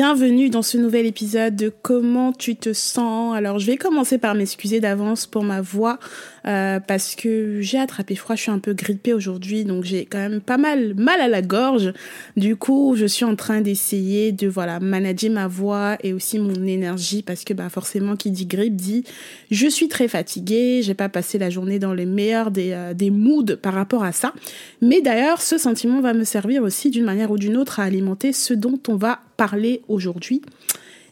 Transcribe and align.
Bienvenue 0.00 0.48
dans 0.48 0.62
ce 0.62 0.78
nouvel 0.78 1.06
épisode 1.06 1.56
de 1.56 1.70
Comment 1.70 2.32
tu 2.32 2.54
te 2.54 2.72
sens? 2.72 3.34
Alors 3.34 3.58
je 3.58 3.66
vais 3.66 3.76
commencer 3.76 4.16
par 4.16 4.36
m'excuser 4.36 4.78
d'avance 4.78 5.26
pour 5.26 5.42
ma 5.42 5.60
voix 5.60 5.98
euh, 6.46 6.80
parce 6.80 7.14
que 7.14 7.60
j'ai 7.60 7.78
attrapé 7.78 8.14
froid, 8.14 8.36
je 8.36 8.42
suis 8.42 8.50
un 8.50 8.58
peu 8.58 8.74
grippée 8.74 9.12
aujourd'hui 9.12 9.64
donc 9.64 9.84
j'ai 9.84 10.06
quand 10.06 10.18
même 10.18 10.40
pas 10.40 10.58
mal 10.58 10.94
mal 10.94 11.20
à 11.20 11.28
la 11.28 11.42
gorge. 11.42 11.92
Du 12.36 12.56
coup, 12.56 12.94
je 12.96 13.06
suis 13.06 13.24
en 13.24 13.36
train 13.36 13.60
d'essayer 13.60 14.32
de 14.32 14.48
voilà, 14.48 14.80
manager 14.80 15.30
ma 15.30 15.46
voix 15.46 15.96
et 16.02 16.12
aussi 16.12 16.38
mon 16.38 16.64
énergie 16.64 17.22
parce 17.22 17.44
que 17.44 17.54
bah 17.54 17.68
forcément 17.68 18.16
qui 18.16 18.30
dit 18.30 18.46
grippe 18.46 18.76
dit 18.76 19.04
je 19.50 19.66
suis 19.66 19.88
très 19.88 20.08
fatiguée, 20.08 20.80
j'ai 20.82 20.94
pas 20.94 21.08
passé 21.08 21.38
la 21.38 21.50
journée 21.50 21.78
dans 21.78 21.94
les 21.94 22.06
meilleurs 22.06 22.50
des 22.50 22.72
euh, 22.72 22.94
des 22.94 23.10
moods 23.10 23.56
par 23.60 23.74
rapport 23.74 24.04
à 24.04 24.12
ça. 24.12 24.32
Mais 24.80 25.00
d'ailleurs, 25.00 25.42
ce 25.42 25.58
sentiment 25.58 26.00
va 26.00 26.12
me 26.12 26.24
servir 26.24 26.62
aussi 26.62 26.90
d'une 26.90 27.04
manière 27.04 27.30
ou 27.30 27.38
d'une 27.38 27.56
autre 27.56 27.80
à 27.80 27.84
alimenter 27.84 28.32
ce 28.32 28.54
dont 28.54 28.78
on 28.88 28.96
va 28.96 29.20
parler 29.36 29.82
aujourd'hui, 29.88 30.42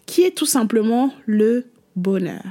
qui 0.07 0.23
est 0.23 0.37
tout 0.37 0.47
simplement 0.47 1.13
le 1.27 1.65
bonheur. 1.95 2.43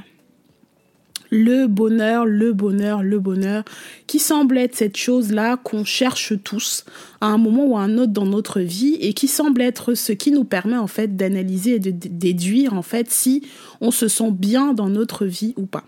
Le 1.30 1.66
bonheur, 1.66 2.26
le 2.26 2.52
bonheur, 2.52 3.02
le 3.02 3.18
bonheur, 3.18 3.64
qui 4.06 4.18
semble 4.18 4.58
être 4.58 4.76
cette 4.76 4.96
chose-là 4.96 5.56
qu'on 5.56 5.84
cherche 5.84 6.34
tous 6.44 6.84
à 7.20 7.26
un 7.26 7.38
moment 7.38 7.66
ou 7.66 7.76
à 7.76 7.82
un 7.82 7.98
autre 7.98 8.12
dans 8.12 8.26
notre 8.26 8.60
vie 8.60 8.96
et 9.00 9.12
qui 9.12 9.28
semble 9.28 9.60
être 9.60 9.94
ce 9.94 10.12
qui 10.12 10.30
nous 10.30 10.44
permet 10.44 10.76
en 10.76 10.86
fait 10.86 11.16
d'analyser 11.16 11.76
et 11.76 11.80
de 11.80 11.90
déduire 11.90 12.74
en 12.74 12.82
fait 12.82 13.10
si 13.10 13.42
on 13.80 13.90
se 13.90 14.08
sent 14.08 14.30
bien 14.30 14.72
dans 14.72 14.88
notre 14.88 15.26
vie 15.26 15.54
ou 15.56 15.66
pas. 15.66 15.84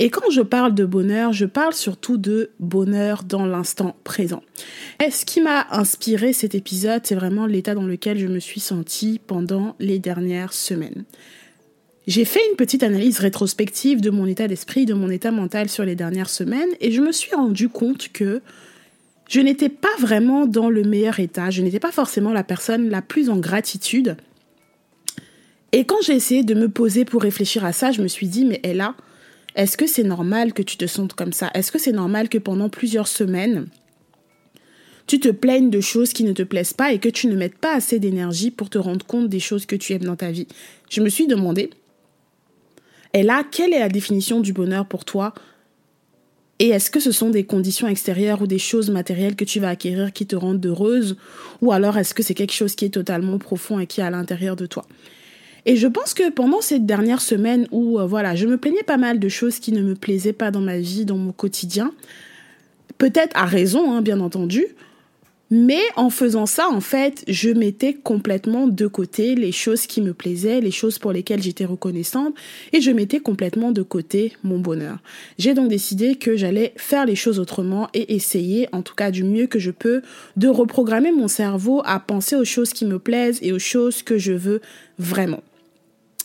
Et 0.00 0.10
quand 0.10 0.30
je 0.30 0.42
parle 0.42 0.74
de 0.74 0.84
bonheur, 0.84 1.32
je 1.32 1.44
parle 1.44 1.74
surtout 1.74 2.18
de 2.18 2.52
bonheur 2.60 3.24
dans 3.24 3.44
l'instant 3.44 3.96
présent. 4.04 4.44
Et 5.04 5.10
ce 5.10 5.24
qui 5.24 5.40
m'a 5.40 5.66
inspiré 5.72 6.32
cet 6.32 6.54
épisode, 6.54 7.00
c'est 7.04 7.16
vraiment 7.16 7.46
l'état 7.46 7.74
dans 7.74 7.82
lequel 7.82 8.16
je 8.16 8.28
me 8.28 8.38
suis 8.38 8.60
sentie 8.60 9.20
pendant 9.26 9.74
les 9.80 9.98
dernières 9.98 10.52
semaines. 10.52 11.04
J'ai 12.08 12.24
fait 12.24 12.40
une 12.50 12.56
petite 12.56 12.82
analyse 12.82 13.18
rétrospective 13.18 14.00
de 14.00 14.08
mon 14.08 14.24
état 14.24 14.48
d'esprit, 14.48 14.86
de 14.86 14.94
mon 14.94 15.10
état 15.10 15.30
mental 15.30 15.68
sur 15.68 15.84
les 15.84 15.94
dernières 15.94 16.30
semaines 16.30 16.70
et 16.80 16.90
je 16.90 17.02
me 17.02 17.12
suis 17.12 17.34
rendu 17.34 17.68
compte 17.68 18.08
que 18.14 18.40
je 19.28 19.40
n'étais 19.40 19.68
pas 19.68 19.94
vraiment 19.98 20.46
dans 20.46 20.70
le 20.70 20.84
meilleur 20.84 21.20
état, 21.20 21.50
je 21.50 21.60
n'étais 21.60 21.80
pas 21.80 21.92
forcément 21.92 22.32
la 22.32 22.44
personne 22.44 22.88
la 22.88 23.02
plus 23.02 23.28
en 23.28 23.36
gratitude. 23.36 24.16
Et 25.72 25.84
quand 25.84 26.00
j'ai 26.02 26.14
essayé 26.14 26.42
de 26.44 26.54
me 26.54 26.70
poser 26.70 27.04
pour 27.04 27.20
réfléchir 27.20 27.62
à 27.66 27.74
ça, 27.74 27.92
je 27.92 28.00
me 28.00 28.08
suis 28.08 28.26
dit, 28.26 28.46
mais 28.46 28.60
elle 28.62 28.80
a, 28.80 28.94
est-ce 29.54 29.76
que 29.76 29.86
c'est 29.86 30.02
normal 30.02 30.54
que 30.54 30.62
tu 30.62 30.78
te 30.78 30.86
sentes 30.86 31.12
comme 31.12 31.34
ça? 31.34 31.50
Est-ce 31.52 31.70
que 31.70 31.78
c'est 31.78 31.92
normal 31.92 32.30
que 32.30 32.38
pendant 32.38 32.70
plusieurs 32.70 33.06
semaines, 33.06 33.66
tu 35.06 35.20
te 35.20 35.28
plaignes 35.28 35.68
de 35.68 35.82
choses 35.82 36.14
qui 36.14 36.24
ne 36.24 36.32
te 36.32 36.42
plaisent 36.42 36.72
pas 36.72 36.90
et 36.94 37.00
que 37.00 37.10
tu 37.10 37.26
ne 37.26 37.36
mettes 37.36 37.58
pas 37.58 37.74
assez 37.74 37.98
d'énergie 37.98 38.50
pour 38.50 38.70
te 38.70 38.78
rendre 38.78 39.04
compte 39.04 39.28
des 39.28 39.40
choses 39.40 39.66
que 39.66 39.76
tu 39.76 39.92
aimes 39.92 40.04
dans 40.04 40.16
ta 40.16 40.30
vie? 40.30 40.48
Je 40.88 41.02
me 41.02 41.10
suis 41.10 41.26
demandé, 41.26 41.68
et 43.14 43.22
là, 43.22 43.42
quelle 43.50 43.72
est 43.72 43.78
la 43.78 43.88
définition 43.88 44.40
du 44.40 44.52
bonheur 44.52 44.86
pour 44.86 45.04
toi? 45.04 45.34
Et 46.60 46.70
est-ce 46.70 46.90
que 46.90 46.98
ce 46.98 47.12
sont 47.12 47.30
des 47.30 47.44
conditions 47.44 47.86
extérieures 47.86 48.42
ou 48.42 48.46
des 48.46 48.58
choses 48.58 48.90
matérielles 48.90 49.36
que 49.36 49.44
tu 49.44 49.60
vas 49.60 49.68
acquérir 49.68 50.12
qui 50.12 50.26
te 50.26 50.34
rendent 50.34 50.64
heureuse? 50.64 51.16
Ou 51.62 51.72
alors 51.72 51.96
est-ce 51.98 52.14
que 52.14 52.22
c'est 52.22 52.34
quelque 52.34 52.52
chose 52.52 52.74
qui 52.74 52.84
est 52.84 52.90
totalement 52.90 53.38
profond 53.38 53.78
et 53.78 53.86
qui 53.86 54.00
est 54.00 54.04
à 54.04 54.10
l'intérieur 54.10 54.56
de 54.56 54.66
toi? 54.66 54.84
Et 55.66 55.76
je 55.76 55.86
pense 55.86 56.14
que 56.14 56.30
pendant 56.30 56.60
cette 56.60 56.86
dernière 56.86 57.20
semaine 57.20 57.68
où, 57.70 58.00
euh, 58.00 58.06
voilà, 58.06 58.34
je 58.34 58.46
me 58.46 58.56
plaignais 58.56 58.82
pas 58.82 58.96
mal 58.96 59.20
de 59.20 59.28
choses 59.28 59.58
qui 59.58 59.70
ne 59.72 59.82
me 59.82 59.94
plaisaient 59.94 60.32
pas 60.32 60.50
dans 60.50 60.60
ma 60.60 60.78
vie, 60.78 61.04
dans 61.04 61.18
mon 61.18 61.32
quotidien, 61.32 61.92
peut-être 62.96 63.36
à 63.36 63.44
raison, 63.44 63.92
hein, 63.92 64.02
bien 64.02 64.20
entendu, 64.20 64.66
mais 65.50 65.80
en 65.96 66.10
faisant 66.10 66.46
ça, 66.46 66.68
en 66.68 66.80
fait, 66.80 67.24
je 67.26 67.50
mettais 67.50 67.94
complètement 67.94 68.66
de 68.66 68.86
côté 68.86 69.34
les 69.34 69.52
choses 69.52 69.86
qui 69.86 70.02
me 70.02 70.12
plaisaient, 70.12 70.60
les 70.60 70.70
choses 70.70 70.98
pour 70.98 71.12
lesquelles 71.12 71.42
j'étais 71.42 71.64
reconnaissante, 71.64 72.34
et 72.72 72.80
je 72.80 72.90
mettais 72.90 73.20
complètement 73.20 73.72
de 73.72 73.82
côté 73.82 74.32
mon 74.44 74.58
bonheur. 74.58 74.98
J'ai 75.38 75.54
donc 75.54 75.68
décidé 75.68 76.16
que 76.16 76.36
j'allais 76.36 76.74
faire 76.76 77.06
les 77.06 77.16
choses 77.16 77.38
autrement 77.38 77.88
et 77.94 78.14
essayer, 78.14 78.68
en 78.72 78.82
tout 78.82 78.94
cas 78.94 79.10
du 79.10 79.24
mieux 79.24 79.46
que 79.46 79.58
je 79.58 79.70
peux, 79.70 80.02
de 80.36 80.48
reprogrammer 80.48 81.12
mon 81.12 81.28
cerveau 81.28 81.82
à 81.84 81.98
penser 81.98 82.36
aux 82.36 82.44
choses 82.44 82.72
qui 82.72 82.84
me 82.84 82.98
plaisent 82.98 83.38
et 83.42 83.52
aux 83.52 83.58
choses 83.58 84.02
que 84.02 84.18
je 84.18 84.32
veux 84.32 84.60
vraiment. 84.98 85.42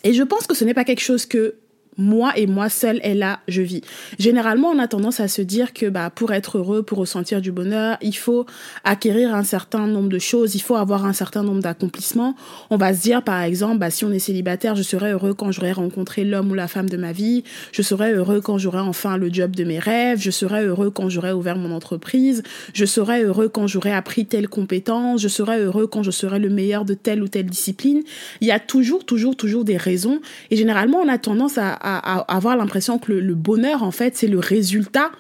Et 0.04 0.14
je 0.14 0.24
pense 0.24 0.48
que 0.48 0.56
ce 0.56 0.66
n'est 0.66 0.74
pas 0.74 0.84
quelque 0.84 1.00
chose 1.00 1.26
que 1.26 1.56
moi 1.98 2.34
et 2.36 2.48
moi 2.48 2.70
seule 2.70 3.00
est 3.04 3.14
là, 3.14 3.40
je 3.48 3.62
vis. 3.62 3.82
Généralement, 4.20 4.70
on 4.70 4.80
a 4.80 4.88
tendance 4.88 5.20
à 5.20 5.28
se 5.28 5.42
dire 5.42 5.74
que 5.74 5.88
bah 5.88 6.10
pour 6.10 6.34
être 6.34 6.58
heureux, 6.58 6.84
pour 6.84 6.98
ressentir 6.98 7.42
du 7.42 7.52
bonheur, 7.52 7.98
il 8.02 8.16
faut 8.16 8.46
acquérir 8.84 9.34
un 9.34 9.44
certain 9.44 9.88
nombre 9.88 10.10
de 10.10 10.20
choses, 10.20 10.56
il 10.56 10.62
faut 10.62 10.76
avoir 10.76 11.06
un 11.06 11.14
certain 11.14 11.44
nombre 11.44 11.62
d'accomplissements. 11.62 12.36
On 12.70 12.78
va 12.78 12.94
se 12.94 13.02
dire 13.02 13.24
par 13.24 13.42
exemple, 13.42 13.80
bah 13.80 13.90
si 13.90 14.06
on 14.06 14.12
est 14.12 14.20
célibataire, 14.20 14.76
je 14.76 14.84
serai 14.84 15.12
heureux 15.12 15.34
quand 15.34 15.52
j'aurai 15.52 15.72
rencontré 15.72 16.24
l'homme 16.24 16.52
ou 16.52 16.54
la 16.54 16.68
femme 16.68 16.90
de 16.90 16.98
ma 16.98 17.12
vie, 17.12 17.44
je 17.72 17.82
serai 17.82 18.14
heureux 18.14 18.42
quand 18.42 18.58
j'aurai 18.58 18.80
enfin 18.80 19.18
le 19.18 19.32
job 19.32 19.56
de 19.56 19.64
mes 19.64 19.80
rêves, 19.80 20.20
je 20.20 20.32
serai 20.32 20.64
heureux 20.64 20.90
quand 20.90 21.10
j'aurai 21.10 21.32
ouvert 21.32 21.58
mon 21.58 21.72
entreprise, 21.72 22.44
je 22.74 22.86
serai 22.86 23.24
heureux 23.24 23.50
quand 23.50 23.68
j'aurai 23.68 23.92
appris 23.92 24.26
telle 24.26 24.48
compétence, 24.48 25.22
je 25.22 25.28
serai 25.28 25.60
heureux 25.60 25.88
quand 25.88 26.04
je 26.04 26.12
serai 26.12 26.40
le 26.40 26.50
meilleur 26.50 26.86
de 26.86 26.94
telle 26.94 27.24
ou 27.24 27.28
telle 27.28 27.46
discipline. 27.46 28.02
Il 28.42 28.48
y 28.48 28.52
a 28.52 28.60
toujours 28.60 29.06
toujours 29.06 29.36
toujours 29.36 29.64
des 29.64 29.78
raisons 29.78 30.20
et 30.52 30.56
généralement 30.56 31.00
on 31.00 31.08
a 31.08 31.18
tendance 31.18 31.58
à 31.58 31.74
à, 31.84 32.20
avoir 32.34 32.56
l'impression 32.56 32.98
que 32.98 33.12
le, 33.12 33.36
bonheur, 33.36 33.84
en 33.84 33.92
fait, 33.92 34.16
c'est 34.16 34.28
le 34.28 34.40
résultat, 34.40 35.12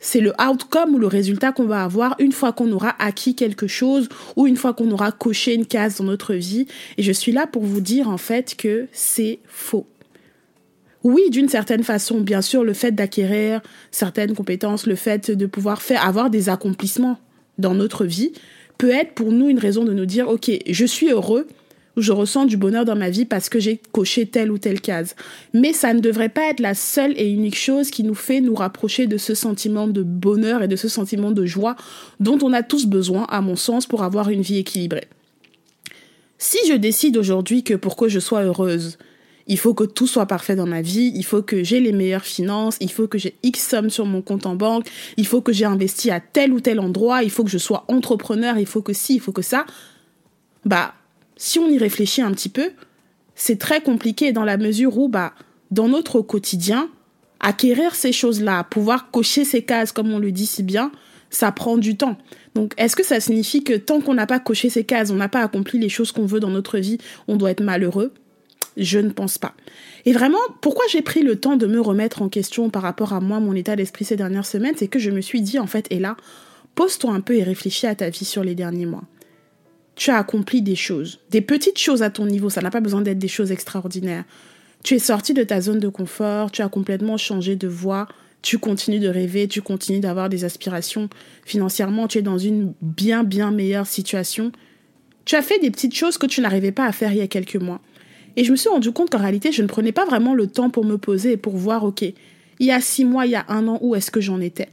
c'est 0.00 0.20
le 0.20 0.32
outcome 0.40 0.94
ou 0.94 0.98
le 0.98 1.06
résultat 1.06 1.52
qu'on 1.52 1.66
va 1.66 1.84
avoir 1.84 2.16
une 2.18 2.32
fois 2.32 2.52
qu'on 2.52 2.70
aura 2.72 2.94
acquis 2.98 3.34
quelque 3.34 3.66
chose 3.66 4.08
ou 4.36 4.46
une 4.46 4.56
fois 4.56 4.72
qu'on 4.72 4.90
aura 4.90 5.12
coché 5.12 5.54
une 5.54 5.66
case 5.66 5.98
dans 5.98 6.04
notre 6.04 6.34
vie. 6.34 6.66
Et 6.98 7.02
je 7.02 7.12
suis 7.12 7.32
là 7.32 7.46
pour 7.46 7.64
vous 7.64 7.80
dire, 7.80 8.08
en 8.08 8.18
fait, 8.18 8.56
que 8.56 8.86
c'est 8.92 9.38
faux. 9.46 9.86
Oui, 11.04 11.28
d'une 11.30 11.48
certaine 11.48 11.84
façon, 11.84 12.20
bien 12.20 12.40
sûr, 12.40 12.64
le 12.64 12.72
fait 12.72 12.92
d'acquérir 12.92 13.60
certaines 13.90 14.34
compétences, 14.34 14.86
le 14.86 14.96
fait 14.96 15.30
de 15.30 15.46
pouvoir 15.46 15.82
faire, 15.82 16.04
avoir 16.06 16.30
des 16.30 16.48
accomplissements 16.48 17.18
dans 17.58 17.74
notre 17.74 18.06
vie 18.06 18.32
peut 18.78 18.90
être 18.90 19.12
pour 19.12 19.30
nous 19.30 19.48
une 19.48 19.58
raison 19.58 19.84
de 19.84 19.92
nous 19.92 20.06
dire, 20.06 20.28
OK, 20.28 20.50
je 20.66 20.84
suis 20.84 21.10
heureux, 21.10 21.46
où 21.96 22.02
je 22.02 22.12
ressens 22.12 22.46
du 22.46 22.56
bonheur 22.56 22.84
dans 22.84 22.96
ma 22.96 23.10
vie 23.10 23.24
parce 23.24 23.48
que 23.48 23.60
j'ai 23.60 23.80
coché 23.92 24.26
telle 24.26 24.50
ou 24.50 24.58
telle 24.58 24.80
case. 24.80 25.14
Mais 25.52 25.72
ça 25.72 25.94
ne 25.94 26.00
devrait 26.00 26.28
pas 26.28 26.50
être 26.50 26.60
la 26.60 26.74
seule 26.74 27.14
et 27.16 27.28
unique 27.28 27.58
chose 27.58 27.90
qui 27.90 28.02
nous 28.02 28.14
fait 28.14 28.40
nous 28.40 28.54
rapprocher 28.54 29.06
de 29.06 29.16
ce 29.16 29.34
sentiment 29.34 29.86
de 29.86 30.02
bonheur 30.02 30.62
et 30.62 30.68
de 30.68 30.76
ce 30.76 30.88
sentiment 30.88 31.30
de 31.30 31.46
joie 31.46 31.76
dont 32.20 32.38
on 32.42 32.52
a 32.52 32.62
tous 32.62 32.86
besoin, 32.86 33.24
à 33.24 33.40
mon 33.40 33.56
sens, 33.56 33.86
pour 33.86 34.02
avoir 34.02 34.28
une 34.28 34.42
vie 34.42 34.58
équilibrée. 34.58 35.08
Si 36.38 36.58
je 36.68 36.74
décide 36.74 37.16
aujourd'hui 37.16 37.62
que 37.62 37.74
pour 37.74 37.96
que 37.96 38.08
je 38.08 38.18
sois 38.18 38.42
heureuse, 38.42 38.98
il 39.46 39.58
faut 39.58 39.74
que 39.74 39.84
tout 39.84 40.06
soit 40.06 40.26
parfait 40.26 40.56
dans 40.56 40.66
ma 40.66 40.82
vie, 40.82 41.12
il 41.14 41.24
faut 41.24 41.42
que 41.42 41.62
j'ai 41.62 41.80
les 41.80 41.92
meilleures 41.92 42.24
finances, 42.24 42.76
il 42.80 42.90
faut 42.90 43.06
que 43.06 43.18
j'ai 43.18 43.34
X 43.42 43.68
sommes 43.68 43.90
sur 43.90 44.06
mon 44.06 44.22
compte 44.22 44.46
en 44.46 44.54
banque, 44.54 44.86
il 45.16 45.26
faut 45.26 45.42
que 45.42 45.52
j'ai 45.52 45.66
investi 45.66 46.10
à 46.10 46.20
tel 46.20 46.52
ou 46.52 46.60
tel 46.60 46.80
endroit, 46.80 47.22
il 47.22 47.30
faut 47.30 47.44
que 47.44 47.50
je 47.50 47.58
sois 47.58 47.84
entrepreneur, 47.88 48.58
il 48.58 48.66
faut 48.66 48.82
que 48.82 48.92
ci, 48.92 49.16
il 49.16 49.20
faut 49.20 49.32
que 49.32 49.42
ça. 49.42 49.66
Bah, 50.64 50.94
si 51.36 51.58
on 51.58 51.68
y 51.68 51.78
réfléchit 51.78 52.22
un 52.22 52.32
petit 52.32 52.48
peu, 52.48 52.70
c'est 53.34 53.58
très 53.58 53.80
compliqué 53.80 54.32
dans 54.32 54.44
la 54.44 54.56
mesure 54.56 54.96
où, 54.98 55.08
bah, 55.08 55.32
dans 55.70 55.88
notre 55.88 56.20
quotidien, 56.20 56.88
acquérir 57.40 57.94
ces 57.94 58.12
choses-là, 58.12 58.64
pouvoir 58.64 59.10
cocher 59.10 59.44
ces 59.44 59.62
cases, 59.62 59.92
comme 59.92 60.12
on 60.12 60.18
le 60.18 60.32
dit 60.32 60.46
si 60.46 60.62
bien, 60.62 60.92
ça 61.30 61.52
prend 61.52 61.76
du 61.76 61.96
temps. 61.96 62.16
Donc, 62.54 62.72
est-ce 62.76 62.96
que 62.96 63.04
ça 63.04 63.20
signifie 63.20 63.64
que 63.64 63.74
tant 63.74 64.00
qu'on 64.00 64.14
n'a 64.14 64.26
pas 64.26 64.38
coché 64.38 64.70
ces 64.70 64.84
cases, 64.84 65.10
on 65.10 65.16
n'a 65.16 65.28
pas 65.28 65.42
accompli 65.42 65.78
les 65.78 65.88
choses 65.88 66.12
qu'on 66.12 66.26
veut 66.26 66.40
dans 66.40 66.50
notre 66.50 66.78
vie, 66.78 66.98
on 67.26 67.36
doit 67.36 67.50
être 67.50 67.62
malheureux? 67.62 68.12
Je 68.76 68.98
ne 68.98 69.10
pense 69.10 69.38
pas. 69.38 69.54
Et 70.04 70.12
vraiment, 70.12 70.38
pourquoi 70.60 70.84
j'ai 70.88 71.02
pris 71.02 71.22
le 71.22 71.36
temps 71.36 71.56
de 71.56 71.66
me 71.66 71.80
remettre 71.80 72.22
en 72.22 72.28
question 72.28 72.70
par 72.70 72.82
rapport 72.82 73.12
à 73.12 73.20
moi, 73.20 73.40
mon 73.40 73.54
état 73.54 73.76
d'esprit 73.76 74.04
ces 74.04 74.16
dernières 74.16 74.46
semaines, 74.46 74.74
c'est 74.76 74.88
que 74.88 74.98
je 74.98 75.10
me 75.10 75.20
suis 75.20 75.42
dit, 75.42 75.58
en 75.58 75.66
fait, 75.66 75.86
et 75.90 75.98
là, 75.98 76.16
pose-toi 76.74 77.12
un 77.12 77.20
peu 77.20 77.36
et 77.36 77.42
réfléchis 77.42 77.86
à 77.86 77.94
ta 77.94 78.08
vie 78.10 78.24
sur 78.24 78.42
les 78.42 78.54
derniers 78.54 78.86
mois. 78.86 79.04
Tu 79.96 80.10
as 80.10 80.18
accompli 80.18 80.62
des 80.62 80.74
choses, 80.74 81.20
des 81.30 81.40
petites 81.40 81.78
choses 81.78 82.02
à 82.02 82.10
ton 82.10 82.26
niveau, 82.26 82.50
ça 82.50 82.60
n'a 82.60 82.70
pas 82.70 82.80
besoin 82.80 83.00
d'être 83.00 83.18
des 83.18 83.28
choses 83.28 83.52
extraordinaires. 83.52 84.24
Tu 84.82 84.94
es 84.94 84.98
sorti 84.98 85.34
de 85.34 85.42
ta 85.44 85.60
zone 85.60 85.78
de 85.78 85.88
confort, 85.88 86.50
tu 86.50 86.62
as 86.62 86.68
complètement 86.68 87.16
changé 87.16 87.56
de 87.56 87.68
voie, 87.68 88.08
tu 88.42 88.58
continues 88.58 88.98
de 88.98 89.08
rêver, 89.08 89.48
tu 89.48 89.62
continues 89.62 90.00
d'avoir 90.00 90.28
des 90.28 90.44
aspirations. 90.44 91.08
Financièrement, 91.46 92.08
tu 92.08 92.18
es 92.18 92.22
dans 92.22 92.36
une 92.36 92.74
bien, 92.82 93.24
bien 93.24 93.50
meilleure 93.50 93.86
situation. 93.86 94.52
Tu 95.24 95.36
as 95.36 95.42
fait 95.42 95.58
des 95.58 95.70
petites 95.70 95.94
choses 95.94 96.18
que 96.18 96.26
tu 96.26 96.42
n'arrivais 96.42 96.72
pas 96.72 96.84
à 96.84 96.92
faire 96.92 97.12
il 97.12 97.18
y 97.18 97.22
a 97.22 97.26
quelques 97.26 97.56
mois. 97.56 97.80
Et 98.36 98.44
je 98.44 98.50
me 98.50 98.56
suis 98.56 98.68
rendu 98.68 98.92
compte 98.92 99.10
qu'en 99.10 99.18
réalité, 99.18 99.52
je 99.52 99.62
ne 99.62 99.66
prenais 99.66 99.92
pas 99.92 100.04
vraiment 100.04 100.34
le 100.34 100.46
temps 100.46 100.68
pour 100.68 100.84
me 100.84 100.98
poser 100.98 101.32
et 101.32 101.36
pour 101.38 101.56
voir, 101.56 101.84
OK, 101.84 102.02
il 102.02 102.66
y 102.66 102.70
a 102.70 102.80
six 102.80 103.04
mois, 103.04 103.26
il 103.26 103.32
y 103.32 103.36
a 103.36 103.46
un 103.48 103.66
an, 103.68 103.78
où 103.80 103.94
est-ce 103.94 104.10
que 104.10 104.20
j'en 104.20 104.40
étais? 104.40 104.68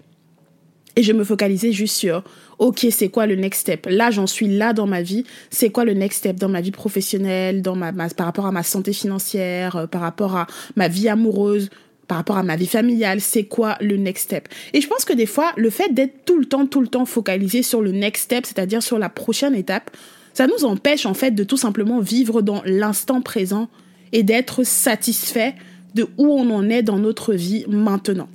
Et 0.97 1.03
je 1.03 1.13
me 1.13 1.23
focalisais 1.23 1.71
juste 1.71 1.95
sur, 1.95 2.23
OK, 2.61 2.85
c'est 2.91 3.09
quoi 3.09 3.25
le 3.25 3.35
next 3.35 3.61
step? 3.61 3.87
Là, 3.89 4.11
j'en 4.11 4.27
suis 4.27 4.47
là 4.47 4.71
dans 4.71 4.85
ma 4.85 5.01
vie. 5.01 5.23
C'est 5.49 5.71
quoi 5.71 5.83
le 5.83 5.93
next 5.93 6.19
step 6.19 6.35
dans 6.37 6.47
ma 6.47 6.61
vie 6.61 6.69
professionnelle, 6.69 7.63
dans 7.63 7.75
ma, 7.75 7.91
par 7.91 8.27
rapport 8.27 8.45
à 8.45 8.51
ma 8.51 8.61
santé 8.61 8.93
financière, 8.93 9.75
euh, 9.75 9.87
par 9.87 10.01
rapport 10.01 10.35
à 10.35 10.45
ma 10.75 10.87
vie 10.87 11.09
amoureuse 11.09 11.69
par 12.07 12.17
rapport 12.17 12.37
à 12.37 12.43
ma 12.43 12.57
vie 12.57 12.67
familiale, 12.67 13.21
c'est 13.21 13.45
quoi 13.45 13.77
le 13.79 13.95
next 13.95 14.25
step? 14.25 14.49
Et 14.73 14.81
je 14.81 14.87
pense 14.87 15.05
que 15.05 15.13
des 15.13 15.25
fois, 15.25 15.53
le 15.55 15.69
fait 15.69 15.93
d'être 15.93 16.25
tout 16.25 16.37
le 16.37 16.43
temps, 16.43 16.65
tout 16.65 16.81
le 16.81 16.87
temps 16.87 17.05
focalisé 17.05 17.63
sur 17.63 17.81
le 17.81 17.93
next 17.93 18.23
step, 18.23 18.45
c'est-à-dire 18.45 18.83
sur 18.83 18.99
la 18.99 19.07
prochaine 19.07 19.55
étape, 19.55 19.89
ça 20.33 20.45
nous 20.45 20.65
empêche 20.65 21.05
en 21.05 21.13
fait 21.13 21.31
de 21.31 21.45
tout 21.45 21.55
simplement 21.55 22.01
vivre 22.01 22.41
dans 22.41 22.61
l'instant 22.65 23.21
présent 23.21 23.69
et 24.11 24.23
d'être 24.23 24.65
satisfait 24.65 25.55
de 25.95 26.09
où 26.17 26.27
on 26.27 26.49
en 26.49 26.69
est 26.69 26.83
dans 26.83 26.99
notre 26.99 27.33
vie 27.33 27.63
maintenant. 27.69 28.27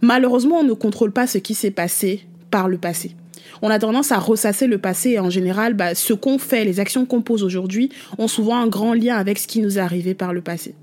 Malheureusement, 0.00 0.60
on 0.60 0.64
ne 0.64 0.72
contrôle 0.72 1.10
pas 1.10 1.26
ce 1.26 1.38
qui 1.38 1.54
s'est 1.54 1.72
passé 1.72 2.24
par 2.52 2.68
le 2.68 2.78
passé. 2.78 3.16
On 3.62 3.70
a 3.70 3.78
tendance 3.78 4.12
à 4.12 4.18
ressasser 4.18 4.66
le 4.66 4.78
passé 4.78 5.10
et 5.10 5.18
en 5.18 5.30
général, 5.30 5.74
bah, 5.74 5.94
ce 5.94 6.12
qu'on 6.12 6.38
fait, 6.38 6.64
les 6.64 6.80
actions 6.80 7.06
qu'on 7.06 7.22
pose 7.22 7.42
aujourd'hui 7.42 7.90
ont 8.18 8.28
souvent 8.28 8.56
un 8.56 8.66
grand 8.66 8.94
lien 8.94 9.16
avec 9.16 9.38
ce 9.38 9.46
qui 9.46 9.60
nous 9.60 9.78
est 9.78 9.80
arrivé 9.80 10.14
par 10.14 10.32
le 10.32 10.40
passé 10.40 10.74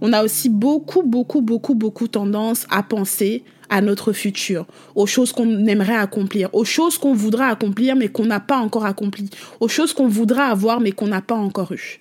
on 0.00 0.12
a 0.12 0.22
aussi 0.22 0.48
beaucoup, 0.48 1.02
beaucoup, 1.02 1.40
beaucoup, 1.40 1.74
beaucoup 1.74 2.08
tendance 2.08 2.66
à 2.70 2.82
penser 2.82 3.42
à 3.70 3.80
notre 3.82 4.12
futur, 4.12 4.66
aux 4.94 5.06
choses 5.06 5.32
qu'on 5.32 5.66
aimerait 5.66 5.96
accomplir, 5.96 6.48
aux 6.54 6.64
choses 6.64 6.96
qu'on 6.96 7.12
voudra 7.12 7.48
accomplir 7.48 7.96
mais 7.96 8.08
qu'on 8.08 8.24
n'a 8.24 8.40
pas 8.40 8.58
encore 8.58 8.86
accompli, 8.86 9.28
aux 9.60 9.68
choses 9.68 9.92
qu'on 9.92 10.08
voudra 10.08 10.44
avoir 10.46 10.80
mais 10.80 10.92
qu'on 10.92 11.08
n'a 11.08 11.20
pas 11.20 11.34
encore 11.34 11.72
eu. 11.72 12.00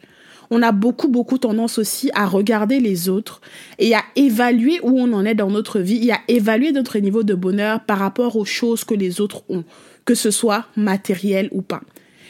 On 0.50 0.62
a 0.62 0.72
beaucoup, 0.72 1.08
beaucoup 1.08 1.38
tendance 1.38 1.78
aussi 1.78 2.10
à 2.14 2.26
regarder 2.26 2.80
les 2.80 3.10
autres 3.10 3.42
et 3.80 3.94
à 3.96 4.04
évaluer 4.16 4.80
où 4.84 5.00
on 5.00 5.14
en 5.14 5.26
est 5.26 5.36
dans 5.36 5.50
notre 5.50 5.80
vie 5.80 6.08
et 6.08 6.12
à 6.12 6.20
évaluer 6.28 6.72
notre 6.72 7.00
niveau 7.00 7.24
de 7.24 7.34
bonheur 7.34 7.82
par 7.82 8.00
rapport 8.00 8.36
aux 8.36 8.46
choses 8.46 8.84
que 8.84 8.94
les 8.94 9.20
autres 9.22 9.44
ont, 9.50 9.64
que 10.06 10.16
ce 10.16 10.32
soit 10.32 10.66
matériel 10.76 11.50
ou 11.52 11.62
pas. 11.62 11.82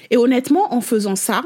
Et 0.10 0.18
honnêtement, 0.18 0.74
en 0.74 0.82
faisant 0.82 1.16
ça, 1.16 1.44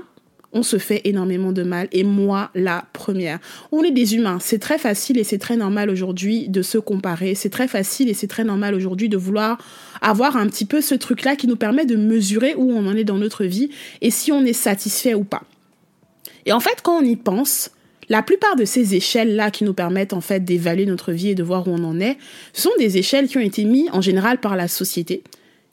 on 0.54 0.64
se 0.64 0.78
fait 0.78 1.02
énormément 1.06 1.52
de 1.52 1.64
mal 1.64 1.88
et 1.92 2.04
moi 2.04 2.52
la 2.56 2.86
première. 2.94 3.40
On 3.72 3.84
est 3.84 3.92
des 3.92 4.16
humains, 4.16 4.40
c'est 4.42 4.60
très 4.60 4.78
facile 4.78 5.18
et 5.18 5.24
c'est 5.24 5.38
très 5.38 5.56
normal 5.56 5.90
aujourd'hui 5.90 6.50
de 6.50 6.62
se 6.62 6.78
comparer, 6.78 7.36
c'est 7.36 7.50
très 7.50 7.68
facile 7.68 8.10
et 8.10 8.14
c'est 8.14 8.28
très 8.28 8.44
normal 8.44 8.76
aujourd'hui 8.76 9.10
de 9.10 9.18
vouloir 9.18 9.58
avoir 10.02 10.36
un 10.38 10.48
petit 10.48 10.66
peu 10.66 10.82
ce 10.82 10.96
truc-là 10.96 11.36
qui 11.36 11.48
nous 11.48 11.56
permet 11.56 11.86
de 11.86 11.96
mesurer 11.96 12.54
où 12.56 12.72
on 12.72 12.86
en 12.88 12.96
est 12.96 13.04
dans 13.04 13.18
notre 13.18 13.46
vie 13.46 13.70
et 14.02 14.12
si 14.12 14.32
on 14.32 14.44
est 14.44 14.54
satisfait 14.54 15.14
ou 15.14 15.24
pas. 15.24 15.44
Et 16.46 16.52
en 16.52 16.60
fait, 16.60 16.82
quand 16.84 17.00
on 17.00 17.06
y 17.06 17.16
pense, 17.16 17.72
la 18.10 18.22
plupart 18.22 18.56
de 18.56 18.66
ces 18.66 18.96
échelles-là 18.96 19.52
qui 19.52 19.64
nous 19.64 19.74
permettent 19.74 20.14
en 20.14 20.22
fait 20.22 20.44
d'évaluer 20.44 20.86
notre 20.86 21.12
vie 21.12 21.30
et 21.30 21.36
de 21.36 21.44
voir 21.44 21.68
où 21.68 21.72
on 21.72 21.84
en 21.84 22.00
est, 22.00 22.18
sont 22.54 22.72
des 22.78 22.98
échelles 22.98 23.28
qui 23.28 23.38
ont 23.38 23.42
été 23.42 23.64
mises 23.64 23.90
en 23.94 24.02
général 24.02 24.40
par 24.40 24.56
la 24.56 24.68
société, 24.68 25.24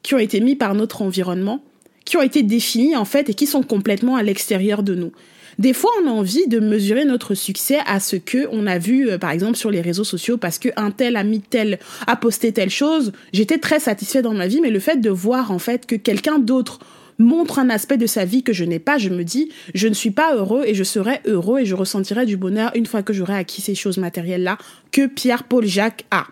qui 0.03 0.15
ont 0.15 0.19
été 0.19 0.41
mises 0.41 0.57
par 0.57 0.75
notre 0.75 1.03
environnement 1.03 1.63
qui 2.09 2.17
ont 2.17 2.23
été 2.23 2.43
définis 2.43 2.97
en 2.97 3.05
fait 3.05 3.29
et 3.29 3.35
qui 3.35 3.47
sont 3.47 3.63
complètement 3.63 4.17
à 4.17 4.23
l'extérieur 4.23 4.83
de 4.83 4.95
nous. 4.95 5.13
Des 5.59 5.73
fois, 5.73 5.91
on 6.03 6.09
a 6.09 6.11
envie 6.11 6.47
de 6.47 6.59
mesurer 6.59 7.05
notre 7.05 7.35
succès 7.35 7.81
à 7.87 8.01
ce 8.01 8.17
que 8.17 8.49
on 8.51 8.67
a 8.67 8.79
vu, 8.79 9.11
euh, 9.11 9.19
par 9.19 9.31
exemple, 9.31 9.57
sur 9.57 9.71
les 9.71 9.81
réseaux 9.81 10.05
sociaux, 10.05 10.39
parce 10.39 10.59
que 10.59 10.69
un 10.77 10.93
tel 10.93 11.17
a 11.17 11.25
tel, 11.51 11.79
a 12.07 12.17
posté 12.17 12.53
telle 12.53 12.71
chose. 12.71 13.13
J'étais 13.33 13.59
très 13.59 13.81
satisfait 13.81 14.23
dans 14.23 14.33
ma 14.33 14.47
vie, 14.47 14.61
mais 14.61 14.71
le 14.71 14.79
fait 14.79 14.99
de 14.99 15.11
voir 15.11 15.51
en 15.51 15.59
fait 15.59 15.85
que 15.85 15.97
quelqu'un 15.97 16.39
d'autre 16.39 16.79
montre 17.19 17.59
un 17.59 17.69
aspect 17.71 17.97
de 17.97 18.07
sa 18.07 18.25
vie 18.25 18.43
que 18.43 18.53
je 18.53 18.65
n'ai 18.65 18.79
pas, 18.79 18.99
je 18.99 19.11
me 19.11 19.25
dis, 19.25 19.51
je 19.75 19.89
ne 19.89 19.95
suis 19.95 20.11
pas 20.11 20.35
heureux 20.35 20.65
et 20.67 20.75
je 20.75 20.85
serai 20.85 21.21
heureux 21.27 21.61
et 21.61 21.67
je 21.67 21.75
ressentirai 21.75 22.27
du 22.27 22.37
bonheur 22.37 22.71
une 22.75 22.87
fois 22.87 23.03
que 23.03 23.13
j'aurai 23.13 23.35
acquis 23.35 23.61
ces 23.61 23.75
choses 23.75 23.99
matérielles-là 23.99 24.59
que 24.93 25.07
Pierre-Paul 25.07 25.67
Jacques 25.67 26.05
a. 26.11 26.27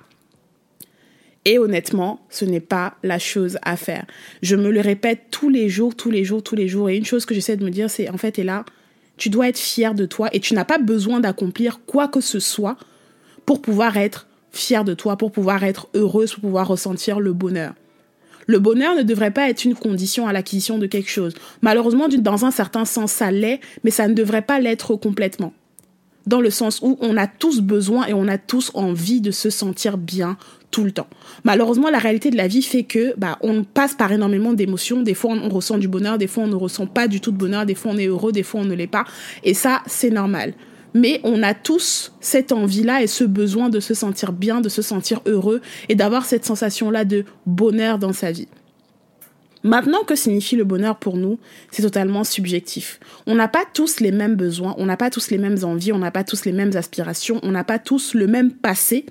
Et 1.44 1.58
honnêtement, 1.58 2.26
ce 2.28 2.44
n'est 2.44 2.60
pas 2.60 2.96
la 3.04 3.20
chose 3.20 3.58
à 3.62 3.76
faire. 3.76 4.04
Je 4.42 4.56
me 4.56 4.70
le 4.70 4.80
répète 4.80 5.26
tous 5.30 5.48
les 5.48 5.68
jours, 5.68 5.94
tous 5.94 6.10
les 6.10 6.24
jours, 6.24 6.42
tous 6.42 6.56
les 6.56 6.66
jours. 6.66 6.90
Et 6.90 6.96
une 6.96 7.04
chose 7.04 7.24
que 7.24 7.34
j'essaie 7.34 7.56
de 7.56 7.64
me 7.64 7.70
dire, 7.70 7.88
c'est 7.88 8.10
en 8.10 8.16
fait, 8.16 8.40
et 8.40 8.42
là, 8.42 8.64
tu 9.16 9.30
dois 9.30 9.48
être 9.48 9.58
fier 9.58 9.94
de 9.94 10.06
toi 10.06 10.28
et 10.32 10.40
tu 10.40 10.54
n'as 10.54 10.64
pas 10.64 10.78
besoin 10.78 11.20
d'accomplir 11.20 11.80
quoi 11.86 12.08
que 12.08 12.20
ce 12.20 12.40
soit 12.40 12.76
pour 13.44 13.62
pouvoir 13.62 13.96
être 13.96 14.26
fier 14.50 14.84
de 14.84 14.94
toi, 14.94 15.16
pour 15.16 15.30
pouvoir 15.30 15.62
être 15.62 15.88
heureuse, 15.94 16.32
pour 16.32 16.42
pouvoir 16.42 16.66
ressentir 16.66 17.20
le 17.20 17.32
bonheur. 17.32 17.74
Le 18.46 18.58
bonheur 18.58 18.94
ne 18.94 19.02
devrait 19.02 19.32
pas 19.32 19.48
être 19.48 19.64
une 19.64 19.74
condition 19.74 20.26
à 20.26 20.32
l'acquisition 20.32 20.78
de 20.78 20.86
quelque 20.86 21.10
chose. 21.10 21.34
Malheureusement, 21.62 22.08
dans 22.08 22.44
un 22.44 22.50
certain 22.50 22.84
sens, 22.84 23.12
ça 23.12 23.30
l'est, 23.30 23.60
mais 23.84 23.90
ça 23.90 24.08
ne 24.08 24.14
devrait 24.14 24.42
pas 24.42 24.60
l'être 24.60 24.96
complètement 24.96 25.52
dans 26.26 26.40
le 26.40 26.50
sens 26.50 26.80
où 26.82 26.98
on 27.00 27.16
a 27.16 27.26
tous 27.26 27.60
besoin 27.60 28.06
et 28.06 28.12
on 28.12 28.28
a 28.28 28.36
tous 28.36 28.70
envie 28.74 29.20
de 29.20 29.30
se 29.30 29.48
sentir 29.48 29.96
bien 29.96 30.36
tout 30.70 30.84
le 30.84 30.90
temps. 30.90 31.06
Malheureusement, 31.44 31.88
la 31.88 31.98
réalité 31.98 32.30
de 32.30 32.36
la 32.36 32.48
vie 32.48 32.62
fait 32.62 32.82
que 32.82 33.14
bah 33.16 33.38
on 33.40 33.64
passe 33.64 33.94
par 33.94 34.12
énormément 34.12 34.52
d'émotions. 34.52 35.02
Des 35.02 35.14
fois, 35.14 35.32
on, 35.32 35.48
ressent 35.48 35.78
du 35.78 35.88
bonheur, 35.88 36.18
des 36.18 36.26
fois, 36.26 36.44
on 36.44 36.48
ne 36.48 36.56
ressent 36.56 36.86
pas 36.86 37.08
du 37.08 37.20
tout 37.20 37.30
de 37.30 37.36
bonheur, 37.36 37.64
des 37.64 37.74
fois, 37.74 37.92
on 37.94 37.98
est 37.98 38.06
heureux, 38.06 38.32
des 38.32 38.42
fois, 38.42 38.60
on 38.60 38.64
ne 38.64 38.74
l'est 38.74 38.86
pas. 38.86 39.04
Et 39.44 39.54
ça, 39.54 39.82
c'est 39.86 40.10
normal. 40.10 40.54
Mais 40.96 41.20
on 41.24 41.42
a 41.42 41.52
tous 41.52 42.14
cette 42.20 42.52
envie-là 42.52 43.02
et 43.02 43.06
ce 43.06 43.22
besoin 43.22 43.68
de 43.68 43.80
se 43.80 43.92
sentir 43.92 44.32
bien, 44.32 44.62
de 44.62 44.70
se 44.70 44.80
sentir 44.80 45.20
heureux 45.26 45.60
et 45.90 45.94
d'avoir 45.94 46.24
cette 46.24 46.46
sensation-là 46.46 47.04
de 47.04 47.26
bonheur 47.44 47.98
dans 47.98 48.14
sa 48.14 48.32
vie. 48.32 48.48
Maintenant, 49.62 50.04
que 50.04 50.14
signifie 50.14 50.56
le 50.56 50.64
bonheur 50.64 50.96
pour 50.96 51.18
nous? 51.18 51.38
C'est 51.70 51.82
totalement 51.82 52.24
subjectif. 52.24 52.98
On 53.26 53.34
n'a 53.34 53.46
pas 53.46 53.64
tous 53.74 54.00
les 54.00 54.10
mêmes 54.10 54.36
besoins, 54.36 54.74
on 54.78 54.86
n'a 54.86 54.96
pas 54.96 55.10
tous 55.10 55.28
les 55.28 55.36
mêmes 55.36 55.58
envies, 55.64 55.92
on 55.92 55.98
n'a 55.98 56.10
pas 56.10 56.24
tous 56.24 56.46
les 56.46 56.52
mêmes 56.52 56.74
aspirations, 56.76 57.40
on 57.42 57.50
n'a 57.50 57.64
pas 57.64 57.78
tous 57.78 58.14
le 58.14 58.26
même 58.26 58.52
passé. 58.52 59.04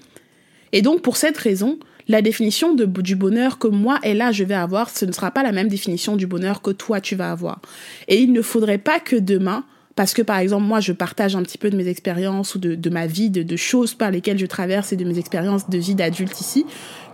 Et 0.71 0.81
donc, 0.81 1.03
pour 1.03 1.17
cette 1.17 1.37
raison, 1.37 1.77
la 2.07 2.23
définition 2.23 2.73
du 2.73 3.15
bonheur 3.15 3.59
que 3.59 3.67
moi 3.67 3.99
et 4.01 4.15
là 4.15 4.31
je 4.31 4.43
vais 4.43 4.55
avoir, 4.55 4.89
ce 4.89 5.05
ne 5.05 5.11
sera 5.11 5.29
pas 5.29 5.43
la 5.43 5.51
même 5.51 5.67
définition 5.67 6.15
du 6.15 6.25
bonheur 6.25 6.63
que 6.63 6.71
toi 6.71 6.99
tu 6.99 7.15
vas 7.15 7.31
avoir. 7.31 7.61
Et 8.07 8.21
il 8.21 8.31
ne 8.31 8.41
faudrait 8.41 8.79
pas 8.79 8.99
que 8.99 9.15
demain, 9.15 9.65
parce 9.95 10.13
que 10.13 10.21
par 10.21 10.37
exemple 10.39 10.63
moi 10.63 10.79
je 10.79 10.91
partage 10.91 11.35
un 11.35 11.43
petit 11.43 11.57
peu 11.57 11.69
de 11.69 11.77
mes 11.77 11.87
expériences 11.87 12.55
ou 12.55 12.59
de, 12.59 12.89
ma 12.89 13.07
vie, 13.07 13.29
de, 13.29 13.43
de, 13.43 13.55
choses 13.55 13.93
par 13.93 14.11
lesquelles 14.11 14.37
je 14.37 14.45
traverse 14.45 14.93
et 14.93 14.95
de 14.95 15.05
mes 15.05 15.17
expériences 15.17 15.69
de 15.69 15.77
vie 15.77 15.95
d'adulte 15.95 16.39
ici, 16.39 16.65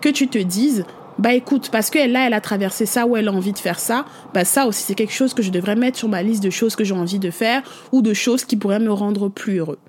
que 0.01 0.09
tu 0.09 0.27
te 0.27 0.37
dises 0.37 0.85
bah 1.19 1.33
écoute, 1.33 1.69
parce 1.71 1.89
qu'elle 1.89 2.13
là, 2.13 2.25
elle 2.25 2.33
a 2.33 2.41
traversé 2.41 2.85
ça 2.85 3.05
ou 3.05 3.15
elle 3.15 3.27
a 3.27 3.31
envie 3.31 3.51
de 3.51 3.59
faire 3.59 3.79
ça, 3.79 4.05
bah 4.33 4.45
ça 4.45 4.65
aussi 4.65 4.83
c'est 4.83 4.95
quelque 4.95 5.13
chose 5.13 5.33
que 5.33 5.43
je 5.43 5.51
devrais 5.51 5.75
mettre 5.75 5.97
sur 5.97 6.09
ma 6.09 6.23
liste 6.23 6.43
de 6.43 6.49
choses 6.49 6.75
que 6.75 6.83
j'ai 6.83 6.95
envie 6.95 7.19
de 7.19 7.31
faire 7.31 7.61
ou 7.91 8.01
de 8.01 8.13
choses 8.13 8.45
qui 8.45 8.55
pourraient 8.55 8.79
me 8.79 8.91
rendre 8.91 9.29
plus 9.29 9.57
heureux. 9.57 9.79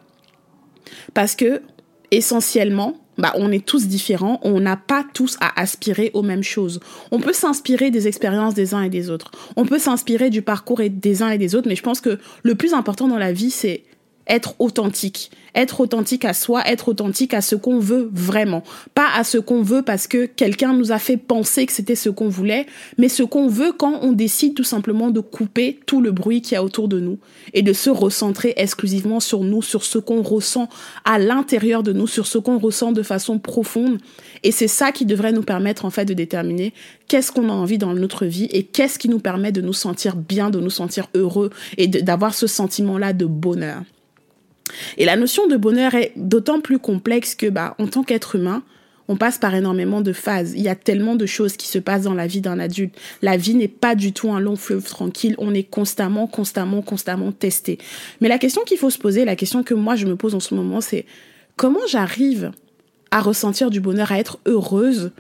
Parce 1.15 1.35
que 1.35 1.63
essentiellement, 2.11 2.97
bah 3.19 3.33
on 3.37 3.53
est 3.53 3.65
tous 3.65 3.87
différents, 3.87 4.41
on 4.43 4.61
n'a 4.61 4.77
pas 4.77 5.05
tous 5.13 5.37
à 5.41 5.61
aspirer 5.61 6.11
aux 6.15 6.23
mêmes 6.23 6.43
choses. 6.43 6.81
On 7.11 7.21
peut 7.21 7.33
s'inspirer 7.33 7.91
des 7.91 8.09
expériences 8.09 8.55
des 8.55 8.75
uns 8.75 8.83
et 8.83 8.91
des 8.91 9.11
autres. 9.11 9.31
On 9.57 9.67
peut 9.67 9.79
s'inspirer 9.79 10.31
du 10.31 10.43
parcours 10.43 10.81
des 10.89 11.23
uns 11.23 11.31
et 11.31 11.39
des 11.39 11.55
autres, 11.55 11.69
mais 11.69 11.77
je 11.77 11.83
pense 11.83 12.01
que 12.01 12.19
le 12.43 12.55
plus 12.55 12.75
important 12.75 13.09
dans 13.09 13.19
la 13.19 13.33
vie, 13.33 13.51
c'est 13.51 13.85
être 14.27 14.55
authentique. 14.59 15.31
Être 15.55 15.81
authentique 15.81 16.25
à 16.25 16.33
soi, 16.33 16.63
être 16.67 16.89
authentique 16.89 17.35
à 17.35 17.43
ce 17.43 17.57
qu'on 17.57 17.79
veut 17.79 18.09
vraiment. 18.13 18.63
Pas 18.95 19.09
à 19.15 19.23
ce 19.23 19.37
qu'on 19.37 19.63
veut 19.63 19.83
parce 19.83 20.07
que 20.07 20.25
quelqu'un 20.25 20.73
nous 20.73 20.93
a 20.93 20.99
fait 20.99 21.19
penser 21.19 21.67
que 21.67 21.73
c'était 21.73 21.95
ce 21.95 22.09
qu'on 22.09 22.29
voulait, 22.29 22.67
mais 22.97 23.11
ce 23.11 23.23
qu'on 23.23 23.49
veut 23.49 23.73
quand 23.73 23.99
on 24.01 24.13
décide 24.13 24.55
tout 24.55 24.65
simplement 24.65 25.11
de 25.11 25.21
couper 25.21 25.79
tout 25.85 26.01
le 26.01 26.11
bruit 26.11 26.41
qu'il 26.41 26.55
y 26.55 26.57
a 26.57 26.65
autour 26.65 26.89
de 26.89 27.01
nous 27.01 27.19
et 27.53 27.61
de 27.61 27.75
se 27.75 27.91
recentrer 27.91 28.55
exclusivement 28.57 29.21
sur 29.21 29.45
nous, 29.45 29.61
sur 29.61 29.85
ce 29.85 29.99
qu'on 29.99 30.23
ressent 30.23 30.71
à 31.05 31.19
l'intérieur 31.19 31.83
de 31.83 31.93
nous, 31.93 32.07
sur 32.07 32.27
ce 32.27 32.39
qu'on 32.39 32.59
ressent 32.59 32.93
de 32.93 33.03
façon 33.03 33.39
profonde. 33.39 33.99
Et 34.45 34.53
c'est 34.53 34.69
ça 34.69 34.91
qui 34.91 35.05
devrait 35.05 35.33
nous 35.33 35.43
permettre 35.43 35.85
en 35.85 35.91
fait 35.91 36.07
de 36.07 36.15
déterminer 36.15 36.73
qu'est-ce 37.09 37.31
qu'on 37.31 37.51
a 37.51 37.53
envie 37.53 37.79
dans 37.79 37.93
notre 37.93 38.25
vie 38.25 38.49
et 38.53 38.63
qu'est-ce 38.63 38.99
qui 38.99 39.11
nous 39.11 39.21
permet 39.21 39.53
de 39.53 39.61
nous 39.61 39.75
sentir 39.75 40.17
bien, 40.17 40.49
de 40.49 40.61
nous 40.61 40.71
sentir 40.71 41.09
heureux 41.15 41.51
et 41.77 41.89
d'avoir 41.89 42.33
ce 42.33 42.47
sentiment-là 42.47 43.13
de 43.13 43.27
bonheur. 43.27 43.83
Et 44.99 45.05
la 45.05 45.17
notion 45.17 45.47
de 45.47 45.57
bonheur 45.57 45.95
est 45.95 46.13
d'autant 46.17 46.61
plus 46.61 46.79
complexe 46.79 47.35
que, 47.35 47.47
bah, 47.47 47.75
en 47.79 47.87
tant 47.87 48.03
qu'être 48.03 48.37
humain, 48.37 48.63
on 49.09 49.17
passe 49.17 49.39
par 49.39 49.55
énormément 49.55 50.01
de 50.01 50.13
phases. 50.13 50.55
Il 50.55 50.63
y 50.63 50.69
a 50.69 50.75
tellement 50.75 51.17
de 51.17 51.27
choses 51.27 51.57
qui 51.57 51.67
se 51.67 51.79
passent 51.79 52.05
dans 52.05 52.15
la 52.15 52.27
vie 52.27 52.41
d'un 52.41 52.59
adulte. 52.59 52.95
La 53.21 53.37
vie 53.37 53.55
n'est 53.55 53.69
pas 53.69 53.95
du 53.95 54.13
tout 54.13 54.33
un 54.33 54.41
long 54.41 54.57
fleuve 54.57 54.85
tranquille. 54.85 55.35
On 55.39 55.55
est 55.55 55.65
constamment, 55.65 56.27
constamment, 56.27 56.83
constamment 56.83 57.33
testé. 57.33 57.79
Mais 58.21 58.29
la 58.29 58.39
question 58.39 58.63
qu'il 58.63 58.79
faut 58.79 58.91
se 58.91 58.99
poser, 58.99 59.25
la 59.25 59.37
question 59.37 59.63
que 59.63 59.75
moi 59.75 59.97
je 59.97 60.07
me 60.07 60.17
pose 60.17 60.35
en 60.35 60.41
ce 60.41 60.55
moment, 60.55 60.81
c'est 60.81 61.05
comment 61.57 61.87
j'arrive 61.89 62.53
à 63.11 63.21
ressentir 63.21 63.71
du 63.71 63.81
bonheur, 63.81 64.13
à 64.13 64.19
être 64.19 64.39
heureuse 64.47 65.13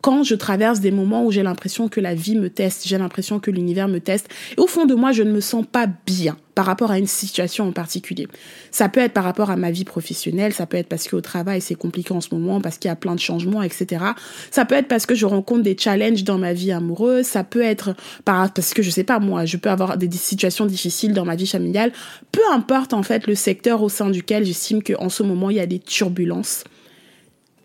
quand 0.00 0.22
je 0.22 0.34
traverse 0.34 0.80
des 0.80 0.90
moments 0.90 1.24
où 1.24 1.30
j'ai 1.30 1.42
l'impression 1.42 1.88
que 1.88 2.00
la 2.00 2.14
vie 2.14 2.36
me 2.36 2.50
teste, 2.50 2.86
j'ai 2.86 2.98
l'impression 2.98 3.40
que 3.40 3.50
l'univers 3.50 3.88
me 3.88 4.00
teste, 4.00 4.28
et 4.56 4.60
au 4.60 4.66
fond 4.66 4.86
de 4.86 4.94
moi, 4.94 5.12
je 5.12 5.22
ne 5.22 5.32
me 5.32 5.40
sens 5.40 5.64
pas 5.70 5.86
bien 6.06 6.36
par 6.54 6.66
rapport 6.66 6.90
à 6.90 6.98
une 6.98 7.06
situation 7.06 7.68
en 7.68 7.72
particulier. 7.72 8.28
Ça 8.70 8.88
peut 8.88 9.00
être 9.00 9.12
par 9.12 9.24
rapport 9.24 9.50
à 9.50 9.56
ma 9.56 9.70
vie 9.70 9.84
professionnelle, 9.84 10.52
ça 10.52 10.66
peut 10.66 10.76
être 10.76 10.88
parce 10.88 11.08
qu'au 11.08 11.20
travail 11.20 11.60
c'est 11.60 11.74
compliqué 11.74 12.12
en 12.12 12.20
ce 12.20 12.34
moment, 12.34 12.60
parce 12.60 12.76
qu'il 12.76 12.88
y 12.88 12.92
a 12.92 12.96
plein 12.96 13.14
de 13.14 13.20
changements, 13.20 13.62
etc. 13.62 14.04
Ça 14.50 14.64
peut 14.64 14.74
être 14.74 14.88
parce 14.88 15.06
que 15.06 15.14
je 15.14 15.26
rencontre 15.26 15.62
des 15.62 15.76
challenges 15.78 16.24
dans 16.24 16.38
ma 16.38 16.52
vie 16.52 16.72
amoureuse, 16.72 17.26
ça 17.26 17.44
peut 17.44 17.62
être 17.62 17.94
parce 18.24 18.74
que 18.74 18.82
je 18.82 18.90
sais 18.90 19.04
pas 19.04 19.20
moi, 19.20 19.44
je 19.44 19.56
peux 19.56 19.70
avoir 19.70 19.96
des 19.96 20.10
situations 20.10 20.66
difficiles 20.66 21.14
dans 21.14 21.24
ma 21.24 21.36
vie 21.36 21.46
familiale. 21.46 21.92
Peu 22.32 22.42
importe 22.52 22.92
en 22.92 23.02
fait 23.02 23.26
le 23.26 23.34
secteur 23.34 23.82
au 23.82 23.88
sein 23.88 24.10
duquel 24.10 24.44
j'estime 24.44 24.82
qu'en 24.82 25.08
ce 25.08 25.22
moment 25.22 25.50
il 25.50 25.56
y 25.56 25.60
a 25.60 25.66
des 25.66 25.78
turbulences 25.78 26.64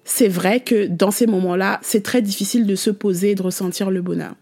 c'est 0.05 0.27
vrai 0.27 0.59
que 0.59 0.85
dans 0.85 1.12
ces 1.12 1.25
moments-là, 1.25 1.79
c'est 1.81 2.03
très 2.03 2.21
difficile 2.21 2.67
de 2.67 2.75
se 2.75 2.91
poser 2.91 3.31
et 3.31 3.35
de 3.35 3.41
ressentir 3.41 3.89
le 3.89 4.01
bonheur. 4.01 4.35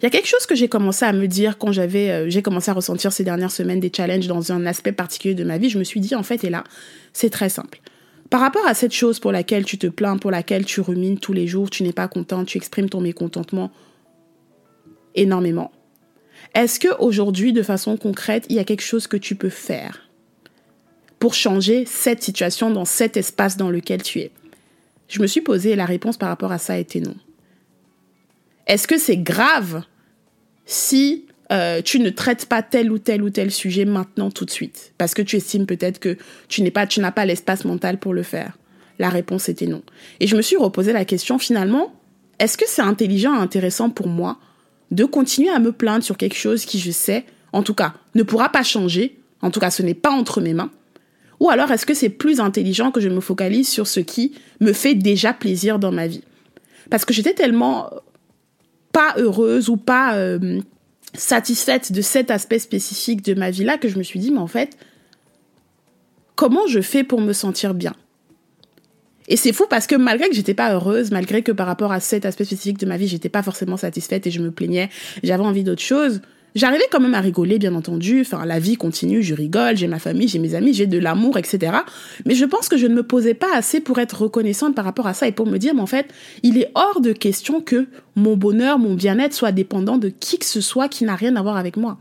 Il 0.00 0.04
y 0.04 0.06
a 0.06 0.10
quelque 0.10 0.26
chose 0.26 0.46
que 0.46 0.54
j'ai 0.54 0.68
commencé 0.68 1.04
à 1.04 1.12
me 1.12 1.26
dire 1.26 1.58
quand 1.58 1.70
j'avais, 1.70 2.10
euh, 2.10 2.30
j'ai 2.30 2.40
commencé 2.40 2.70
à 2.70 2.74
ressentir 2.74 3.12
ces 3.12 3.24
dernières 3.24 3.50
semaines 3.50 3.78
des 3.78 3.92
challenges 3.94 4.26
dans 4.26 4.50
un 4.50 4.64
aspect 4.64 4.92
particulier 4.92 5.34
de 5.34 5.44
ma 5.44 5.58
vie. 5.58 5.68
Je 5.68 5.78
me 5.78 5.84
suis 5.84 6.00
dit, 6.00 6.14
en 6.14 6.22
fait, 6.22 6.44
et 6.44 6.50
là, 6.50 6.64
c'est 7.12 7.30
très 7.30 7.50
simple. 7.50 7.80
Par 8.30 8.40
rapport 8.40 8.66
à 8.66 8.74
cette 8.74 8.92
chose 8.92 9.20
pour 9.20 9.32
laquelle 9.32 9.64
tu 9.64 9.76
te 9.76 9.86
plains, 9.86 10.16
pour 10.16 10.30
laquelle 10.30 10.64
tu 10.64 10.80
rumines 10.80 11.18
tous 11.18 11.32
les 11.32 11.46
jours, 11.46 11.68
tu 11.68 11.82
n'es 11.82 11.92
pas 11.92 12.08
content, 12.08 12.44
tu 12.44 12.56
exprimes 12.56 12.88
ton 12.88 13.00
mécontentement 13.00 13.70
énormément. 15.14 15.72
Est-ce 16.54 16.80
que 16.80 16.88
aujourd'hui, 16.98 17.52
de 17.52 17.62
façon 17.62 17.96
concrète, 17.96 18.46
il 18.48 18.56
y 18.56 18.58
a 18.58 18.64
quelque 18.64 18.82
chose 18.82 19.06
que 19.06 19.16
tu 19.16 19.34
peux 19.34 19.50
faire 19.50 20.07
pour 21.18 21.34
changer 21.34 21.84
cette 21.86 22.22
situation 22.22 22.70
dans 22.70 22.84
cet 22.84 23.16
espace 23.16 23.56
dans 23.56 23.70
lequel 23.70 24.02
tu 24.02 24.20
es. 24.20 24.30
Je 25.08 25.20
me 25.20 25.26
suis 25.26 25.40
posé 25.40 25.70
et 25.70 25.76
la 25.76 25.86
réponse 25.86 26.16
par 26.16 26.28
rapport 26.28 26.52
à 26.52 26.58
ça 26.58 26.78
était 26.78 27.00
non. 27.00 27.14
Est-ce 28.66 28.86
que 28.86 28.98
c'est 28.98 29.16
grave 29.16 29.82
si 30.66 31.24
euh, 31.50 31.80
tu 31.80 31.98
ne 31.98 32.10
traites 32.10 32.46
pas 32.46 32.62
tel 32.62 32.92
ou 32.92 32.98
tel 32.98 33.22
ou 33.22 33.30
tel 33.30 33.50
sujet 33.50 33.86
maintenant 33.86 34.30
tout 34.30 34.44
de 34.44 34.50
suite? 34.50 34.92
Parce 34.98 35.14
que 35.14 35.22
tu 35.22 35.36
estimes 35.36 35.66
peut-être 35.66 35.98
que 35.98 36.18
tu 36.48 36.62
n'es 36.62 36.70
pas 36.70 36.86
tu 36.86 37.00
n'as 37.00 37.10
pas 37.10 37.24
l'espace 37.24 37.64
mental 37.64 37.98
pour 37.98 38.12
le 38.12 38.22
faire. 38.22 38.58
La 38.98 39.08
réponse 39.08 39.48
était 39.48 39.66
non. 39.66 39.82
Et 40.20 40.26
je 40.26 40.36
me 40.36 40.42
suis 40.42 40.56
reposé 40.56 40.92
la 40.92 41.04
question 41.04 41.38
finalement, 41.38 41.94
est-ce 42.38 42.58
que 42.58 42.66
c'est 42.68 42.82
intelligent 42.82 43.34
et 43.34 43.38
intéressant 43.38 43.90
pour 43.90 44.08
moi 44.08 44.38
de 44.90 45.04
continuer 45.04 45.50
à 45.50 45.58
me 45.58 45.72
plaindre 45.72 46.04
sur 46.04 46.16
quelque 46.16 46.36
chose 46.36 46.64
qui 46.64 46.78
je 46.78 46.90
sais 46.90 47.24
en 47.52 47.62
tout 47.62 47.74
cas 47.74 47.94
ne 48.14 48.22
pourra 48.22 48.50
pas 48.50 48.62
changer, 48.62 49.18
en 49.40 49.50
tout 49.50 49.60
cas 49.60 49.70
ce 49.70 49.82
n'est 49.82 49.94
pas 49.94 50.10
entre 50.10 50.42
mes 50.42 50.52
mains 50.52 50.70
ou 51.40 51.50
alors 51.50 51.70
est-ce 51.70 51.86
que 51.86 51.94
c'est 51.94 52.08
plus 52.08 52.40
intelligent 52.40 52.90
que 52.90 53.00
je 53.00 53.08
me 53.08 53.20
focalise 53.20 53.68
sur 53.68 53.86
ce 53.86 54.00
qui 54.00 54.34
me 54.60 54.72
fait 54.72 54.94
déjà 54.94 55.32
plaisir 55.32 55.78
dans 55.78 55.92
ma 55.92 56.06
vie? 56.06 56.24
Parce 56.90 57.04
que 57.04 57.12
j'étais 57.12 57.34
tellement 57.34 57.90
pas 58.92 59.14
heureuse 59.16 59.68
ou 59.68 59.76
pas 59.76 60.16
euh, 60.16 60.60
satisfaite 61.14 61.92
de 61.92 62.02
cet 62.02 62.30
aspect 62.30 62.58
spécifique 62.58 63.22
de 63.22 63.34
ma 63.34 63.50
vie-là 63.50 63.78
que 63.78 63.88
je 63.88 63.98
me 63.98 64.02
suis 64.02 64.18
dit, 64.18 64.30
mais 64.30 64.38
en 64.38 64.46
fait, 64.46 64.76
comment 66.34 66.66
je 66.66 66.80
fais 66.80 67.04
pour 67.04 67.20
me 67.20 67.32
sentir 67.32 67.74
bien? 67.74 67.94
Et 69.28 69.36
c'est 69.36 69.52
fou 69.52 69.66
parce 69.68 69.86
que 69.86 69.94
malgré 69.94 70.28
que 70.28 70.34
j'étais 70.34 70.54
pas 70.54 70.72
heureuse, 70.72 71.10
malgré 71.10 71.42
que 71.42 71.52
par 71.52 71.66
rapport 71.66 71.92
à 71.92 72.00
cet 72.00 72.24
aspect 72.24 72.44
spécifique 72.44 72.78
de 72.78 72.86
ma 72.86 72.96
vie, 72.96 73.08
j'étais 73.08 73.28
pas 73.28 73.42
forcément 73.42 73.76
satisfaite 73.76 74.26
et 74.26 74.30
je 74.30 74.40
me 74.40 74.50
plaignais, 74.50 74.88
j'avais 75.22 75.44
envie 75.44 75.64
d'autre 75.64 75.82
chose, 75.82 76.22
J'arrivais 76.54 76.84
quand 76.90 77.00
même 77.00 77.14
à 77.14 77.20
rigoler, 77.20 77.58
bien 77.58 77.74
entendu. 77.74 78.22
Enfin, 78.22 78.44
la 78.44 78.58
vie 78.58 78.76
continue, 78.76 79.22
je 79.22 79.34
rigole, 79.34 79.76
j'ai 79.76 79.86
ma 79.86 79.98
famille, 79.98 80.28
j'ai 80.28 80.38
mes 80.38 80.54
amis, 80.54 80.72
j'ai 80.72 80.86
de 80.86 80.98
l'amour, 80.98 81.38
etc. 81.38 81.72
Mais 82.24 82.34
je 82.34 82.44
pense 82.44 82.68
que 82.68 82.76
je 82.76 82.86
ne 82.86 82.94
me 82.94 83.02
posais 83.02 83.34
pas 83.34 83.54
assez 83.54 83.80
pour 83.80 83.98
être 83.98 84.22
reconnaissante 84.22 84.74
par 84.74 84.84
rapport 84.84 85.06
à 85.06 85.14
ça 85.14 85.28
et 85.28 85.32
pour 85.32 85.46
me 85.46 85.58
dire, 85.58 85.74
mais 85.74 85.82
en 85.82 85.86
fait, 85.86 86.06
il 86.42 86.58
est 86.58 86.70
hors 86.74 87.00
de 87.00 87.12
question 87.12 87.60
que 87.60 87.86
mon 88.16 88.36
bonheur, 88.36 88.78
mon 88.78 88.94
bien-être 88.94 89.34
soit 89.34 89.52
dépendant 89.52 89.98
de 89.98 90.08
qui 90.08 90.38
que 90.38 90.46
ce 90.46 90.60
soit 90.60 90.88
qui 90.88 91.04
n'a 91.04 91.16
rien 91.16 91.36
à 91.36 91.42
voir 91.42 91.56
avec 91.56 91.76
moi. 91.76 91.98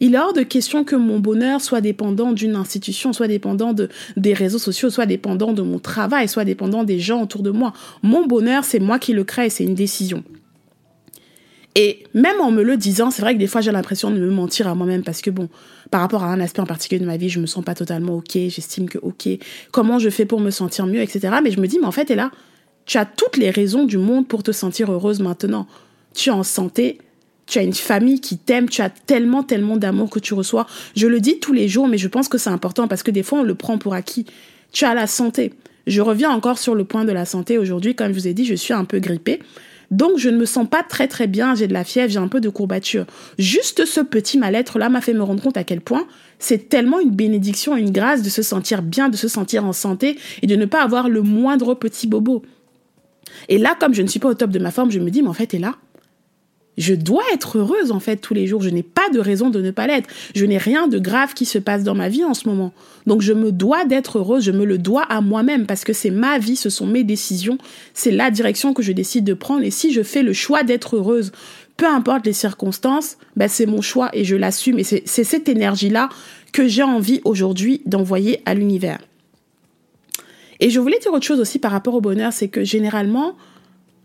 Il 0.00 0.14
est 0.14 0.18
hors 0.18 0.32
de 0.32 0.42
question 0.42 0.82
que 0.82 0.96
mon 0.96 1.18
bonheur 1.18 1.60
soit 1.60 1.82
dépendant 1.82 2.32
d'une 2.32 2.56
institution, 2.56 3.12
soit 3.12 3.28
dépendant 3.28 3.74
de, 3.74 3.88
des 4.16 4.32
réseaux 4.32 4.58
sociaux, 4.58 4.88
soit 4.88 5.04
dépendant 5.06 5.52
de 5.52 5.60
mon 5.60 5.78
travail, 5.78 6.26
soit 6.26 6.44
dépendant 6.44 6.84
des 6.84 6.98
gens 6.98 7.22
autour 7.22 7.42
de 7.42 7.50
moi. 7.50 7.74
Mon 8.02 8.26
bonheur, 8.26 8.64
c'est 8.64 8.78
moi 8.78 8.98
qui 8.98 9.12
le 9.12 9.24
crée, 9.24 9.50
c'est 9.50 9.64
une 9.64 9.74
décision. 9.74 10.24
Et 11.76 12.04
même 12.14 12.40
en 12.40 12.50
me 12.50 12.62
le 12.62 12.76
disant, 12.76 13.10
c'est 13.10 13.22
vrai 13.22 13.34
que 13.34 13.38
des 13.38 13.46
fois 13.46 13.60
j'ai 13.60 13.70
l'impression 13.70 14.10
de 14.10 14.18
me 14.18 14.30
mentir 14.30 14.66
à 14.66 14.74
moi-même 14.74 15.04
parce 15.04 15.20
que 15.20 15.30
bon, 15.30 15.48
par 15.90 16.00
rapport 16.00 16.24
à 16.24 16.26
un 16.26 16.40
aspect 16.40 16.60
en 16.60 16.66
particulier 16.66 17.00
de 17.00 17.06
ma 17.06 17.16
vie, 17.16 17.28
je 17.28 17.38
me 17.38 17.46
sens 17.46 17.64
pas 17.64 17.74
totalement 17.74 18.16
ok, 18.16 18.32
j'estime 18.32 18.88
que 18.88 18.98
ok, 18.98 19.28
comment 19.70 19.98
je 19.98 20.10
fais 20.10 20.24
pour 20.24 20.40
me 20.40 20.50
sentir 20.50 20.86
mieux, 20.86 21.00
etc. 21.00 21.34
Mais 21.42 21.50
je 21.52 21.60
me 21.60 21.68
dis, 21.68 21.78
mais 21.78 21.86
en 21.86 21.92
fait, 21.92 22.10
et 22.10 22.16
là, 22.16 22.30
tu 22.86 22.98
as 22.98 23.04
toutes 23.04 23.36
les 23.36 23.50
raisons 23.50 23.84
du 23.84 23.98
monde 23.98 24.26
pour 24.26 24.42
te 24.42 24.50
sentir 24.50 24.90
heureuse 24.90 25.20
maintenant. 25.20 25.68
Tu 26.12 26.30
es 26.30 26.32
en 26.32 26.42
santé, 26.42 26.98
tu 27.46 27.58
as 27.58 27.62
une 27.62 27.72
famille 27.72 28.20
qui 28.20 28.36
t'aime, 28.36 28.68
tu 28.68 28.82
as 28.82 28.90
tellement, 28.90 29.44
tellement 29.44 29.76
d'amour 29.76 30.10
que 30.10 30.18
tu 30.18 30.34
reçois. 30.34 30.66
Je 30.96 31.06
le 31.06 31.20
dis 31.20 31.38
tous 31.38 31.52
les 31.52 31.68
jours, 31.68 31.86
mais 31.86 31.98
je 31.98 32.08
pense 32.08 32.28
que 32.28 32.38
c'est 32.38 32.50
important 32.50 32.88
parce 32.88 33.04
que 33.04 33.12
des 33.12 33.22
fois 33.22 33.40
on 33.40 33.42
le 33.44 33.54
prend 33.54 33.78
pour 33.78 33.94
acquis. 33.94 34.26
Tu 34.72 34.84
as 34.84 34.94
la 34.94 35.06
santé. 35.06 35.52
Je 35.86 36.00
reviens 36.00 36.30
encore 36.30 36.58
sur 36.58 36.74
le 36.74 36.84
point 36.84 37.04
de 37.04 37.12
la 37.12 37.24
santé 37.24 37.58
aujourd'hui. 37.58 37.94
Comme 37.94 38.08
je 38.08 38.14
vous 38.14 38.28
ai 38.28 38.34
dit, 38.34 38.44
je 38.44 38.54
suis 38.54 38.72
un 38.72 38.84
peu 38.84 38.98
grippée. 38.98 39.40
Donc 39.90 40.18
je 40.18 40.28
ne 40.28 40.36
me 40.36 40.44
sens 40.44 40.68
pas 40.68 40.82
très 40.82 41.08
très 41.08 41.26
bien, 41.26 41.54
j'ai 41.54 41.66
de 41.66 41.72
la 41.72 41.84
fièvre, 41.84 42.12
j'ai 42.12 42.18
un 42.18 42.28
peu 42.28 42.40
de 42.40 42.48
courbature. 42.48 43.06
Juste 43.38 43.84
ce 43.84 44.00
petit 44.00 44.38
mal-être-là 44.38 44.88
m'a 44.88 45.00
fait 45.00 45.14
me 45.14 45.22
rendre 45.22 45.42
compte 45.42 45.56
à 45.56 45.64
quel 45.64 45.80
point 45.80 46.06
c'est 46.38 46.68
tellement 46.68 47.00
une 47.00 47.10
bénédiction, 47.10 47.76
une 47.76 47.90
grâce 47.90 48.22
de 48.22 48.28
se 48.28 48.42
sentir 48.42 48.82
bien, 48.82 49.08
de 49.08 49.16
se 49.16 49.28
sentir 49.28 49.64
en 49.64 49.72
santé 49.72 50.16
et 50.42 50.46
de 50.46 50.56
ne 50.56 50.64
pas 50.64 50.82
avoir 50.82 51.08
le 51.08 51.22
moindre 51.22 51.74
petit 51.74 52.06
bobo. 52.06 52.42
Et 53.48 53.58
là, 53.58 53.76
comme 53.78 53.94
je 53.94 54.02
ne 54.02 54.06
suis 54.06 54.20
pas 54.20 54.28
au 54.28 54.34
top 54.34 54.50
de 54.50 54.58
ma 54.58 54.70
forme, 54.70 54.90
je 54.90 54.98
me 54.98 55.10
dis, 55.10 55.22
mais 55.22 55.28
en 55.28 55.34
fait, 55.34 55.54
et 55.54 55.58
là, 55.58 55.76
je 56.80 56.94
dois 56.94 57.22
être 57.32 57.58
heureuse 57.58 57.92
en 57.92 58.00
fait 58.00 58.16
tous 58.16 58.34
les 58.34 58.46
jours. 58.46 58.62
Je 58.62 58.70
n'ai 58.70 58.82
pas 58.82 59.08
de 59.12 59.20
raison 59.20 59.50
de 59.50 59.60
ne 59.60 59.70
pas 59.70 59.86
l'être. 59.86 60.08
Je 60.34 60.46
n'ai 60.46 60.58
rien 60.58 60.88
de 60.88 60.98
grave 60.98 61.34
qui 61.34 61.44
se 61.44 61.58
passe 61.58 61.84
dans 61.84 61.94
ma 61.94 62.08
vie 62.08 62.24
en 62.24 62.34
ce 62.34 62.48
moment. 62.48 62.72
Donc 63.06 63.20
je 63.20 63.32
me 63.32 63.52
dois 63.52 63.84
d'être 63.84 64.18
heureuse, 64.18 64.44
je 64.44 64.50
me 64.50 64.64
le 64.64 64.78
dois 64.78 65.02
à 65.02 65.20
moi-même 65.20 65.66
parce 65.66 65.84
que 65.84 65.92
c'est 65.92 66.10
ma 66.10 66.38
vie, 66.38 66.56
ce 66.56 66.70
sont 66.70 66.86
mes 66.86 67.04
décisions, 67.04 67.58
c'est 67.92 68.10
la 68.10 68.30
direction 68.30 68.72
que 68.72 68.82
je 68.82 68.92
décide 68.92 69.24
de 69.24 69.34
prendre. 69.34 69.62
Et 69.62 69.70
si 69.70 69.92
je 69.92 70.02
fais 70.02 70.22
le 70.22 70.32
choix 70.32 70.62
d'être 70.62 70.96
heureuse, 70.96 71.32
peu 71.76 71.86
importe 71.86 72.26
les 72.26 72.32
circonstances, 72.32 73.18
ben 73.36 73.48
c'est 73.48 73.66
mon 73.66 73.82
choix 73.82 74.10
et 74.14 74.24
je 74.24 74.36
l'assume. 74.36 74.78
Et 74.78 74.84
c'est 74.84 75.24
cette 75.24 75.48
énergie-là 75.48 76.08
que 76.52 76.66
j'ai 76.66 76.82
envie 76.82 77.20
aujourd'hui 77.24 77.82
d'envoyer 77.84 78.42
à 78.46 78.54
l'univers. 78.54 78.98
Et 80.60 80.68
je 80.68 80.78
voulais 80.78 80.98
dire 80.98 81.12
autre 81.12 81.26
chose 81.26 81.40
aussi 81.40 81.58
par 81.58 81.72
rapport 81.72 81.94
au 81.94 82.00
bonheur, 82.00 82.32
c'est 82.32 82.48
que 82.48 82.64
généralement, 82.64 83.34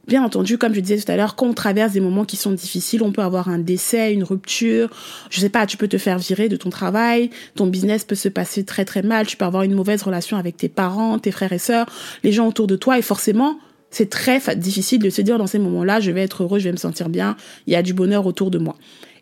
Bien 0.08 0.24
entendu, 0.24 0.60
comme 0.60 0.76
je 0.76 0.82
disais 0.82 1.02
tout 1.02 1.12
à 1.12 1.16
l'heure, 1.16 1.36
quand 1.36 1.48
on 1.48 1.54
traverse 1.54 1.94
des 1.94 2.00
moments 2.00 2.26
qui 2.26 2.36
sont 2.38 2.52
difficiles, 2.52 3.02
on 3.02 3.12
peut 3.12 3.24
avoir 3.24 3.50
un 3.50 3.58
décès, 3.58 4.14
une 4.14 4.24
rupture, 4.24 4.90
je 5.32 5.40
sais 5.40 5.50
pas, 5.50 5.66
tu 5.66 5.78
peux 5.78 5.88
te 5.88 5.98
faire 5.98 6.20
virer 6.20 6.48
de 6.48 6.56
ton 6.58 6.70
travail, 6.70 7.32
ton 7.56 7.66
business 7.66 8.04
peut 8.04 8.16
se 8.16 8.30
passer 8.30 8.64
très 8.64 8.86
très 8.86 9.02
mal, 9.02 9.26
tu 9.26 9.36
peux 9.36 9.46
avoir 9.46 9.64
une 9.64 9.74
mauvaise 9.74 10.04
relation 10.04 10.38
avec 10.38 10.58
tes 10.58 10.70
parents, 10.70 11.18
tes 11.18 11.32
frères 11.32 11.54
et 11.54 11.60
sœurs, 11.60 11.88
les 12.24 12.32
gens 12.32 12.48
autour 12.48 12.68
de 12.68 12.76
toi, 12.76 13.00
et 13.00 13.02
forcément, 13.02 13.58
c'est 13.90 14.10
très 14.10 14.40
difficile 14.56 15.02
de 15.02 15.10
se 15.10 15.22
dire 15.22 15.40
dans 15.40 15.48
ces 15.48 15.58
moments-là, 15.58 16.00
je 16.00 16.12
vais 16.12 16.22
être 16.22 16.44
heureux, 16.44 16.60
je 16.60 16.66
vais 16.66 16.72
me 16.72 16.78
sentir 16.78 17.10
bien, 17.10 17.36
il 17.66 17.74
y 17.74 17.76
a 17.76 17.82
du 17.82 17.96
bonheur 17.96 18.28
autour 18.28 18.52
de 18.52 18.60
moi. 18.60 18.76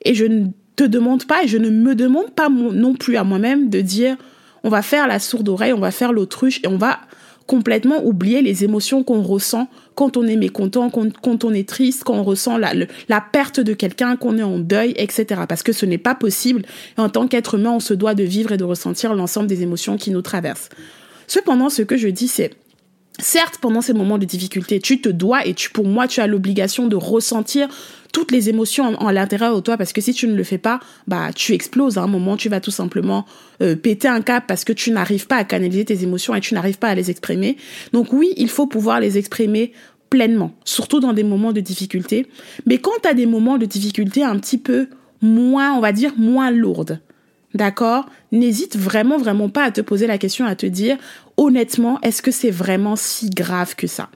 Et 0.03 0.13
je 0.15 0.25
ne 0.25 0.47
te 0.75 0.83
demande 0.83 1.25
pas, 1.25 1.43
et 1.45 1.47
je 1.47 1.57
ne 1.57 1.69
me 1.69 1.95
demande 1.95 2.31
pas 2.31 2.49
non 2.49 2.93
plus 2.93 3.15
à 3.15 3.23
moi-même 3.23 3.69
de 3.69 3.79
dire, 3.79 4.17
on 4.65 4.69
va 4.69 4.81
faire 4.81 5.07
la 5.07 5.19
sourde 5.19 5.47
oreille, 5.47 5.71
on 5.71 5.79
va 5.79 5.91
faire 5.91 6.11
l'autruche, 6.11 6.59
et 6.63 6.67
on 6.67 6.77
va 6.77 6.99
complètement 7.47 8.03
oublier 8.03 8.41
les 8.41 8.63
émotions 8.63 9.03
qu'on 9.03 9.21
ressent 9.21 9.67
quand 9.95 10.17
on 10.17 10.25
est 10.25 10.35
mécontent, 10.35 10.89
quand, 10.89 11.43
on 11.43 11.53
est 11.53 11.67
triste, 11.67 12.03
quand 12.03 12.15
on 12.15 12.23
ressent 12.23 12.57
la, 12.57 12.73
la 13.09 13.21
perte 13.21 13.59
de 13.59 13.73
quelqu'un, 13.73 14.15
qu'on 14.15 14.37
est 14.37 14.43
en 14.43 14.59
deuil, 14.59 14.93
etc. 14.97 15.41
Parce 15.47 15.63
que 15.63 15.73
ce 15.73 15.85
n'est 15.85 15.97
pas 15.97 16.15
possible. 16.15 16.63
En 16.97 17.09
tant 17.09 17.27
qu'être 17.27 17.55
humain, 17.55 17.71
on 17.71 17.79
se 17.79 17.93
doit 17.93 18.15
de 18.15 18.23
vivre 18.23 18.51
et 18.53 18.57
de 18.57 18.63
ressentir 18.63 19.13
l'ensemble 19.13 19.47
des 19.47 19.61
émotions 19.61 19.97
qui 19.97 20.11
nous 20.11 20.21
traversent. 20.21 20.69
Cependant, 21.27 21.69
ce 21.69 21.81
que 21.81 21.97
je 21.97 22.07
dis, 22.07 22.27
c'est 22.27 22.51
Certes, 23.19 23.59
pendant 23.61 23.81
ces 23.81 23.93
moments 23.93 24.17
de 24.17 24.25
difficulté, 24.25 24.79
tu 24.79 24.99
te 24.99 25.09
dois 25.09 25.45
et 25.45 25.53
tu, 25.53 25.69
pour 25.69 25.85
moi, 25.85 26.07
tu 26.07 26.19
as 26.19 26.25
l'obligation 26.25 26.87
de 26.87 26.95
ressentir 26.95 27.67
toutes 28.13 28.31
les 28.31 28.47
émotions 28.47 28.95
en, 29.01 29.11
l'intérieur 29.11 29.53
de 29.53 29.59
toi 29.59 29.75
parce 29.75 29.91
que 29.91 29.99
si 29.99 30.13
tu 30.13 30.27
ne 30.27 30.35
le 30.35 30.43
fais 30.45 30.57
pas, 30.57 30.79
bah 31.07 31.31
tu 31.35 31.53
exploses. 31.53 31.97
À 31.97 32.03
un 32.03 32.07
moment, 32.07 32.37
tu 32.37 32.47
vas 32.47 32.61
tout 32.61 32.71
simplement 32.71 33.25
euh, 33.61 33.75
péter 33.75 34.07
un 34.07 34.21
cap 34.21 34.45
parce 34.47 34.63
que 34.63 34.71
tu 34.71 34.91
n'arrives 34.91 35.27
pas 35.27 35.35
à 35.35 35.43
canaliser 35.43 35.83
tes 35.83 36.03
émotions 36.03 36.33
et 36.33 36.39
tu 36.39 36.53
n'arrives 36.53 36.77
pas 36.77 36.87
à 36.87 36.95
les 36.95 37.09
exprimer. 37.09 37.57
Donc 37.91 38.13
oui, 38.13 38.31
il 38.37 38.49
faut 38.49 38.67
pouvoir 38.67 39.01
les 39.01 39.17
exprimer 39.17 39.73
pleinement, 40.09 40.53
surtout 40.63 40.99
dans 40.99 41.11
des 41.11 41.23
moments 41.23 41.51
de 41.51 41.59
difficulté. 41.59 42.27
Mais 42.67 42.77
quand 42.77 42.91
tu 43.01 43.09
as 43.09 43.15
des 43.15 43.25
moments 43.25 43.57
de 43.57 43.65
difficulté 43.65 44.23
un 44.23 44.37
petit 44.37 44.59
peu 44.59 44.87
moins, 45.21 45.73
on 45.73 45.79
va 45.79 45.91
dire, 45.91 46.13
moins 46.15 46.51
lourdes, 46.51 46.99
d'accord, 47.55 48.05
n'hésite 48.31 48.77
vraiment, 48.77 49.17
vraiment 49.17 49.49
pas 49.49 49.63
à 49.63 49.71
te 49.71 49.81
poser 49.81 50.05
la 50.05 50.19
question, 50.19 50.45
à 50.45 50.55
te 50.55 50.67
dire, 50.67 50.97
honnêtement, 51.35 51.99
est-ce 52.01 52.21
que 52.21 52.29
c'est 52.29 52.51
vraiment 52.51 52.95
si 52.95 53.31
grave 53.31 53.75
que 53.75 53.87
ça? 53.87 54.09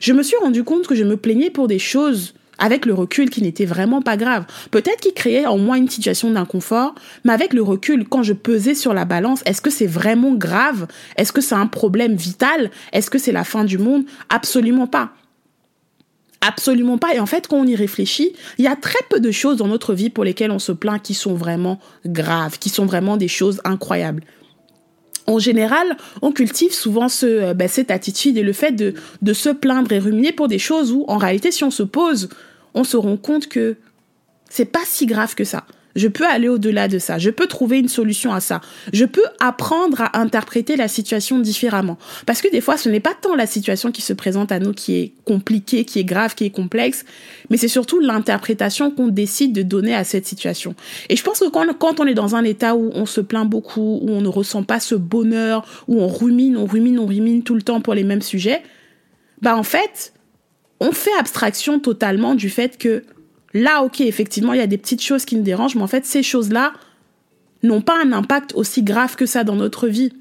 Je 0.00 0.12
me 0.12 0.22
suis 0.22 0.36
rendu 0.36 0.62
compte 0.62 0.86
que 0.86 0.94
je 0.94 1.02
me 1.02 1.16
plaignais 1.16 1.50
pour 1.50 1.66
des 1.66 1.80
choses 1.80 2.34
avec 2.62 2.86
le 2.86 2.94
recul 2.94 3.28
qui 3.28 3.42
n'étaient 3.42 3.66
vraiment 3.66 4.02
pas 4.02 4.16
graves. 4.16 4.44
Peut-être 4.70 5.00
qu'ils 5.00 5.14
créaient 5.14 5.46
en 5.46 5.58
moi 5.58 5.78
une 5.78 5.90
situation 5.90 6.30
d'inconfort, 6.30 6.94
mais 7.24 7.32
avec 7.32 7.54
le 7.54 7.62
recul, 7.62 8.08
quand 8.08 8.22
je 8.22 8.32
pesais 8.32 8.76
sur 8.76 8.94
la 8.94 9.04
balance, 9.04 9.42
est-ce 9.46 9.60
que 9.60 9.68
c'est 9.68 9.88
vraiment 9.88 10.32
grave? 10.32 10.86
Est-ce 11.16 11.32
que 11.32 11.40
c'est 11.40 11.56
un 11.56 11.66
problème 11.66 12.14
vital? 12.14 12.70
Est-ce 12.92 13.10
que 13.10 13.18
c'est 13.18 13.32
la 13.32 13.42
fin 13.42 13.64
du 13.64 13.78
monde? 13.78 14.04
Absolument 14.28 14.86
pas. 14.86 15.10
Absolument 16.40 16.98
pas. 16.98 17.14
Et 17.14 17.18
en 17.18 17.26
fait, 17.26 17.48
quand 17.48 17.56
on 17.56 17.66
y 17.66 17.74
réfléchit, 17.74 18.32
il 18.58 18.64
y 18.64 18.68
a 18.68 18.76
très 18.76 19.02
peu 19.10 19.18
de 19.18 19.32
choses 19.32 19.56
dans 19.56 19.68
notre 19.68 19.92
vie 19.92 20.08
pour 20.08 20.22
lesquelles 20.22 20.52
on 20.52 20.60
se 20.60 20.72
plaint 20.72 21.02
qui 21.02 21.14
sont 21.14 21.34
vraiment 21.34 21.80
graves, 22.06 22.60
qui 22.60 22.68
sont 22.68 22.86
vraiment 22.86 23.16
des 23.16 23.28
choses 23.28 23.60
incroyables. 23.64 24.22
En 25.26 25.40
général, 25.40 25.96
on 26.20 26.30
cultive 26.30 26.72
souvent 26.72 27.08
ce, 27.08 27.26
euh, 27.26 27.54
ben, 27.54 27.68
cette 27.68 27.90
attitude 27.90 28.36
et 28.36 28.42
le 28.42 28.52
fait 28.52 28.72
de, 28.72 28.94
de 29.20 29.32
se 29.32 29.48
plaindre 29.48 29.90
et 29.92 29.98
ruminer 29.98 30.32
pour 30.32 30.46
des 30.46 30.58
choses 30.60 30.92
où, 30.92 31.04
en 31.08 31.16
réalité, 31.16 31.50
si 31.50 31.64
on 31.64 31.70
se 31.70 31.84
pose, 31.84 32.28
on 32.74 32.84
se 32.84 32.96
rend 32.96 33.16
compte 33.16 33.48
que 33.48 33.76
c'est 34.48 34.66
pas 34.66 34.84
si 34.84 35.06
grave 35.06 35.34
que 35.34 35.44
ça. 35.44 35.64
Je 35.94 36.08
peux 36.08 36.26
aller 36.26 36.48
au-delà 36.48 36.88
de 36.88 36.98
ça. 36.98 37.18
Je 37.18 37.30
peux 37.30 37.46
trouver 37.46 37.78
une 37.78 37.88
solution 37.88 38.32
à 38.32 38.40
ça. 38.40 38.60
Je 38.92 39.04
peux 39.04 39.24
apprendre 39.40 40.00
à 40.00 40.18
interpréter 40.18 40.76
la 40.76 40.88
situation 40.88 41.38
différemment. 41.38 41.98
Parce 42.26 42.40
que 42.40 42.50
des 42.50 42.60
fois, 42.60 42.76
ce 42.76 42.88
n'est 42.88 43.00
pas 43.00 43.14
tant 43.20 43.34
la 43.34 43.46
situation 43.46 43.92
qui 43.92 44.02
se 44.02 44.12
présente 44.12 44.52
à 44.52 44.58
nous 44.58 44.72
qui 44.72 44.94
est 44.94 45.12
compliquée, 45.24 45.84
qui 45.84 45.98
est 45.98 46.04
grave, 46.04 46.34
qui 46.34 46.44
est 46.44 46.50
complexe, 46.50 47.04
mais 47.50 47.56
c'est 47.56 47.68
surtout 47.68 48.00
l'interprétation 48.00 48.90
qu'on 48.90 49.08
décide 49.08 49.52
de 49.52 49.62
donner 49.62 49.94
à 49.94 50.04
cette 50.04 50.26
situation. 50.26 50.74
Et 51.08 51.16
je 51.16 51.22
pense 51.22 51.40
que 51.40 51.48
quand, 51.48 52.00
on 52.00 52.06
est 52.06 52.14
dans 52.14 52.36
un 52.36 52.44
état 52.44 52.74
où 52.74 52.90
on 52.94 53.06
se 53.06 53.20
plaint 53.20 53.48
beaucoup, 53.48 54.00
où 54.02 54.10
on 54.10 54.20
ne 54.20 54.28
ressent 54.28 54.62
pas 54.62 54.80
ce 54.80 54.94
bonheur, 54.94 55.84
où 55.88 56.00
on 56.00 56.08
rumine, 56.08 56.56
on 56.56 56.66
rumine, 56.66 56.98
on 56.98 57.06
rumine 57.06 57.42
tout 57.42 57.54
le 57.54 57.62
temps 57.62 57.80
pour 57.80 57.94
les 57.94 58.04
mêmes 58.04 58.22
sujets, 58.22 58.62
bah 59.42 59.56
en 59.56 59.62
fait, 59.62 60.14
on 60.82 60.92
fait 60.92 61.14
abstraction 61.18 61.80
totalement 61.80 62.34
du 62.34 62.50
fait 62.50 62.76
que 62.76 63.04
Là, 63.54 63.82
ok, 63.82 64.00
effectivement, 64.00 64.52
il 64.52 64.58
y 64.58 64.62
a 64.62 64.66
des 64.66 64.78
petites 64.78 65.02
choses 65.02 65.24
qui 65.24 65.36
nous 65.36 65.42
dérangent, 65.42 65.74
mais 65.74 65.82
en 65.82 65.88
fait, 65.88 66.06
ces 66.06 66.22
choses-là 66.22 66.72
n'ont 67.62 67.82
pas 67.82 68.02
un 68.02 68.12
impact 68.12 68.54
aussi 68.54 68.82
grave 68.82 69.14
que 69.14 69.26
ça 69.26 69.44
dans 69.44 69.56
notre 69.56 69.88
vie. 69.88 70.12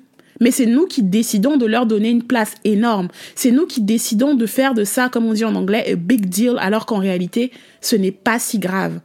Mais 0.41 0.51
c'est 0.51 0.65
nous 0.65 0.85
qui 0.85 1.03
décidons 1.03 1.57
de 1.57 1.65
leur 1.65 1.85
donner 1.85 2.09
une 2.09 2.23
place 2.23 2.55
énorme. 2.63 3.09
C'est 3.35 3.51
nous 3.51 3.67
qui 3.67 3.81
décidons 3.81 4.33
de 4.33 4.45
faire 4.45 4.73
de 4.73 4.83
ça, 4.83 5.07
comme 5.07 5.25
on 5.25 5.33
dit 5.33 5.45
en 5.45 5.55
anglais, 5.55 5.91
a 5.91 5.95
big 5.95 6.27
deal, 6.27 6.55
alors 6.59 6.85
qu'en 6.85 6.97
réalité, 6.97 7.51
ce 7.79 7.95
n'est 7.95 8.11
pas 8.11 8.39
si 8.39 8.57
grave. 8.59 8.99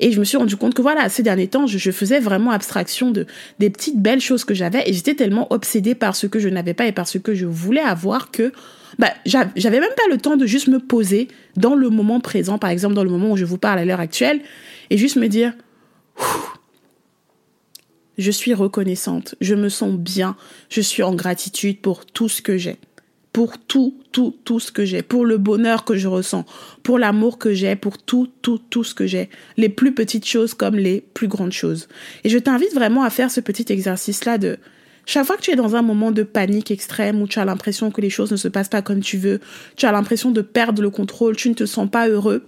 Et 0.00 0.12
je 0.12 0.18
me 0.18 0.24
suis 0.24 0.36
rendu 0.36 0.56
compte 0.56 0.74
que 0.74 0.82
voilà, 0.82 1.08
ces 1.08 1.22
derniers 1.22 1.46
temps, 1.46 1.66
je, 1.66 1.90
faisais 1.90 2.20
vraiment 2.20 2.50
abstraction 2.50 3.10
de 3.10 3.26
des 3.58 3.70
petites 3.70 4.00
belles 4.00 4.20
choses 4.20 4.44
que 4.44 4.54
j'avais 4.54 4.82
et 4.86 4.92
j'étais 4.92 5.14
tellement 5.14 5.52
obsédée 5.52 5.94
par 5.94 6.16
ce 6.16 6.26
que 6.26 6.38
je 6.38 6.48
n'avais 6.48 6.74
pas 6.74 6.86
et 6.86 6.92
par 6.92 7.06
ce 7.06 7.18
que 7.18 7.34
je 7.34 7.46
voulais 7.46 7.82
avoir 7.82 8.30
que 8.30 8.52
bah, 9.00 9.14
j'avais 9.24 9.80
même 9.80 9.94
pas 9.96 10.08
le 10.10 10.18
temps 10.18 10.36
de 10.36 10.44
juste 10.44 10.68
me 10.68 10.78
poser 10.78 11.28
dans 11.56 11.74
le 11.74 11.88
moment 11.88 12.20
présent, 12.20 12.58
par 12.58 12.68
exemple 12.68 12.94
dans 12.94 13.02
le 13.02 13.08
moment 13.08 13.32
où 13.32 13.36
je 13.36 13.46
vous 13.46 13.56
parle 13.56 13.78
à 13.78 13.84
l'heure 13.86 13.98
actuelle, 13.98 14.42
et 14.90 14.98
juste 14.98 15.16
me 15.16 15.26
dire, 15.26 15.54
je 18.18 18.30
suis 18.30 18.52
reconnaissante, 18.52 19.36
je 19.40 19.54
me 19.54 19.70
sens 19.70 19.94
bien, 19.94 20.36
je 20.68 20.82
suis 20.82 21.02
en 21.02 21.14
gratitude 21.14 21.80
pour 21.80 22.04
tout 22.04 22.28
ce 22.28 22.42
que 22.42 22.58
j'ai, 22.58 22.76
pour 23.32 23.56
tout, 23.56 23.96
tout, 24.12 24.36
tout 24.44 24.60
ce 24.60 24.70
que 24.70 24.84
j'ai, 24.84 25.00
pour 25.00 25.24
le 25.24 25.38
bonheur 25.38 25.86
que 25.86 25.96
je 25.96 26.06
ressens, 26.06 26.44
pour 26.82 26.98
l'amour 26.98 27.38
que 27.38 27.54
j'ai, 27.54 27.76
pour 27.76 27.96
tout, 27.96 28.28
tout, 28.42 28.58
tout 28.58 28.84
ce 28.84 28.94
que 28.94 29.06
j'ai, 29.06 29.30
les 29.56 29.70
plus 29.70 29.94
petites 29.94 30.26
choses 30.26 30.52
comme 30.52 30.76
les 30.76 31.00
plus 31.14 31.28
grandes 31.28 31.52
choses. 31.52 31.88
Et 32.24 32.28
je 32.28 32.36
t'invite 32.36 32.74
vraiment 32.74 33.02
à 33.02 33.08
faire 33.08 33.30
ce 33.30 33.40
petit 33.40 33.72
exercice-là 33.72 34.36
de 34.36 34.58
chaque 35.06 35.26
fois 35.26 35.36
que 35.36 35.42
tu 35.42 35.50
es 35.50 35.56
dans 35.56 35.76
un 35.76 35.82
moment 35.82 36.10
de 36.10 36.22
panique 36.22 36.70
extrême 36.70 37.20
où 37.20 37.26
tu 37.26 37.38
as 37.38 37.44
l'impression 37.44 37.90
que 37.90 38.00
les 38.00 38.10
choses 38.10 38.30
ne 38.30 38.36
se 38.36 38.48
passent 38.48 38.68
pas 38.68 38.82
comme 38.82 39.00
tu 39.00 39.16
veux, 39.16 39.40
tu 39.76 39.86
as 39.86 39.92
l'impression 39.92 40.30
de 40.30 40.42
perdre 40.42 40.82
le 40.82 40.90
contrôle, 40.90 41.36
tu 41.36 41.48
ne 41.48 41.54
te 41.54 41.66
sens 41.66 41.88
pas 41.90 42.08
heureux, 42.08 42.46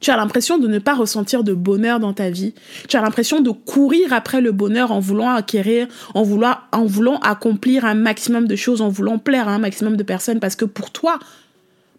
tu 0.00 0.10
as 0.10 0.16
l'impression 0.16 0.58
de 0.58 0.68
ne 0.68 0.78
pas 0.78 0.94
ressentir 0.94 1.42
de 1.42 1.52
bonheur 1.52 1.98
dans 1.98 2.12
ta 2.12 2.30
vie. 2.30 2.54
Tu 2.88 2.96
as 2.96 3.00
l'impression 3.00 3.40
de 3.40 3.50
courir 3.50 4.12
après 4.12 4.40
le 4.40 4.52
bonheur 4.52 4.92
en 4.92 5.00
voulant 5.00 5.30
acquérir, 5.30 5.88
en 6.14 6.22
voulant, 6.22 6.56
en 6.72 6.84
voulant 6.84 7.18
accomplir 7.18 7.84
un 7.84 7.94
maximum 7.94 8.46
de 8.46 8.54
choses, 8.54 8.80
en 8.80 8.88
voulant 8.88 9.18
plaire 9.18 9.48
à 9.48 9.52
un 9.52 9.58
maximum 9.58 9.96
de 9.96 10.02
personnes. 10.04 10.38
Parce 10.38 10.54
que 10.54 10.64
pour 10.64 10.90
toi, 10.90 11.18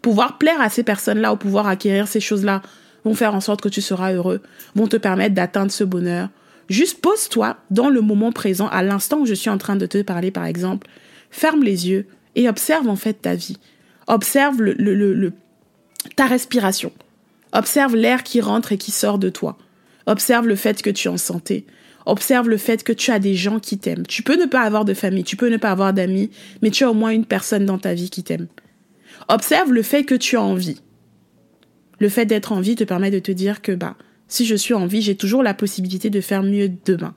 pouvoir 0.02 0.38
plaire 0.38 0.62
à 0.62 0.70
ces 0.70 0.84
personnes-là 0.84 1.34
ou 1.34 1.36
pouvoir 1.36 1.68
acquérir 1.68 2.08
ces 2.08 2.22
choses-là 2.22 2.62
vont 3.04 3.16
faire 3.16 3.36
en 3.36 3.42
sorte 3.42 3.62
que 3.62 3.70
tu 3.70 3.82
seras 3.82 4.13
heureux, 4.13 4.42
vont 4.76 4.88
te 4.88 4.98
permettre 4.98 5.36
d'atteindre 5.36 5.72
ce 5.72 5.84
bonheur, 5.84 6.30
Juste 6.70 7.02
pose-toi 7.02 7.58
dans 7.72 7.90
le 7.90 8.02
moment 8.02 8.32
présent, 8.32 8.68
à 8.68 8.84
l'instant 8.84 9.20
où 9.20 9.26
je 9.26 9.34
suis 9.34 9.50
en 9.50 9.58
train 9.58 9.76
de 9.76 9.86
te 9.86 10.02
parler, 10.02 10.32
par 10.32 10.46
exemple. 10.46 10.88
Ferme 11.32 11.64
les 11.64 11.90
yeux 11.90 12.08
et 12.36 12.48
observe 12.48 12.88
en 12.88 12.96
fait 12.96 13.22
ta 13.22 13.36
vie. 13.36 13.58
Observe 14.08 14.62
le, 14.62 14.74
le, 14.74 15.14
le, 15.14 15.34
ta 16.16 16.26
respiration. 16.26 16.92
Observe 17.54 17.96
l'air 17.96 18.24
qui 18.24 18.42
rentre 18.42 18.72
et 18.72 18.78
qui 18.78 18.92
sort 18.92 19.18
de 19.18 19.30
toi. 19.30 19.58
Observe 20.06 20.48
le 20.48 20.56
fait 20.56 20.82
que 20.82 20.90
tu 20.90 21.08
es 21.08 21.12
en 21.12 21.18
santé. 21.18 21.66
Observe 22.06 22.50
le 22.50 22.58
fait 22.58 22.84
que 22.84 22.94
tu 22.94 23.12
as 23.12 23.20
des 23.20 23.36
gens 23.36 23.60
qui 23.60 23.78
t'aiment. 23.78 24.06
Tu 24.08 24.24
peux 24.24 24.40
ne 24.40 24.46
pas 24.46 24.62
avoir 24.62 24.86
de 24.86 24.94
famille, 24.94 25.24
tu 25.24 25.36
peux 25.36 25.50
ne 25.50 25.58
pas 25.58 25.72
avoir 25.72 25.94
d'amis, 25.94 26.32
mais 26.62 26.72
tu 26.72 26.84
as 26.84 26.92
au 26.92 26.94
moins 26.94 27.12
une 27.12 27.26
personne 27.26 27.66
dans 27.66 27.78
ta 27.78 27.94
vie 27.94 28.10
qui 28.10 28.24
t'aime. 28.24 28.48
Observe 29.28 29.72
le 29.72 29.84
fait 29.84 30.04
que 30.04 30.16
tu 30.16 30.38
as 30.38 30.42
envie. 30.42 30.82
Le 32.00 32.10
fait 32.10 32.26
d'être 32.26 32.52
en 32.52 32.62
vie 32.62 32.76
te 32.76 32.84
permet 32.84 33.12
de 33.12 33.20
te 33.20 33.32
dire 33.32 33.62
que 33.62 33.74
bah 33.74 33.96
si 34.30 34.46
je 34.46 34.56
suis 34.56 34.74
en 34.74 34.86
vie, 34.86 35.02
j'ai 35.02 35.15
toujours 35.15 35.44
la 35.44 35.54
possibilité 35.54 36.10
de 36.10 36.22
faire 36.22 36.44
mieux 36.44 36.72
demain. 36.86 37.13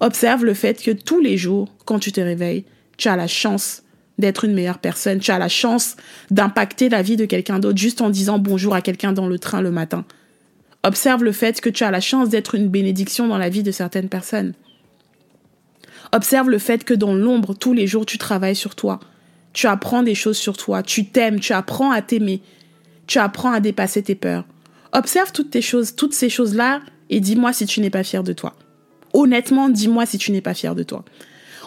Observe 0.00 0.44
le 0.44 0.54
fait 0.54 0.82
que 0.82 0.90
tous 0.90 1.20
les 1.20 1.36
jours, 1.36 1.72
quand 1.84 1.98
tu 1.98 2.10
te 2.10 2.20
réveilles, 2.20 2.64
tu 2.96 3.08
as 3.08 3.16
la 3.16 3.28
chance 3.28 3.82
d'être 4.18 4.44
une 4.44 4.54
meilleure 4.54 4.78
personne, 4.78 5.18
tu 5.18 5.30
as 5.30 5.38
la 5.38 5.48
chance 5.48 5.96
d'impacter 6.30 6.88
la 6.88 7.02
vie 7.02 7.16
de 7.16 7.26
quelqu'un 7.26 7.58
d'autre 7.58 7.78
juste 7.78 8.00
en 8.00 8.10
disant 8.10 8.38
bonjour 8.38 8.74
à 8.74 8.80
quelqu'un 8.80 9.12
dans 9.12 9.26
le 9.26 9.38
train 9.38 9.60
le 9.60 9.70
matin. 9.70 10.04
Observe 10.82 11.24
le 11.24 11.32
fait 11.32 11.60
que 11.60 11.70
tu 11.70 11.84
as 11.84 11.90
la 11.90 12.00
chance 12.00 12.28
d'être 12.28 12.54
une 12.54 12.68
bénédiction 12.68 13.26
dans 13.28 13.38
la 13.38 13.48
vie 13.48 13.62
de 13.62 13.70
certaines 13.70 14.08
personnes. 14.08 14.54
Observe 16.12 16.48
le 16.48 16.58
fait 16.58 16.84
que 16.84 16.94
dans 16.94 17.14
l'ombre, 17.14 17.54
tous 17.54 17.72
les 17.72 17.86
jours, 17.86 18.06
tu 18.06 18.18
travailles 18.18 18.56
sur 18.56 18.74
toi. 18.74 19.00
Tu 19.52 19.66
apprends 19.66 20.02
des 20.02 20.14
choses 20.14 20.36
sur 20.36 20.56
toi, 20.56 20.82
tu 20.82 21.06
t'aimes, 21.06 21.40
tu 21.40 21.52
apprends 21.52 21.90
à 21.90 22.02
t'aimer, 22.02 22.40
tu 23.06 23.18
apprends 23.18 23.52
à 23.52 23.60
dépasser 23.60 24.02
tes 24.02 24.14
peurs. 24.14 24.44
Observe 24.94 25.32
toutes 25.32 26.14
ces 26.14 26.28
choses-là 26.28 26.80
et 27.10 27.20
dis-moi 27.20 27.52
si 27.52 27.66
tu 27.66 27.80
n'es 27.80 27.90
pas 27.90 28.04
fier 28.04 28.22
de 28.22 28.32
toi. 28.32 28.54
Honnêtement, 29.12 29.68
dis-moi 29.68 30.06
si 30.06 30.18
tu 30.18 30.30
n'es 30.30 30.40
pas 30.40 30.54
fier 30.54 30.74
de 30.74 30.84
toi. 30.84 31.04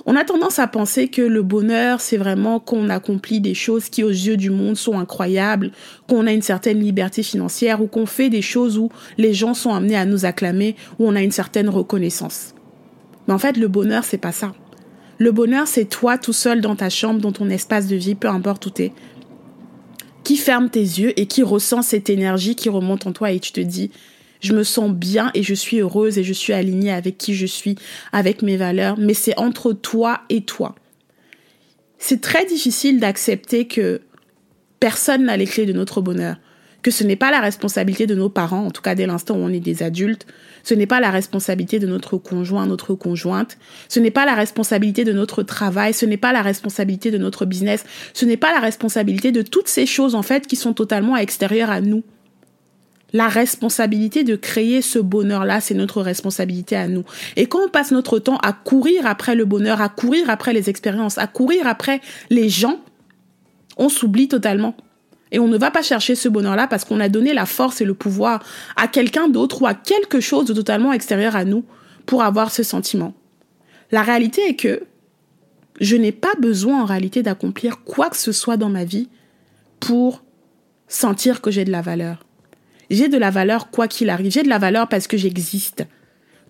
On 0.06 0.16
a 0.16 0.24
tendance 0.24 0.60
à 0.60 0.68
penser 0.68 1.10
que 1.10 1.22
le 1.22 1.44
bonheur, 1.44 2.00
c'est 2.00 2.16
vraiment 2.16 2.62
qu'on 2.62 2.88
accomplit 2.88 3.42
des 3.42 3.54
choses 3.54 3.90
qui 3.90 4.04
aux 4.04 4.10
yeux 4.10 4.38
du 4.38 4.50
monde 4.50 4.78
sont 4.78 4.98
incroyables, 4.98 5.72
qu'on 6.08 6.26
a 6.26 6.32
une 6.32 6.42
certaine 6.42 6.80
liberté 6.80 7.22
financière 7.24 7.82
ou 7.82 7.88
qu'on 7.88 8.06
fait 8.06 8.30
des 8.30 8.42
choses 8.42 8.78
où 8.78 8.90
les 9.18 9.34
gens 9.34 9.54
sont 9.54 9.74
amenés 9.74 9.98
à 9.98 10.06
nous 10.06 10.24
acclamer, 10.24 10.78
où 10.98 11.08
on 11.08 11.16
a 11.16 11.22
une 11.22 11.32
certaine 11.32 11.68
reconnaissance. 11.68 12.56
Mais 13.28 13.34
en 13.34 13.40
fait, 13.40 13.58
le 13.58 13.68
bonheur, 13.68 14.06
c'est 14.06 14.18
pas 14.18 14.32
ça. 14.32 14.54
Le 15.18 15.34
bonheur, 15.34 15.68
c'est 15.68 15.90
toi 15.90 16.18
tout 16.18 16.32
seul 16.32 16.62
dans 16.62 16.78
ta 16.78 16.90
chambre, 16.90 17.20
dans 17.20 17.34
ton 17.34 17.50
espace 17.50 17.88
de 17.88 17.98
vie, 17.98 18.16
peu 18.16 18.30
importe 18.30 18.66
où 18.68 18.70
t'es, 18.70 18.94
qui 20.28 20.36
ferme 20.36 20.70
tes 20.70 20.82
yeux 20.82 21.18
et 21.18 21.26
qui 21.26 21.42
ressent 21.42 21.82
cette 21.82 22.10
énergie 22.10 22.58
qui 22.58 22.68
remonte 22.68 23.08
en 23.08 23.13
toi 23.13 23.32
et 23.32 23.40
tu 23.40 23.54
te 23.54 23.62
dis, 23.62 23.92
je 24.42 24.52
me 24.52 24.66
sens 24.66 24.92
bien 24.92 25.32
et 25.34 25.42
je 25.42 25.54
suis 25.54 25.80
heureuse 25.80 26.18
et 26.18 26.26
je 26.26 26.34
suis 26.34 26.52
alignée 26.52 26.92
avec 26.92 27.18
qui 27.18 27.34
je 27.34 27.46
suis, 27.46 27.78
avec 28.12 28.42
mes 28.42 28.58
valeurs, 28.58 28.98
mais 29.00 29.13
c'est 29.13 29.40
entre 29.40 29.72
toi 29.72 30.20
et 30.28 30.42
toi. 30.42 30.76
C'est 31.98 32.20
très 32.20 32.46
difficile 32.46 33.00
d'accepter 33.00 33.68
que 33.68 34.02
personne 34.82 35.28
n'a 35.28 35.38
les 35.38 35.46
clés 35.46 35.66
de 35.66 35.72
notre 35.72 36.02
bonheur 36.02 36.36
que 36.82 36.92
ce 36.92 37.04
n'est 37.04 37.16
pas 37.16 37.32
la 37.32 37.40
responsabilité 37.40 38.08
de 38.08 38.16
nos 38.16 38.30
parents, 38.30 38.66
en 38.66 38.72
tout 38.72 38.82
cas 38.82 38.96
dès 38.96 39.06
l'instant 39.06 39.36
où 39.36 39.40
on 39.40 39.50
est 39.50 39.60
des 39.60 39.84
adultes, 39.84 40.26
ce 40.63 40.74
n'est 40.74 40.86
pas 40.86 41.00
la 41.00 41.12
responsabilité 41.12 41.80
de 41.80 41.88
notre 41.88 42.18
conjoint, 42.18 42.66
notre 42.66 42.94
conjointe, 42.94 43.58
ce 43.90 44.00
n'est 44.00 44.12
pas 44.12 44.26
la 44.26 44.36
responsabilité 44.36 45.04
de 45.04 45.13
notre 45.13 45.44
travail, 45.44 45.94
ce 45.94 46.06
n'est 46.06 46.18
pas 46.18 46.34
la 46.34 46.42
responsabilité 46.42 47.12
de 47.12 47.18
notre 47.18 47.46
business, 47.46 47.84
ce 48.13 48.26
n'est 48.26 48.38
pas 48.38 48.52
la 48.52 48.60
responsabilité 48.60 49.32
de 49.32 49.42
toutes 49.42 49.68
ces 49.68 49.86
choses 49.86 50.16
en 50.16 50.24
fait 50.24 50.48
qui 50.48 50.56
sont 50.56 50.74
totalement 50.74 51.18
extérieures 51.18 51.72
à 51.72 51.82
nous. 51.82 52.04
La 53.13 53.30
responsabilité 53.30 54.24
de 54.24 54.36
créer 54.36 54.82
ce 54.82 55.00
bonheur-là, 55.00 55.62
c'est 55.62 55.74
notre 55.74 56.02
responsabilité 56.02 56.76
à 56.76 56.90
nous. 56.90 57.06
Et 57.38 57.48
quand 57.48 57.60
on 57.66 57.70
passe 57.70 57.92
notre 57.92 58.20
temps 58.20 58.38
à 58.38 58.52
courir 58.52 59.06
après 59.06 59.34
le 59.34 59.46
bonheur, 59.46 59.82
à 59.82 59.88
courir 59.88 60.30
après 60.30 60.52
les 60.52 60.70
expériences, 60.70 61.18
à 61.18 61.28
courir 61.28 61.68
après 61.68 62.02
les 62.30 62.50
gens, 62.50 62.80
on 63.78 63.88
s'oublie 63.88 64.28
totalement. 64.28 64.76
Et 65.32 65.40
on 65.40 65.48
ne 65.48 65.58
va 65.58 65.72
pas 65.72 65.82
chercher 65.82 66.16
ce 66.16 66.30
bonheur-là 66.30 66.68
parce 66.68 66.86
qu'on 66.86 67.00
a 67.00 67.10
donné 67.10 67.34
la 67.34 67.46
force 67.46 67.82
et 67.82 67.86
le 67.86 67.94
pouvoir 67.94 68.44
à 68.76 68.88
quelqu'un 68.88 69.28
d'autre 69.28 69.62
ou 69.62 69.68
à 69.68 69.74
quelque 69.74 70.20
chose 70.20 70.46
de 70.46 70.54
totalement 70.54 70.94
extérieur 70.94 71.36
à 71.36 71.46
nous 71.46 71.66
pour 72.06 72.24
avoir 72.24 72.52
ce 72.52 72.63
sentiment. 72.63 73.13
La 73.92 74.02
réalité 74.02 74.42
est 74.48 74.56
que 74.56 74.84
je 75.80 75.96
n'ai 75.96 76.12
pas 76.12 76.34
besoin 76.40 76.82
en 76.82 76.86
réalité 76.86 77.24
d'accomplir 77.24 77.84
quoi 77.84 78.10
que 78.10 78.18
ce 78.18 78.32
soit 78.32 78.58
dans 78.58 78.70
ma 78.70 78.84
vie 78.84 79.10
pour 79.80 80.24
sentir 80.88 81.42
que 81.42 81.52
j'ai 81.52 81.66
de 81.66 81.72
la 81.72 81.82
valeur. 81.82 82.26
J'ai 82.90 83.10
de 83.10 83.18
la 83.18 83.30
valeur 83.30 83.70
quoi 83.70 83.88
qu'il 83.88 84.10
arrive. 84.10 84.32
J'ai 84.32 84.44
de 84.44 84.50
la 84.50 84.58
valeur 84.58 84.88
parce 84.88 85.08
que 85.08 85.18
j'existe. 85.18 85.86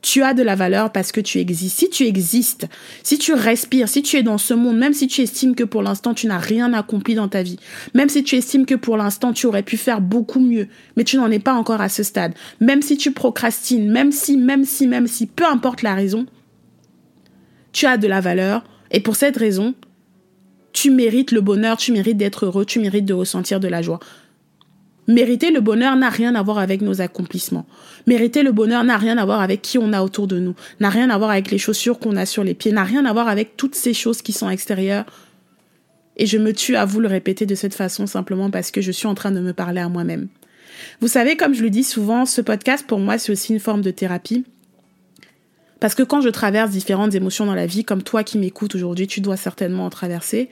Tu 0.02 0.22
as 0.22 0.34
de 0.34 0.44
la 0.44 0.56
valeur 0.56 0.92
parce 0.92 1.12
que 1.12 1.22
tu 1.22 1.40
existes. 1.40 1.80
Si 1.80 1.90
tu 1.90 2.06
existes, 2.06 2.68
si 3.04 3.18
tu 3.18 3.34
respires, 3.34 3.90
si 3.90 4.04
tu 4.04 4.18
es 4.18 4.24
dans 4.24 4.38
ce 4.38 4.54
monde, 4.54 4.78
même 4.78 4.94
si 4.94 5.08
tu 5.08 5.22
estimes 5.22 5.56
que 5.56 5.64
pour 5.64 5.82
l'instant 5.82 6.14
tu 6.14 6.28
n'as 6.28 6.38
rien 6.38 6.72
accompli 6.74 7.16
dans 7.16 7.28
ta 7.28 7.42
vie, 7.42 7.58
même 7.94 8.10
si 8.10 8.24
tu 8.24 8.36
estimes 8.36 8.66
que 8.66 8.76
pour 8.76 8.96
l'instant 8.98 9.34
tu 9.34 9.48
aurais 9.48 9.64
pu 9.64 9.76
faire 9.76 10.02
beaucoup 10.02 10.40
mieux, 10.40 10.68
mais 10.96 11.04
tu 11.04 11.18
n'en 11.18 11.32
es 11.32 11.40
pas 11.40 11.54
encore 11.54 11.82
à 11.82 11.90
ce 11.90 12.04
stade, 12.04 12.34
même 12.60 12.82
si 12.82 12.98
tu 12.98 13.12
procrastines, 13.12 13.92
même 13.92 14.12
si, 14.12 14.38
même 14.38 14.66
si, 14.66 14.88
même 14.88 15.08
si, 15.08 15.26
peu 15.26 15.46
importe 15.46 15.82
la 15.82 15.96
raison, 15.96 16.26
tu 17.72 17.86
as 17.86 17.98
de 17.98 18.08
la 18.08 18.22
valeur 18.22 18.64
et 18.92 19.00
pour 19.00 19.16
cette 19.16 19.38
raison, 19.38 19.74
tu 20.74 20.92
mérites 20.92 21.32
le 21.32 21.42
bonheur, 21.42 21.78
tu 21.78 21.92
mérites 21.92 22.18
d'être 22.18 22.46
heureux, 22.46 22.66
tu 22.66 22.80
mérites 22.80 23.06
de 23.06 23.14
ressentir 23.14 23.60
de 23.60 23.68
la 23.68 23.82
joie. 23.82 24.00
Mériter 25.08 25.52
le 25.52 25.62
bonheur 25.62 25.96
n'a 25.96 26.10
rien 26.10 26.36
à 26.36 26.44
voir 26.44 26.60
avec 26.60 26.82
nos 26.82 27.00
accomplissements. 27.00 27.66
Mériter 28.08 28.44
le 28.44 28.52
bonheur 28.52 28.84
n'a 28.84 28.98
rien 28.98 29.18
à 29.18 29.26
voir 29.26 29.42
avec 29.42 29.62
qui 29.62 29.78
on 29.78 29.94
a 29.94 30.02
autour 30.02 30.28
de 30.28 30.38
nous, 30.38 30.54
n'a 30.82 30.90
rien 30.90 31.10
à 31.10 31.18
voir 31.18 31.30
avec 31.30 31.50
les 31.50 31.58
chaussures 31.58 31.98
qu'on 31.98 32.18
a 32.18 32.26
sur 32.26 32.44
les 32.44 32.54
pieds, 32.54 32.74
n'a 32.74 32.84
rien 32.84 33.06
à 33.06 33.14
voir 33.14 33.30
avec 33.30 33.56
toutes 33.56 33.76
ces 33.76 33.94
choses 33.94 34.22
qui 34.22 34.34
sont 34.34 34.50
extérieures. 34.50 35.06
Et 36.18 36.26
je 36.26 36.38
me 36.38 36.52
tue 36.52 36.76
à 36.76 36.84
vous 36.84 37.00
le 37.00 37.08
répéter 37.08 37.46
de 37.46 37.56
cette 37.56 37.76
façon 37.76 38.06
simplement 38.06 38.50
parce 38.50 38.72
que 38.72 38.82
je 38.82 38.92
suis 38.92 39.08
en 39.08 39.16
train 39.16 39.32
de 39.32 39.40
me 39.40 39.54
parler 39.54 39.80
à 39.80 39.88
moi-même. 39.88 40.28
Vous 41.00 41.08
savez, 41.08 41.38
comme 41.38 41.54
je 41.54 41.64
le 41.64 41.70
dis 41.70 41.84
souvent, 41.84 42.26
ce 42.26 42.42
podcast 42.42 42.86
pour 42.86 43.00
moi 43.00 43.18
c'est 43.18 43.32
aussi 43.32 43.54
une 43.54 43.60
forme 43.62 43.82
de 43.82 43.92
thérapie. 43.92 44.44
Parce 45.80 45.96
que 45.96 46.04
quand 46.04 46.22
je 46.22 46.30
traverse 46.30 46.72
différentes 46.72 47.16
émotions 47.16 47.46
dans 47.46 47.56
la 47.56 47.68
vie, 47.68 47.86
comme 47.86 48.04
toi 48.04 48.24
qui 48.24 48.38
m'écoutes 48.38 48.76
aujourd'hui, 48.76 49.08
tu 49.08 49.22
dois 49.22 49.38
certainement 49.38 49.86
en 49.86 49.90
traverser, 49.90 50.50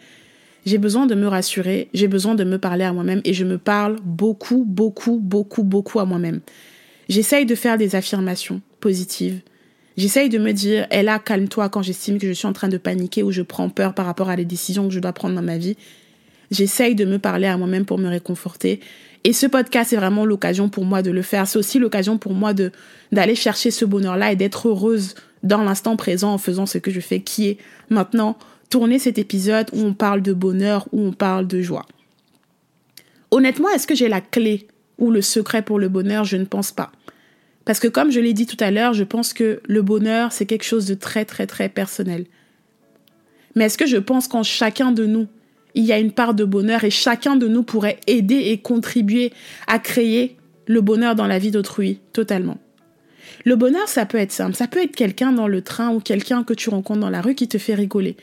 j'ai 0.66 0.78
besoin 0.78 1.06
de 1.06 1.16
me 1.16 1.28
rassurer, 1.28 1.90
j'ai 1.94 2.08
besoin 2.08 2.36
de 2.36 2.44
me 2.44 2.58
parler 2.58 2.84
à 2.84 2.94
moi-même 2.94 3.22
et 3.24 3.34
je 3.34 3.46
me 3.46 3.58
parle 3.58 3.98
beaucoup, 4.04 4.66
beaucoup, 4.66 5.20
beaucoup, 5.20 5.64
beaucoup 5.64 6.00
à 6.00 6.06
moi-même. 6.06 6.42
J'essaye 7.08 7.46
de 7.46 7.56
faire 7.56 7.78
des 7.78 7.96
affirmations 7.96 8.62
positives. 8.80 9.42
J'essaye 9.96 10.28
de 10.28 10.40
me 10.40 10.52
dire, 10.52 10.88
elle 10.90 11.08
a 11.08 11.20
calme-toi 11.20 11.70
quand 11.70 11.82
j'estime 11.82 12.18
que 12.18 12.28
je 12.28 12.34
suis 12.34 12.48
en 12.48 12.54
train 12.54 12.68
de 12.68 12.78
paniquer 12.78 13.24
ou 13.24 13.32
je 13.32 13.44
prends 13.44 13.70
peur 13.70 13.94
par 13.94 14.06
rapport 14.06 14.30
à 14.30 14.36
les 14.36 14.44
décisions 14.44 14.88
que 14.88 14.94
je 14.94 15.00
dois 15.00 15.14
prendre 15.14 15.36
dans 15.36 15.42
ma 15.42 15.58
vie. 15.58 15.78
J'essaye 16.52 16.96
de 16.96 17.06
me 17.06 17.20
parler 17.20 17.48
à 17.48 17.58
moi-même 17.58 17.86
pour 17.86 17.98
me 17.98 18.08
réconforter. 18.08 18.82
Et 19.24 19.34
ce 19.34 19.46
podcast 19.46 19.94
est 19.94 19.98
vraiment 19.98 20.26
l'occasion 20.26 20.70
pour 20.70 20.86
moi 20.86 21.02
de 21.02 21.12
le 21.12 21.22
faire. 21.22 21.48
C'est 21.48 21.58
aussi 21.58 21.80
l'occasion 21.80 22.18
pour 22.18 22.34
moi 22.34 22.54
d'aller 23.12 23.36
chercher 23.36 23.72
ce 23.72 23.86
bonheur-là 23.86 24.32
et 24.32 24.36
d'être 24.36 24.68
heureuse 24.68 25.16
dans 25.44 25.64
l'instant 25.64 25.96
présent 25.96 26.34
en 26.34 26.38
faisant 26.38 26.66
ce 26.66 26.78
que 26.78 26.92
je 26.92 27.00
fais, 27.00 27.22
qui 27.22 27.48
est 27.48 27.58
maintenant 27.90 28.38
tourner 28.70 29.00
cet 29.00 29.18
épisode 29.18 29.68
où 29.74 29.82
on 29.82 29.94
parle 29.94 30.22
de 30.22 30.34
bonheur, 30.34 30.88
où 30.92 31.02
on 31.02 31.12
parle 31.12 31.48
de 31.48 31.62
joie. 31.62 31.86
Honnêtement, 33.32 33.70
est-ce 33.70 33.88
que 33.88 33.96
j'ai 33.96 34.08
la 34.08 34.22
clé 34.22 34.68
ou 34.98 35.12
le 35.12 35.22
secret 35.22 35.62
pour 35.62 35.80
le 35.80 35.90
bonheur? 35.90 36.24
Je 36.24 36.38
ne 36.38 36.46
pense 36.46 36.72
pas. 36.72 36.92
Parce 37.66 37.80
que 37.80 37.88
comme 37.88 38.12
je 38.12 38.20
l'ai 38.20 38.34
dit 38.34 38.46
tout 38.46 38.58
à 38.60 38.72
l'heure, 38.72 38.94
je 38.94 39.04
pense 39.04 39.34
que 39.34 39.60
le 39.66 39.82
bonheur, 39.82 40.32
c'est 40.32 40.46
quelque 40.46 40.64
chose 40.64 40.86
de 40.86 40.94
très, 40.94 41.26
très, 41.26 41.48
très 41.48 41.68
personnel. 41.68 42.26
Mais 43.56 43.66
est-ce 43.66 43.78
que 43.78 43.88
je 43.88 43.98
pense 43.98 44.28
qu'en 44.28 44.44
chacun 44.44 44.92
de 44.92 45.06
nous, 45.06 45.28
il 45.74 45.84
y 45.84 45.92
a 45.92 46.00
une 46.00 46.12
part 46.12 46.34
de 46.34 46.46
bonheur 46.46 46.84
et 46.84 46.92
chacun 46.92 47.36
de 47.36 47.48
nous 47.48 47.64
pourrait 47.64 48.00
aider 48.08 48.36
et 48.36 48.60
contribuer 48.60 49.34
à 49.68 49.80
créer 49.80 50.38
le 50.68 50.82
bonheur 50.82 51.16
dans 51.16 51.28
la 51.28 51.40
vie 51.40 51.52
d'autrui 51.52 52.00
totalement? 52.14 52.58
Le 53.44 53.56
bonheur, 53.56 53.88
ça 53.88 54.06
peut 54.06 54.18
être 54.18 54.32
simple. 54.32 54.56
Ça 54.56 54.68
peut 54.68 54.82
être 54.82 54.96
quelqu'un 54.96 55.32
dans 55.32 55.48
le 55.48 55.62
train 55.62 55.92
ou 55.92 56.00
quelqu'un 56.00 56.44
que 56.44 56.54
tu 56.54 56.70
rencontres 56.70 57.02
dans 57.02 57.10
la 57.10 57.22
rue 57.22 57.36
qui 57.36 57.48
te 57.48 57.58
fait 57.58 57.76
rigoler. 57.76 58.16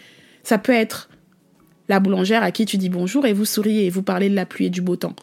Ça 0.42 0.58
peut 0.58 0.72
être 0.72 1.08
la 1.88 2.00
boulangère 2.00 2.42
à 2.42 2.50
qui 2.50 2.66
tu 2.66 2.78
dis 2.78 2.88
bonjour 2.88 3.26
et 3.26 3.32
vous 3.32 3.44
souriez 3.44 3.86
et 3.86 3.90
vous 3.90 4.02
parlez 4.02 4.28
de 4.28 4.34
la 4.34 4.46
pluie 4.46 4.66
et 4.66 4.70
du 4.70 4.82
beau 4.82 4.96
temps. 4.96 5.16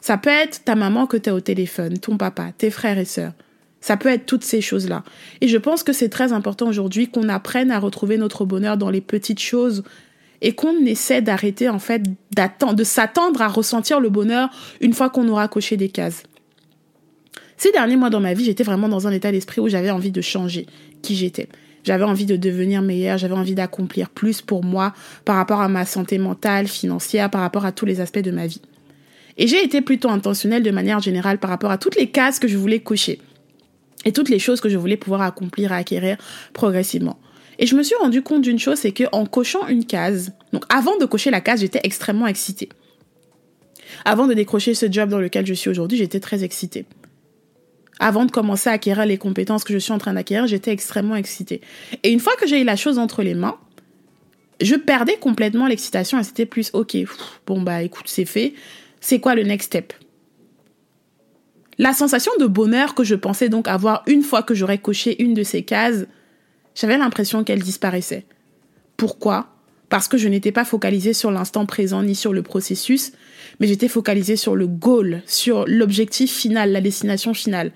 Ça 0.00 0.18
peut 0.18 0.30
être 0.30 0.64
ta 0.64 0.74
maman 0.74 1.06
que 1.06 1.16
tu 1.16 1.30
as 1.30 1.34
au 1.34 1.40
téléphone, 1.40 1.98
ton 1.98 2.16
papa, 2.16 2.52
tes 2.56 2.70
frères 2.70 2.98
et 2.98 3.04
sœurs. 3.04 3.32
Ça 3.80 3.96
peut 3.96 4.08
être 4.08 4.26
toutes 4.26 4.44
ces 4.44 4.60
choses-là. 4.60 5.04
Et 5.40 5.48
je 5.48 5.58
pense 5.58 5.82
que 5.82 5.92
c'est 5.92 6.08
très 6.08 6.32
important 6.32 6.68
aujourd'hui 6.68 7.08
qu'on 7.08 7.28
apprenne 7.28 7.70
à 7.70 7.78
retrouver 7.78 8.18
notre 8.18 8.44
bonheur 8.44 8.76
dans 8.76 8.90
les 8.90 9.00
petites 9.00 9.40
choses 9.40 9.84
et 10.42 10.54
qu'on 10.54 10.84
essaie 10.84 11.22
d'arrêter 11.22 11.68
en 11.68 11.78
fait 11.78 12.02
de 12.02 12.84
s'attendre 12.84 13.42
à 13.42 13.48
ressentir 13.48 14.00
le 14.00 14.10
bonheur 14.10 14.50
une 14.80 14.92
fois 14.92 15.10
qu'on 15.10 15.28
aura 15.28 15.48
coché 15.48 15.76
des 15.76 15.88
cases. 15.88 16.24
Ces 17.56 17.72
derniers 17.72 17.96
mois 17.96 18.10
dans 18.10 18.20
ma 18.20 18.34
vie, 18.34 18.44
j'étais 18.44 18.64
vraiment 18.64 18.88
dans 18.88 19.06
un 19.06 19.12
état 19.12 19.32
d'esprit 19.32 19.60
où 19.60 19.68
j'avais 19.68 19.90
envie 19.90 20.10
de 20.10 20.20
changer 20.20 20.66
qui 21.02 21.16
j'étais. 21.16 21.48
J'avais 21.86 22.04
envie 22.04 22.26
de 22.26 22.34
devenir 22.34 22.82
meilleure, 22.82 23.16
j'avais 23.16 23.34
envie 23.34 23.54
d'accomplir 23.54 24.10
plus 24.10 24.42
pour 24.42 24.64
moi 24.64 24.92
par 25.24 25.36
rapport 25.36 25.60
à 25.60 25.68
ma 25.68 25.84
santé 25.84 26.18
mentale, 26.18 26.66
financière, 26.66 27.30
par 27.30 27.42
rapport 27.42 27.64
à 27.64 27.70
tous 27.70 27.86
les 27.86 28.00
aspects 28.00 28.18
de 28.18 28.32
ma 28.32 28.48
vie. 28.48 28.60
Et 29.38 29.46
j'ai 29.46 29.62
été 29.62 29.80
plutôt 29.82 30.08
intentionnelle 30.08 30.64
de 30.64 30.70
manière 30.72 30.98
générale 30.98 31.38
par 31.38 31.48
rapport 31.48 31.70
à 31.70 31.78
toutes 31.78 31.94
les 31.94 32.08
cases 32.08 32.40
que 32.40 32.48
je 32.48 32.56
voulais 32.56 32.80
cocher 32.80 33.20
et 34.04 34.12
toutes 34.12 34.30
les 34.30 34.40
choses 34.40 34.60
que 34.60 34.68
je 34.68 34.76
voulais 34.76 34.96
pouvoir 34.96 35.22
accomplir 35.22 35.70
et 35.70 35.76
acquérir 35.76 36.16
progressivement. 36.54 37.20
Et 37.60 37.66
je 37.66 37.76
me 37.76 37.84
suis 37.84 37.96
rendu 37.96 38.20
compte 38.20 38.42
d'une 38.42 38.58
chose, 38.58 38.78
c'est 38.78 38.92
que 38.92 39.04
en 39.12 39.24
cochant 39.24 39.68
une 39.68 39.84
case, 39.84 40.32
donc 40.52 40.64
avant 40.68 40.96
de 40.98 41.04
cocher 41.04 41.30
la 41.30 41.40
case, 41.40 41.60
j'étais 41.60 41.80
extrêmement 41.84 42.26
excitée. 42.26 42.68
Avant 44.04 44.26
de 44.26 44.34
décrocher 44.34 44.74
ce 44.74 44.90
job 44.90 45.08
dans 45.08 45.20
lequel 45.20 45.46
je 45.46 45.54
suis 45.54 45.70
aujourd'hui, 45.70 45.98
j'étais 45.98 46.20
très 46.20 46.42
excitée 46.42 46.84
avant 47.98 48.24
de 48.24 48.30
commencer 48.30 48.68
à 48.68 48.72
acquérir 48.72 49.06
les 49.06 49.18
compétences 49.18 49.64
que 49.64 49.72
je 49.72 49.78
suis 49.78 49.92
en 49.92 49.98
train 49.98 50.14
d'acquérir, 50.14 50.46
j'étais 50.46 50.72
extrêmement 50.72 51.16
excitée. 51.16 51.60
Et 52.02 52.10
une 52.10 52.20
fois 52.20 52.34
que 52.36 52.46
j'ai 52.46 52.60
eu 52.60 52.64
la 52.64 52.76
chose 52.76 52.98
entre 52.98 53.22
les 53.22 53.34
mains, 53.34 53.56
je 54.60 54.74
perdais 54.74 55.16
complètement 55.16 55.66
l'excitation 55.66 56.18
et 56.18 56.24
c'était 56.24 56.46
plus, 56.46 56.70
ok, 56.72 56.96
bon 57.46 57.62
bah 57.62 57.82
écoute, 57.82 58.06
c'est 58.06 58.24
fait, 58.24 58.54
c'est 59.00 59.20
quoi 59.20 59.34
le 59.34 59.42
next 59.42 59.66
step? 59.66 59.92
La 61.78 61.92
sensation 61.92 62.32
de 62.40 62.46
bonheur 62.46 62.94
que 62.94 63.04
je 63.04 63.14
pensais 63.14 63.50
donc 63.50 63.68
avoir 63.68 64.02
une 64.06 64.22
fois 64.22 64.42
que 64.42 64.54
j'aurais 64.54 64.78
coché 64.78 65.22
une 65.22 65.34
de 65.34 65.42
ces 65.42 65.62
cases, 65.62 66.06
j'avais 66.74 66.96
l'impression 66.96 67.44
qu'elle 67.44 67.62
disparaissait. 67.62 68.24
Pourquoi? 68.96 69.55
Parce 69.88 70.08
que 70.08 70.18
je 70.18 70.28
n'étais 70.28 70.52
pas 70.52 70.64
focalisée 70.64 71.12
sur 71.12 71.30
l'instant 71.30 71.64
présent 71.64 72.02
ni 72.02 72.14
sur 72.14 72.32
le 72.32 72.42
processus, 72.42 73.12
mais 73.60 73.66
j'étais 73.66 73.88
focalisée 73.88 74.36
sur 74.36 74.56
le 74.56 74.66
goal, 74.66 75.22
sur 75.26 75.64
l'objectif 75.66 76.32
final, 76.32 76.72
la 76.72 76.80
destination 76.80 77.34
finale. 77.34 77.72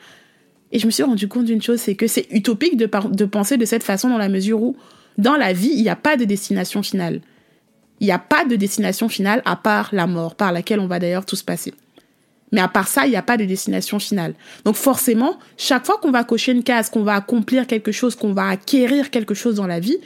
Et 0.72 0.78
je 0.78 0.86
me 0.86 0.90
suis 0.90 1.02
rendu 1.02 1.28
compte 1.28 1.44
d'une 1.44 1.62
chose, 1.62 1.80
c'est 1.80 1.94
que 1.94 2.06
c'est 2.06 2.26
utopique 2.30 2.76
de, 2.76 2.86
penser 3.24 3.56
de 3.56 3.64
cette 3.64 3.82
façon 3.82 4.08
dans 4.08 4.18
la 4.18 4.28
mesure 4.28 4.62
où, 4.62 4.76
dans 5.18 5.36
la 5.36 5.52
vie, 5.52 5.70
il 5.72 5.82
n'y 5.82 5.88
a 5.88 5.96
pas 5.96 6.16
de 6.16 6.24
destination 6.24 6.82
finale. 6.82 7.20
Il 8.00 8.06
n'y 8.06 8.12
a 8.12 8.18
pas 8.18 8.44
de 8.44 8.56
destination 8.56 9.08
finale 9.08 9.42
à 9.44 9.56
part 9.56 9.90
la 9.92 10.06
mort, 10.06 10.34
par 10.34 10.52
laquelle 10.52 10.80
on 10.80 10.86
va 10.86 10.98
d'ailleurs 10.98 11.26
tous 11.26 11.42
passer. 11.42 11.74
Mais 12.52 12.60
à 12.60 12.68
part 12.68 12.88
ça, 12.88 13.06
il 13.06 13.10
n'y 13.10 13.16
a 13.16 13.22
pas 13.22 13.36
de 13.36 13.44
destination 13.44 13.98
finale. 13.98 14.34
Donc 14.64 14.76
forcément, 14.76 15.38
chaque 15.56 15.86
fois 15.86 15.98
qu'on 15.98 16.10
va 16.10 16.24
cocher 16.24 16.52
une 16.52 16.64
case, 16.64 16.90
qu'on 16.90 17.02
va 17.02 17.14
accomplir 17.14 17.66
quelque 17.66 17.92
chose, 17.92 18.14
qu'on 18.14 18.32
va 18.32 18.48
acquérir 18.48 19.10
quelque 19.10 19.34
chose 19.34 19.56
dans 19.56 19.66
la 19.66 19.80
vie, 19.80 19.98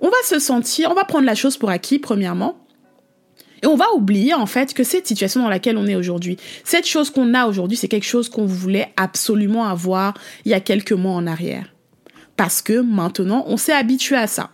on 0.00 0.08
va 0.08 0.16
se 0.24 0.38
sentir, 0.38 0.90
on 0.90 0.94
va 0.94 1.04
prendre 1.04 1.26
la 1.26 1.34
chose 1.34 1.56
pour 1.56 1.70
acquis, 1.70 1.98
premièrement, 1.98 2.56
et 3.62 3.66
on 3.66 3.76
va 3.76 3.86
oublier 3.94 4.34
en 4.34 4.46
fait 4.46 4.72
que 4.74 4.84
cette 4.84 5.06
situation 5.06 5.42
dans 5.42 5.48
laquelle 5.48 5.76
on 5.76 5.86
est 5.86 5.96
aujourd'hui, 5.96 6.38
cette 6.64 6.86
chose 6.86 7.10
qu'on 7.10 7.34
a 7.34 7.46
aujourd'hui, 7.46 7.76
c'est 7.76 7.88
quelque 7.88 8.06
chose 8.06 8.28
qu'on 8.28 8.46
voulait 8.46 8.92
absolument 8.96 9.66
avoir 9.66 10.14
il 10.44 10.50
y 10.50 10.54
a 10.54 10.60
quelques 10.60 10.92
mois 10.92 11.12
en 11.12 11.26
arrière. 11.26 11.66
Parce 12.36 12.62
que 12.62 12.80
maintenant, 12.80 13.44
on 13.46 13.58
s'est 13.58 13.74
habitué 13.74 14.16
à 14.16 14.26
ça. 14.26 14.50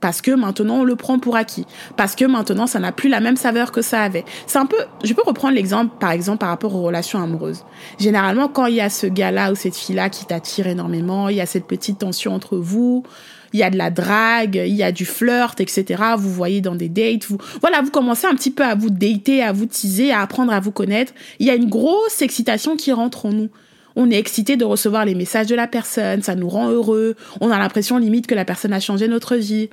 Parce 0.00 0.20
que 0.20 0.32
maintenant, 0.32 0.80
on 0.80 0.84
le 0.84 0.96
prend 0.96 1.20
pour 1.20 1.36
acquis. 1.36 1.64
Parce 1.96 2.16
que 2.16 2.24
maintenant, 2.24 2.66
ça 2.66 2.80
n'a 2.80 2.90
plus 2.90 3.08
la 3.08 3.20
même 3.20 3.36
saveur 3.36 3.70
que 3.70 3.82
ça 3.82 4.02
avait. 4.02 4.24
C'est 4.48 4.58
un 4.58 4.66
peu, 4.66 4.76
je 5.04 5.12
peux 5.14 5.22
reprendre 5.24 5.54
l'exemple, 5.54 5.94
par 6.00 6.10
exemple, 6.10 6.38
par 6.38 6.48
rapport 6.48 6.74
aux 6.74 6.82
relations 6.82 7.22
amoureuses. 7.22 7.64
Généralement, 8.00 8.48
quand 8.48 8.66
il 8.66 8.74
y 8.74 8.80
a 8.80 8.90
ce 8.90 9.06
gars-là 9.06 9.52
ou 9.52 9.54
cette 9.54 9.76
fille-là 9.76 10.10
qui 10.10 10.26
t'attire 10.26 10.66
énormément, 10.66 11.28
il 11.28 11.36
y 11.36 11.40
a 11.40 11.46
cette 11.46 11.68
petite 11.68 12.00
tension 12.00 12.34
entre 12.34 12.56
vous, 12.56 13.04
il 13.52 13.60
y 13.60 13.62
a 13.62 13.70
de 13.70 13.76
la 13.76 13.90
drague, 13.90 14.56
il 14.56 14.74
y 14.74 14.82
a 14.82 14.92
du 14.92 15.04
flirt, 15.04 15.60
etc. 15.60 16.02
Vous 16.16 16.32
voyez 16.32 16.60
dans 16.60 16.74
des 16.74 16.88
dates, 16.88 17.24
vous, 17.26 17.38
voilà, 17.60 17.82
vous 17.82 17.90
commencez 17.90 18.26
un 18.26 18.34
petit 18.34 18.50
peu 18.50 18.64
à 18.64 18.74
vous 18.74 18.90
dater, 18.90 19.42
à 19.42 19.52
vous 19.52 19.66
teaser, 19.66 20.12
à 20.12 20.20
apprendre 20.20 20.52
à 20.52 20.60
vous 20.60 20.72
connaître. 20.72 21.12
Il 21.38 21.46
y 21.46 21.50
a 21.50 21.54
une 21.54 21.68
grosse 21.68 22.22
excitation 22.22 22.76
qui 22.76 22.92
rentre 22.92 23.26
en 23.26 23.32
nous. 23.32 23.50
On 23.94 24.10
est 24.10 24.18
excité 24.18 24.56
de 24.56 24.64
recevoir 24.64 25.04
les 25.04 25.14
messages 25.14 25.48
de 25.48 25.54
la 25.54 25.66
personne, 25.66 26.22
ça 26.22 26.34
nous 26.34 26.48
rend 26.48 26.70
heureux, 26.70 27.14
on 27.42 27.50
a 27.50 27.58
l'impression 27.58 27.98
limite 27.98 28.26
que 28.26 28.34
la 28.34 28.46
personne 28.46 28.72
a 28.72 28.80
changé 28.80 29.06
notre 29.06 29.36
vie. 29.36 29.68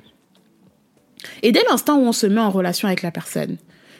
Et 1.42 1.52
dès 1.52 1.62
l'instant 1.70 1.98
où 1.98 2.02
on 2.02 2.12
se 2.12 2.26
met 2.26 2.40
en 2.40 2.50
relation 2.50 2.86
avec 2.86 3.00
la 3.00 3.10
personne, 3.10 3.56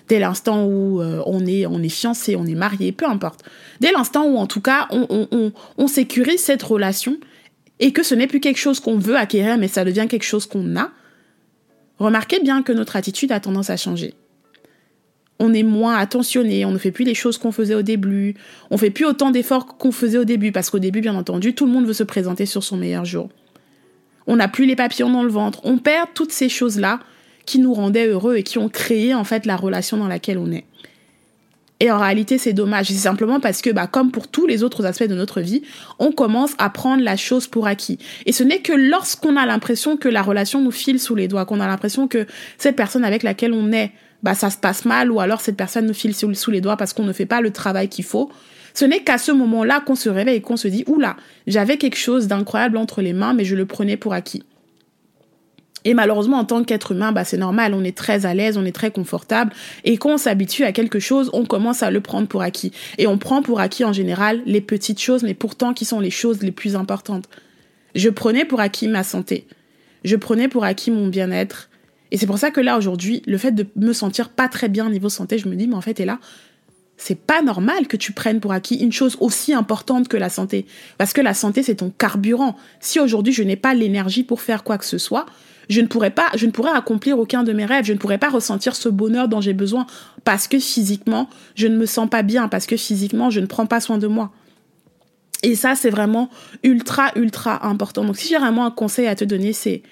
dès 0.08 0.18
l'instant 0.18 0.66
où 0.66 1.00
euh, 1.00 1.22
on 1.24 1.46
est 1.46 1.88
fiancé, 1.88 2.36
on 2.36 2.44
est 2.44 2.54
marié, 2.54 2.92
peu 2.92 3.06
importe. 3.06 3.44
Dès 3.80 3.92
l'instant 3.92 4.26
où 4.26 4.36
en 4.36 4.46
tout 4.46 4.60
cas 4.60 4.88
on, 4.90 5.52
on 5.78 5.86
sécurise 5.86 6.40
cette 6.40 6.62
relation, 6.62 7.16
et 7.80 7.92
que 7.92 8.02
ce 8.02 8.14
n'est 8.14 8.26
plus 8.26 8.40
quelque 8.40 8.58
chose 8.58 8.78
qu'on 8.78 8.98
veut 8.98 9.16
acquérir, 9.16 9.58
mais 9.58 9.66
ça 9.66 9.84
devient 9.84 10.06
quelque 10.08 10.22
chose 10.22 10.46
qu'on 10.46 10.76
a, 10.76 10.90
remarquez 11.98 12.38
bien 12.40 12.62
que 12.62 12.72
notre 12.72 12.94
attitude 12.94 13.32
a 13.32 13.40
tendance 13.40 13.70
à 13.70 13.76
changer. 13.76 14.14
On 15.38 15.54
est 15.54 15.62
moins 15.62 15.96
attentionné, 15.96 16.66
on 16.66 16.70
ne 16.70 16.78
fait 16.78 16.90
plus 16.90 17.06
les 17.06 17.14
choses 17.14 17.38
qu'on 17.38 17.52
faisait 17.52 17.74
au 17.74 17.80
début, 17.80 18.34
on 18.70 18.76
fait 18.76 18.90
plus 18.90 19.06
autant 19.06 19.30
d'efforts 19.30 19.78
qu'on 19.78 19.92
faisait 19.92 20.18
au 20.18 20.24
début, 20.24 20.52
parce 20.52 20.68
qu'au 20.68 20.78
début, 20.78 21.00
bien 21.00 21.14
entendu, 21.14 21.54
tout 21.54 21.64
le 21.64 21.72
monde 21.72 21.86
veut 21.86 21.94
se 21.94 22.04
présenter 22.04 22.44
sur 22.44 22.62
son 22.62 22.76
meilleur 22.76 23.06
jour. 23.06 23.30
On 24.26 24.36
n'a 24.36 24.48
plus 24.48 24.66
les 24.66 24.76
papillons 24.76 25.10
dans 25.10 25.24
le 25.24 25.30
ventre, 25.30 25.60
on 25.64 25.78
perd 25.78 26.10
toutes 26.12 26.32
ces 26.32 26.50
choses-là 26.50 27.00
qui 27.46 27.58
nous 27.58 27.72
rendaient 27.72 28.06
heureux 28.06 28.36
et 28.36 28.42
qui 28.42 28.58
ont 28.58 28.68
créé 28.68 29.14
en 29.14 29.24
fait 29.24 29.46
la 29.46 29.56
relation 29.56 29.96
dans 29.96 30.06
laquelle 30.06 30.36
on 30.36 30.52
est. 30.52 30.66
Et 31.82 31.90
en 31.90 31.98
réalité, 31.98 32.36
c'est 32.36 32.52
dommage. 32.52 32.88
C'est 32.88 32.94
simplement 32.94 33.40
parce 33.40 33.62
que, 33.62 33.70
bah, 33.70 33.86
comme 33.86 34.12
pour 34.12 34.28
tous 34.28 34.46
les 34.46 34.62
autres 34.62 34.84
aspects 34.84 35.08
de 35.08 35.14
notre 35.14 35.40
vie, 35.40 35.62
on 35.98 36.12
commence 36.12 36.52
à 36.58 36.68
prendre 36.68 37.02
la 37.02 37.16
chose 37.16 37.46
pour 37.46 37.66
acquis. 37.66 37.98
Et 38.26 38.32
ce 38.32 38.44
n'est 38.44 38.60
que 38.60 38.74
lorsqu'on 38.74 39.36
a 39.36 39.46
l'impression 39.46 39.96
que 39.96 40.08
la 40.08 40.20
relation 40.20 40.60
nous 40.60 40.70
file 40.70 41.00
sous 41.00 41.14
les 41.14 41.26
doigts, 41.26 41.46
qu'on 41.46 41.60
a 41.60 41.66
l'impression 41.66 42.06
que 42.06 42.26
cette 42.58 42.76
personne 42.76 43.04
avec 43.04 43.22
laquelle 43.22 43.54
on 43.54 43.72
est, 43.72 43.92
bah, 44.22 44.34
ça 44.34 44.50
se 44.50 44.58
passe 44.58 44.84
mal, 44.84 45.10
ou 45.10 45.20
alors 45.20 45.40
cette 45.40 45.56
personne 45.56 45.86
nous 45.86 45.94
file 45.94 46.14
sous, 46.14 46.50
les 46.50 46.60
doigts 46.60 46.76
parce 46.76 46.92
qu'on 46.92 47.04
ne 47.04 47.14
fait 47.14 47.24
pas 47.24 47.40
le 47.40 47.50
travail 47.50 47.88
qu'il 47.88 48.04
faut. 48.04 48.30
Ce 48.74 48.84
n'est 48.84 49.02
qu'à 49.02 49.16
ce 49.16 49.32
moment-là 49.32 49.80
qu'on 49.80 49.94
se 49.94 50.10
réveille 50.10 50.36
et 50.36 50.40
qu'on 50.42 50.58
se 50.58 50.68
dit, 50.68 50.84
oula, 50.86 51.16
j'avais 51.46 51.78
quelque 51.78 51.96
chose 51.96 52.26
d'incroyable 52.28 52.76
entre 52.76 53.00
les 53.00 53.14
mains, 53.14 53.32
mais 53.32 53.46
je 53.46 53.56
le 53.56 53.64
prenais 53.64 53.96
pour 53.96 54.12
acquis. 54.12 54.44
Et 55.84 55.94
malheureusement, 55.94 56.38
en 56.38 56.44
tant 56.44 56.62
qu'être 56.62 56.92
humain, 56.92 57.12
bah, 57.12 57.24
c'est 57.24 57.36
normal, 57.36 57.74
on 57.74 57.82
est 57.84 57.96
très 57.96 58.26
à 58.26 58.34
l'aise, 58.34 58.58
on 58.58 58.64
est 58.64 58.72
très 58.72 58.90
confortable. 58.90 59.52
Et 59.84 59.96
quand 59.96 60.14
on 60.14 60.18
s'habitue 60.18 60.64
à 60.64 60.72
quelque 60.72 60.98
chose, 60.98 61.30
on 61.32 61.44
commence 61.44 61.82
à 61.82 61.90
le 61.90 62.00
prendre 62.00 62.28
pour 62.28 62.42
acquis. 62.42 62.72
Et 62.98 63.06
on 63.06 63.18
prend 63.18 63.42
pour 63.42 63.60
acquis 63.60 63.84
en 63.84 63.92
général 63.92 64.42
les 64.46 64.60
petites 64.60 65.00
choses, 65.00 65.22
mais 65.22 65.34
pourtant 65.34 65.72
qui 65.72 65.84
sont 65.84 66.00
les 66.00 66.10
choses 66.10 66.42
les 66.42 66.52
plus 66.52 66.76
importantes. 66.76 67.28
Je 67.94 68.08
prenais 68.08 68.44
pour 68.44 68.60
acquis 68.60 68.88
ma 68.88 69.02
santé. 69.02 69.46
Je 70.04 70.16
prenais 70.16 70.48
pour 70.48 70.64
acquis 70.64 70.90
mon 70.90 71.08
bien-être. 71.08 71.70
Et 72.10 72.16
c'est 72.16 72.26
pour 72.26 72.38
ça 72.38 72.50
que 72.50 72.60
là, 72.60 72.76
aujourd'hui, 72.76 73.22
le 73.26 73.38
fait 73.38 73.52
de 73.52 73.66
me 73.76 73.92
sentir 73.92 74.30
pas 74.30 74.48
très 74.48 74.68
bien 74.68 74.90
niveau 74.90 75.08
santé, 75.08 75.38
je 75.38 75.48
me 75.48 75.54
dis, 75.54 75.68
mais 75.68 75.76
en 75.76 75.80
fait, 75.80 76.00
et 76.00 76.04
là, 76.04 76.18
c'est 77.02 77.18
pas 77.18 77.40
normal 77.40 77.86
que 77.86 77.96
tu 77.96 78.12
prennes 78.12 78.40
pour 78.40 78.52
acquis 78.52 78.76
une 78.76 78.92
chose 78.92 79.16
aussi 79.20 79.54
importante 79.54 80.06
que 80.06 80.18
la 80.18 80.28
santé. 80.28 80.66
Parce 80.98 81.14
que 81.14 81.22
la 81.22 81.32
santé, 81.32 81.62
c'est 81.62 81.76
ton 81.76 81.88
carburant. 81.88 82.58
Si 82.78 83.00
aujourd'hui, 83.00 83.32
je 83.32 83.42
n'ai 83.42 83.56
pas 83.56 83.72
l'énergie 83.72 84.22
pour 84.22 84.42
faire 84.42 84.64
quoi 84.64 84.76
que 84.76 84.84
ce 84.84 84.98
soit, 84.98 85.24
je 85.70 85.80
ne 85.80 85.86
pourrais 85.86 86.10
pas, 86.10 86.26
je 86.36 86.44
ne 86.44 86.50
pourrais 86.50 86.72
accomplir 86.72 87.18
aucun 87.18 87.42
de 87.42 87.54
mes 87.54 87.64
rêves, 87.64 87.86
je 87.86 87.94
ne 87.94 87.98
pourrais 87.98 88.18
pas 88.18 88.28
ressentir 88.28 88.76
ce 88.76 88.90
bonheur 88.90 89.28
dont 89.28 89.40
j'ai 89.40 89.54
besoin 89.54 89.86
parce 90.24 90.46
que 90.46 90.58
physiquement, 90.58 91.30
je 91.54 91.68
ne 91.68 91.76
me 91.78 91.86
sens 91.86 92.06
pas 92.06 92.22
bien, 92.22 92.48
parce 92.48 92.66
que 92.66 92.76
physiquement, 92.76 93.30
je 93.30 93.40
ne 93.40 93.46
prends 93.46 93.66
pas 93.66 93.80
soin 93.80 93.96
de 93.96 94.06
moi. 94.06 94.30
Et 95.42 95.54
ça, 95.54 95.74
c'est 95.76 95.90
vraiment 95.90 96.28
ultra, 96.62 97.12
ultra 97.16 97.66
important. 97.66 98.04
Donc, 98.04 98.18
si 98.18 98.28
j'ai 98.28 98.36
vraiment 98.36 98.66
un 98.66 98.70
conseil 98.70 99.06
à 99.06 99.14
te 99.14 99.24
donner, 99.24 99.54
c'est 99.54 99.82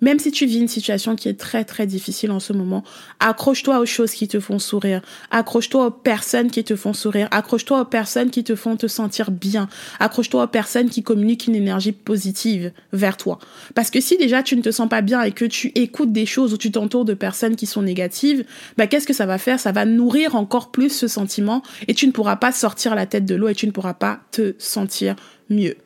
même 0.00 0.18
si 0.18 0.30
tu 0.30 0.46
vis 0.46 0.58
une 0.58 0.68
situation 0.68 1.16
qui 1.16 1.28
est 1.28 1.38
très 1.38 1.64
très 1.64 1.86
difficile 1.86 2.30
en 2.30 2.40
ce 2.40 2.52
moment, 2.52 2.84
accroche-toi 3.20 3.78
aux 3.78 3.86
choses 3.86 4.12
qui 4.12 4.28
te 4.28 4.40
font 4.40 4.58
sourire. 4.58 5.02
Accroche-toi 5.30 5.86
aux 5.86 5.90
personnes 5.90 6.50
qui 6.50 6.64
te 6.64 6.76
font 6.76 6.92
sourire. 6.92 7.28
Accroche-toi 7.30 7.80
aux 7.80 7.84
personnes 7.84 8.30
qui 8.30 8.44
te 8.44 8.54
font 8.54 8.76
te 8.76 8.86
sentir 8.86 9.30
bien. 9.30 9.68
Accroche-toi 10.00 10.44
aux 10.44 10.48
personnes 10.48 10.90
qui 10.90 11.02
communiquent 11.02 11.46
une 11.46 11.54
énergie 11.54 11.92
positive 11.92 12.72
vers 12.92 13.16
toi. 13.16 13.38
Parce 13.74 13.90
que 13.90 14.00
si 14.00 14.16
déjà 14.16 14.42
tu 14.42 14.56
ne 14.56 14.62
te 14.62 14.70
sens 14.70 14.88
pas 14.88 15.02
bien 15.02 15.22
et 15.22 15.32
que 15.32 15.44
tu 15.44 15.72
écoutes 15.74 16.12
des 16.12 16.26
choses 16.26 16.52
ou 16.52 16.58
tu 16.58 16.70
t'entoures 16.70 17.04
de 17.04 17.14
personnes 17.14 17.56
qui 17.56 17.66
sont 17.66 17.82
négatives, 17.82 18.44
bah 18.76 18.86
qu'est-ce 18.86 19.06
que 19.06 19.12
ça 19.12 19.26
va 19.26 19.38
faire? 19.38 19.60
Ça 19.60 19.72
va 19.72 19.84
nourrir 19.84 20.36
encore 20.36 20.70
plus 20.70 20.90
ce 20.90 21.08
sentiment 21.08 21.62
et 21.88 21.94
tu 21.94 22.06
ne 22.06 22.12
pourras 22.12 22.36
pas 22.36 22.52
sortir 22.52 22.94
la 22.94 23.06
tête 23.06 23.24
de 23.24 23.34
l'eau 23.34 23.48
et 23.48 23.54
tu 23.54 23.66
ne 23.66 23.72
pourras 23.72 23.94
pas 23.94 24.20
te 24.32 24.54
sentir 24.58 25.16
mieux. 25.50 25.76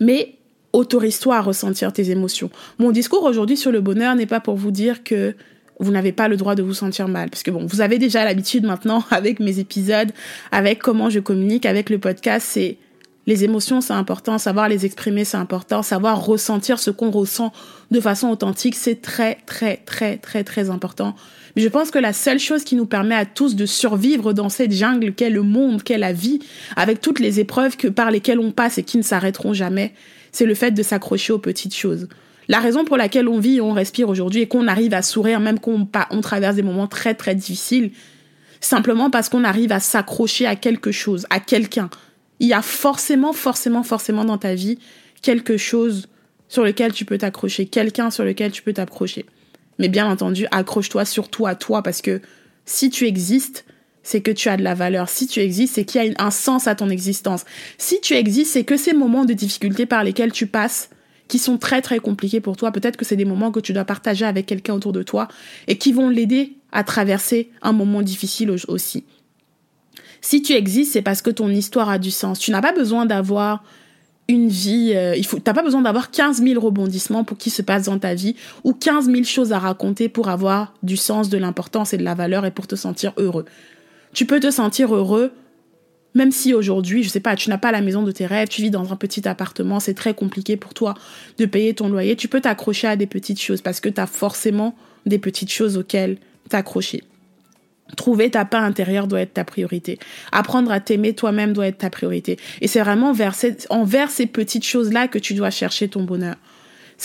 Mais 0.00 0.36
autorise-toi 0.74 1.36
à 1.36 1.40
ressentir 1.40 1.92
tes 1.92 2.10
émotions. 2.10 2.50
Mon 2.78 2.90
discours 2.90 3.22
aujourd'hui 3.22 3.56
sur 3.56 3.72
le 3.72 3.80
bonheur 3.80 4.14
n'est 4.16 4.26
pas 4.26 4.40
pour 4.40 4.56
vous 4.56 4.72
dire 4.72 5.04
que 5.04 5.34
vous 5.80 5.92
n'avez 5.92 6.12
pas 6.12 6.28
le 6.28 6.36
droit 6.36 6.54
de 6.54 6.62
vous 6.62 6.74
sentir 6.74 7.08
mal. 7.08 7.30
Parce 7.30 7.42
que 7.42 7.50
bon, 7.50 7.64
vous 7.64 7.80
avez 7.80 7.98
déjà 7.98 8.24
l'habitude 8.24 8.64
maintenant 8.64 9.04
avec 9.10 9.40
mes 9.40 9.60
épisodes, 9.60 10.10
avec 10.52 10.80
comment 10.80 11.08
je 11.10 11.20
communique, 11.20 11.64
avec 11.64 11.90
le 11.90 11.98
podcast, 11.98 12.46
c'est 12.50 12.76
les 13.26 13.44
émotions, 13.44 13.80
c'est 13.80 13.94
important, 13.94 14.36
savoir 14.36 14.68
les 14.68 14.84
exprimer, 14.84 15.24
c'est 15.24 15.38
important, 15.38 15.82
savoir 15.82 16.22
ressentir 16.22 16.78
ce 16.78 16.90
qu'on 16.90 17.10
ressent 17.10 17.52
de 17.90 17.98
façon 17.98 18.28
authentique, 18.28 18.74
c'est 18.74 19.00
très, 19.00 19.38
très, 19.46 19.78
très, 19.78 20.18
très, 20.18 20.44
très 20.44 20.68
important. 20.68 21.14
Mais 21.56 21.62
je 21.62 21.68
pense 21.68 21.90
que 21.90 21.98
la 21.98 22.12
seule 22.12 22.38
chose 22.38 22.64
qui 22.64 22.76
nous 22.76 22.84
permet 22.84 23.14
à 23.14 23.24
tous 23.24 23.56
de 23.56 23.64
survivre 23.64 24.34
dans 24.34 24.50
cette 24.50 24.72
jungle 24.72 25.14
qu'est 25.14 25.30
le 25.30 25.42
monde, 25.42 25.82
qu'est 25.82 25.96
la 25.96 26.12
vie, 26.12 26.40
avec 26.76 27.00
toutes 27.00 27.20
les 27.20 27.40
épreuves 27.40 27.78
que 27.78 27.88
par 27.88 28.10
lesquelles 28.10 28.40
on 28.40 28.50
passe 28.50 28.76
et 28.76 28.82
qui 28.82 28.98
ne 28.98 29.02
s'arrêteront 29.02 29.54
jamais, 29.54 29.94
c'est 30.34 30.46
le 30.46 30.54
fait 30.56 30.72
de 30.72 30.82
s'accrocher 30.82 31.32
aux 31.32 31.38
petites 31.38 31.76
choses. 31.76 32.08
La 32.48 32.58
raison 32.58 32.84
pour 32.84 32.96
laquelle 32.96 33.28
on 33.28 33.38
vit 33.38 33.58
et 33.58 33.60
on 33.60 33.72
respire 33.72 34.08
aujourd'hui 34.08 34.40
et 34.40 34.48
qu'on 34.48 34.66
arrive 34.66 34.92
à 34.92 35.00
sourire 35.00 35.38
même 35.38 35.60
quand 35.60 35.88
on, 36.10 36.20
traverse 36.20 36.56
des 36.56 36.62
moments 36.62 36.88
très 36.88 37.14
très 37.14 37.36
difficiles, 37.36 37.92
simplement 38.60 39.10
parce 39.10 39.28
qu'on 39.28 39.44
arrive 39.44 39.70
à 39.70 39.78
s'accrocher 39.78 40.46
à 40.46 40.56
quelque 40.56 40.90
chose, 40.90 41.24
à 41.30 41.38
quelqu'un. 41.38 41.88
Il 42.40 42.48
y 42.48 42.52
a 42.52 42.62
forcément, 42.62 43.32
forcément, 43.32 43.84
forcément 43.84 44.24
dans 44.24 44.36
ta 44.36 44.56
vie 44.56 44.80
quelque 45.22 45.56
chose 45.56 46.08
sur 46.48 46.64
lequel 46.64 46.92
tu 46.92 47.04
peux 47.04 47.16
t'accrocher, 47.16 47.66
quelqu'un 47.66 48.10
sur 48.10 48.24
lequel 48.24 48.50
tu 48.50 48.62
peux 48.62 48.72
t'accrocher. 48.72 49.26
Mais 49.78 49.88
bien 49.88 50.10
entendu, 50.10 50.48
accroche-toi 50.50 51.04
surtout 51.04 51.46
à 51.46 51.54
toi 51.54 51.80
parce 51.84 52.02
que 52.02 52.20
si 52.64 52.90
tu 52.90 53.06
existes, 53.06 53.64
c'est 54.04 54.20
que 54.20 54.30
tu 54.30 54.48
as 54.48 54.56
de 54.56 54.62
la 54.62 54.74
valeur. 54.74 55.08
Si 55.08 55.26
tu 55.26 55.40
existes, 55.40 55.74
c'est 55.74 55.84
qu'il 55.84 56.04
y 56.04 56.08
a 56.08 56.24
un 56.24 56.30
sens 56.30 56.68
à 56.68 56.76
ton 56.76 56.88
existence. 56.90 57.44
Si 57.78 58.00
tu 58.00 58.14
existes, 58.14 58.52
c'est 58.52 58.64
que 58.64 58.76
ces 58.76 58.92
moments 58.92 59.24
de 59.24 59.32
difficulté 59.32 59.86
par 59.86 60.04
lesquels 60.04 60.30
tu 60.30 60.46
passes, 60.46 60.90
qui 61.26 61.38
sont 61.38 61.56
très 61.56 61.80
très 61.80 61.98
compliqués 61.98 62.40
pour 62.40 62.56
toi, 62.56 62.70
peut-être 62.70 62.96
que 62.96 63.04
c'est 63.04 63.16
des 63.16 63.24
moments 63.24 63.50
que 63.50 63.60
tu 63.60 63.72
dois 63.72 63.84
partager 63.84 64.26
avec 64.26 64.46
quelqu'un 64.46 64.74
autour 64.74 64.92
de 64.92 65.02
toi 65.02 65.26
et 65.66 65.78
qui 65.78 65.92
vont 65.92 66.10
l'aider 66.10 66.52
à 66.70 66.84
traverser 66.84 67.50
un 67.62 67.72
moment 67.72 68.02
difficile 68.02 68.50
aussi. 68.68 69.04
Si 70.20 70.42
tu 70.42 70.52
existes, 70.52 70.92
c'est 70.92 71.02
parce 71.02 71.22
que 71.22 71.30
ton 71.30 71.48
histoire 71.48 71.88
a 71.88 71.98
du 71.98 72.10
sens. 72.10 72.38
Tu 72.38 72.50
n'as 72.50 72.60
pas 72.60 72.72
besoin 72.72 73.06
d'avoir 73.06 73.64
une 74.28 74.48
vie, 74.48 74.92
euh, 74.94 75.14
il 75.16 75.26
faut, 75.26 75.38
t'as 75.38 75.52
pas 75.52 75.62
besoin 75.62 75.82
d'avoir 75.82 76.10
15 76.10 76.42
000 76.42 76.60
rebondissements 76.60 77.24
pour 77.24 77.36
qu'il 77.36 77.52
se 77.52 77.62
passe 77.62 77.84
dans 77.84 77.98
ta 77.98 78.14
vie 78.14 78.34
ou 78.62 78.72
15 78.72 79.06
000 79.06 79.24
choses 79.24 79.52
à 79.52 79.58
raconter 79.58 80.08
pour 80.08 80.28
avoir 80.28 80.74
du 80.82 80.96
sens, 80.96 81.28
de 81.28 81.36
l'importance 81.36 81.92
et 81.92 81.98
de 81.98 82.04
la 82.04 82.14
valeur 82.14 82.46
et 82.46 82.50
pour 82.50 82.66
te 82.66 82.74
sentir 82.74 83.12
heureux. 83.18 83.44
Tu 84.14 84.26
peux 84.26 84.40
te 84.40 84.50
sentir 84.50 84.94
heureux 84.94 85.32
même 86.14 86.30
si 86.30 86.54
aujourd'hui, 86.54 87.02
je 87.02 87.08
sais 87.08 87.20
pas, 87.20 87.34
tu 87.34 87.50
n'as 87.50 87.58
pas 87.58 87.72
la 87.72 87.80
maison 87.80 88.02
de 88.02 88.12
tes 88.12 88.26
rêves, 88.26 88.48
tu 88.48 88.62
vis 88.62 88.70
dans 88.70 88.92
un 88.92 88.96
petit 88.96 89.26
appartement, 89.26 89.80
c'est 89.80 89.94
très 89.94 90.14
compliqué 90.14 90.56
pour 90.56 90.72
toi 90.72 90.94
de 91.38 91.44
payer 91.44 91.74
ton 91.74 91.88
loyer, 91.88 92.14
tu 92.14 92.28
peux 92.28 92.40
t'accrocher 92.40 92.86
à 92.86 92.94
des 92.94 93.06
petites 93.06 93.40
choses 93.40 93.60
parce 93.60 93.80
que 93.80 93.88
tu 93.88 94.00
as 94.00 94.06
forcément 94.06 94.76
des 95.06 95.18
petites 95.18 95.50
choses 95.50 95.76
auxquelles 95.76 96.18
t'accrocher. 96.48 97.02
Trouver 97.96 98.30
ta 98.30 98.44
paix 98.44 98.56
intérieure 98.56 99.08
doit 99.08 99.20
être 99.20 99.34
ta 99.34 99.44
priorité. 99.44 99.98
Apprendre 100.32 100.70
à 100.70 100.80
t'aimer 100.80 101.14
toi-même 101.14 101.52
doit 101.52 101.66
être 101.66 101.78
ta 101.78 101.90
priorité. 101.90 102.38
Et 102.60 102.68
c'est 102.68 102.80
vraiment 102.80 103.12
vers 103.12 103.34
envers 103.68 104.10
ces 104.10 104.26
petites 104.26 104.64
choses-là 104.64 105.06
que 105.06 105.18
tu 105.18 105.34
dois 105.34 105.50
chercher 105.50 105.88
ton 105.88 106.02
bonheur. 106.02 106.36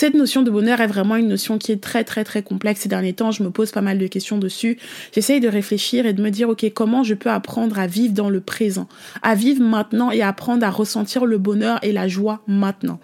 Cette 0.00 0.14
notion 0.14 0.40
de 0.40 0.50
bonheur 0.50 0.80
est 0.80 0.86
vraiment 0.86 1.16
une 1.16 1.28
notion 1.28 1.58
qui 1.58 1.72
est 1.72 1.76
très 1.82 2.04
très 2.04 2.24
très 2.24 2.42
complexe. 2.42 2.80
Ces 2.80 2.88
derniers 2.88 3.12
temps, 3.12 3.32
je 3.32 3.42
me 3.42 3.50
pose 3.50 3.70
pas 3.70 3.82
mal 3.82 3.98
de 3.98 4.06
questions 4.06 4.38
dessus. 4.38 4.78
J'essaye 5.12 5.40
de 5.40 5.48
réfléchir 5.48 6.06
et 6.06 6.14
de 6.14 6.22
me 6.22 6.30
dire, 6.30 6.48
ok, 6.48 6.64
comment 6.72 7.02
je 7.02 7.12
peux 7.12 7.28
apprendre 7.28 7.78
à 7.78 7.86
vivre 7.86 8.14
dans 8.14 8.30
le 8.30 8.40
présent, 8.40 8.88
à 9.20 9.34
vivre 9.34 9.62
maintenant 9.62 10.10
et 10.10 10.22
apprendre 10.22 10.64
à 10.64 10.70
ressentir 10.70 11.26
le 11.26 11.36
bonheur 11.36 11.78
et 11.82 11.92
la 11.92 12.08
joie 12.08 12.40
maintenant. 12.46 12.98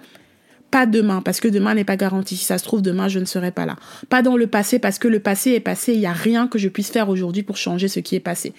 Pas 0.70 0.86
demain, 0.86 1.20
parce 1.20 1.40
que 1.40 1.48
demain 1.48 1.74
n'est 1.74 1.84
pas 1.84 1.98
garanti. 1.98 2.34
Si 2.34 2.46
ça 2.46 2.56
se 2.56 2.64
trouve, 2.64 2.80
demain, 2.80 3.08
je 3.08 3.18
ne 3.18 3.26
serai 3.26 3.50
pas 3.50 3.66
là. 3.66 3.76
Pas 4.08 4.22
dans 4.22 4.38
le 4.38 4.46
passé, 4.46 4.78
parce 4.78 4.98
que 4.98 5.06
le 5.06 5.20
passé 5.20 5.50
est 5.50 5.60
passé. 5.60 5.92
Il 5.92 5.98
n'y 5.98 6.06
a 6.06 6.14
rien 6.14 6.48
que 6.48 6.58
je 6.58 6.70
puisse 6.70 6.88
faire 6.88 7.10
aujourd'hui 7.10 7.42
pour 7.42 7.58
changer 7.58 7.88
ce 7.88 8.00
qui 8.00 8.16
est 8.16 8.20
passé. 8.20 8.54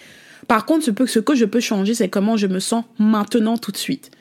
Par 0.47 0.67
contre, 0.67 0.85
ce, 0.85 1.19
que 1.19 1.33
je 1.33 1.45
peux 1.45 1.59
changer, 1.59 1.95
c'est 1.95 2.09
comment 2.09 2.37
je 2.37 2.45
me 2.45 2.59
sens 2.59 2.83
maintenant 2.99 3.57
tout 3.57 3.71
de 3.71 3.77
suite. 3.77 4.11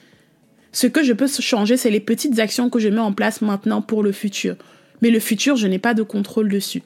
Ce 0.73 0.87
que 0.87 1.03
je 1.03 1.13
peux 1.13 1.27
changer, 1.27 1.77
c'est 1.77 1.91
les 1.91 2.01
petites 2.01 2.39
actions 2.39 2.71
que 2.71 2.79
je 2.79 2.89
mets 2.89 3.01
en 3.01 3.13
place 3.13 3.41
maintenant 3.41 3.83
pour 3.83 4.03
le 4.03 4.13
futur. 4.13 4.57
Mais 5.03 5.11
le 5.11 5.21
futur, 5.21 5.57
je 5.57 5.67
n'ai 5.67 5.79
pas 5.79 5.95
de 5.95 6.03
contrôle 6.03 6.49
dessus. 6.49 6.83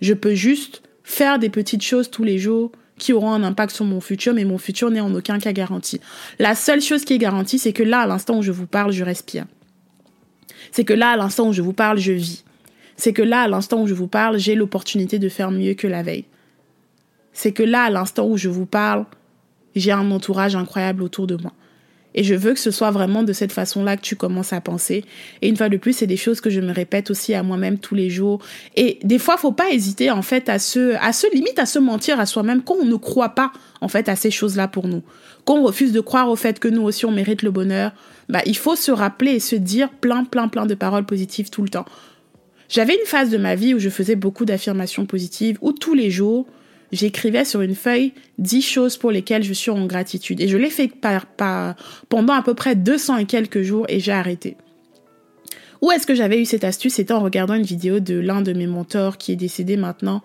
Je 0.00 0.14
peux 0.14 0.34
juste 0.34 0.82
faire 1.02 1.38
des 1.38 1.48
petites 1.48 1.82
choses 1.82 2.10
tous 2.10 2.24
les 2.24 2.38
jours 2.38 2.72
qui 2.98 3.12
auront 3.12 3.32
un 3.32 3.42
impact 3.42 3.74
sur 3.74 3.84
mon 3.84 4.00
futur, 4.00 4.34
mais 4.34 4.44
mon 4.44 4.58
futur 4.58 4.90
n'est 4.90 5.00
en 5.00 5.14
aucun 5.14 5.38
cas 5.38 5.52
garanti. 5.52 6.00
La 6.38 6.54
seule 6.54 6.80
chose 6.80 7.04
qui 7.04 7.14
est 7.14 7.18
garantie, 7.18 7.58
c'est 7.58 7.72
que 7.72 7.82
là, 7.82 8.00
à 8.00 8.06
l'instant 8.06 8.38
où 8.38 8.42
je 8.42 8.52
vous 8.52 8.66
parle, 8.66 8.92
je 8.92 9.04
respire. 9.04 9.46
C'est 10.72 10.84
que 10.84 10.92
là, 10.92 11.10
à 11.10 11.16
l'instant 11.16 11.48
où 11.48 11.52
je 11.52 11.62
vous 11.62 11.72
parle, 11.72 11.98
je 11.98 12.12
vis. 12.12 12.44
C'est 12.96 13.12
que 13.12 13.22
là, 13.22 13.42
à 13.42 13.48
l'instant 13.48 13.82
où 13.82 13.86
je 13.86 13.94
vous 13.94 14.08
parle, 14.08 14.38
j'ai 14.38 14.54
l'opportunité 14.54 15.18
de 15.18 15.28
faire 15.28 15.50
mieux 15.50 15.74
que 15.74 15.86
la 15.86 16.02
veille. 16.02 16.24
C'est 17.32 17.52
que 17.52 17.62
là, 17.62 17.84
à 17.84 17.90
l'instant 17.90 18.26
où 18.26 18.36
je 18.36 18.48
vous 18.48 18.66
parle, 18.66 19.06
j'ai 19.76 19.92
un 19.92 20.10
entourage 20.10 20.56
incroyable 20.56 21.02
autour 21.02 21.26
de 21.26 21.36
moi. 21.36 21.52
Et 22.14 22.24
je 22.24 22.34
veux 22.34 22.54
que 22.54 22.60
ce 22.60 22.70
soit 22.70 22.90
vraiment 22.90 23.22
de 23.22 23.32
cette 23.32 23.52
façon-là 23.52 23.96
que 23.96 24.02
tu 24.02 24.16
commences 24.16 24.52
à 24.52 24.60
penser. 24.60 25.04
Et 25.42 25.48
une 25.48 25.56
fois 25.56 25.68
de 25.68 25.76
plus, 25.76 25.92
c'est 25.92 26.06
des 26.06 26.16
choses 26.16 26.40
que 26.40 26.50
je 26.50 26.60
me 26.60 26.72
répète 26.72 27.10
aussi 27.10 27.34
à 27.34 27.42
moi-même 27.42 27.78
tous 27.78 27.94
les 27.94 28.10
jours. 28.10 28.40
Et 28.76 28.98
des 29.02 29.18
fois, 29.18 29.36
faut 29.36 29.52
pas 29.52 29.70
hésiter, 29.70 30.10
en 30.10 30.22
fait, 30.22 30.48
à 30.48 30.58
se, 30.58 30.94
à 30.96 31.12
se 31.12 31.32
limite, 31.32 31.58
à 31.58 31.66
se 31.66 31.78
mentir 31.78 32.18
à 32.18 32.26
soi-même 32.26 32.62
quand 32.62 32.76
on 32.80 32.86
ne 32.86 32.96
croit 32.96 33.30
pas, 33.30 33.52
en 33.80 33.88
fait, 33.88 34.08
à 34.08 34.16
ces 34.16 34.30
choses-là 34.30 34.68
pour 34.68 34.88
nous. 34.88 35.02
Quand 35.44 35.56
on 35.56 35.64
refuse 35.64 35.92
de 35.92 36.00
croire 36.00 36.28
au 36.28 36.36
fait 36.36 36.58
que 36.58 36.68
nous 36.68 36.82
aussi, 36.82 37.06
on 37.06 37.10
mérite 37.10 37.42
le 37.42 37.50
bonheur, 37.50 37.92
bah, 38.28 38.42
il 38.46 38.56
faut 38.56 38.76
se 38.76 38.90
rappeler 38.90 39.32
et 39.32 39.40
se 39.40 39.56
dire 39.56 39.90
plein, 39.90 40.24
plein, 40.24 40.48
plein 40.48 40.66
de 40.66 40.74
paroles 40.74 41.06
positives 41.06 41.50
tout 41.50 41.62
le 41.62 41.68
temps. 41.68 41.86
J'avais 42.68 42.94
une 42.94 43.06
phase 43.06 43.30
de 43.30 43.38
ma 43.38 43.54
vie 43.54 43.74
où 43.74 43.78
je 43.78 43.88
faisais 43.88 44.16
beaucoup 44.16 44.44
d'affirmations 44.44 45.06
positives, 45.06 45.56
où 45.62 45.72
tous 45.72 45.94
les 45.94 46.10
jours, 46.10 46.46
j'écrivais 46.92 47.44
sur 47.44 47.60
une 47.60 47.74
feuille 47.74 48.12
10 48.38 48.62
choses 48.62 48.96
pour 48.96 49.10
lesquelles 49.10 49.42
je 49.42 49.52
suis 49.52 49.70
en 49.70 49.86
gratitude. 49.86 50.40
Et 50.40 50.48
je 50.48 50.56
l'ai 50.56 50.70
fait 50.70 50.88
par, 50.88 51.26
pendant 52.08 52.34
à 52.34 52.42
peu 52.42 52.54
près 52.54 52.74
200 52.74 53.18
et 53.18 53.24
quelques 53.24 53.62
jours 53.62 53.86
et 53.88 54.00
j'ai 54.00 54.12
arrêté. 54.12 54.56
Où 55.80 55.90
est-ce 55.92 56.06
que 56.06 56.14
j'avais 56.14 56.40
eu 56.40 56.44
cette 56.44 56.64
astuce? 56.64 56.94
C'était 56.94 57.12
en 57.12 57.20
regardant 57.20 57.54
une 57.54 57.62
vidéo 57.62 58.00
de 58.00 58.18
l'un 58.18 58.42
de 58.42 58.52
mes 58.52 58.66
mentors 58.66 59.16
qui 59.16 59.32
est 59.32 59.36
décédé 59.36 59.76
maintenant, 59.76 60.22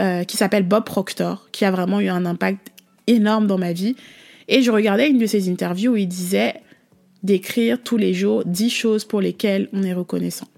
euh, 0.00 0.24
qui 0.24 0.36
s'appelle 0.36 0.66
Bob 0.66 0.84
Proctor, 0.84 1.48
qui 1.52 1.64
a 1.64 1.70
vraiment 1.70 2.00
eu 2.00 2.08
un 2.08 2.26
impact 2.26 2.72
énorme 3.06 3.46
dans 3.46 3.58
ma 3.58 3.72
vie. 3.72 3.94
Et 4.48 4.62
je 4.62 4.70
regardais 4.70 5.08
une 5.08 5.18
de 5.18 5.26
ses 5.26 5.48
interviews 5.48 5.92
où 5.92 5.96
il 5.96 6.08
disait 6.08 6.54
d'écrire 7.22 7.80
tous 7.82 7.96
les 7.96 8.14
jours 8.14 8.44
10 8.44 8.70
choses 8.70 9.04
pour 9.04 9.20
lesquelles 9.20 9.68
on 9.72 9.82
est 9.82 9.92
reconnaissant. 9.92 10.48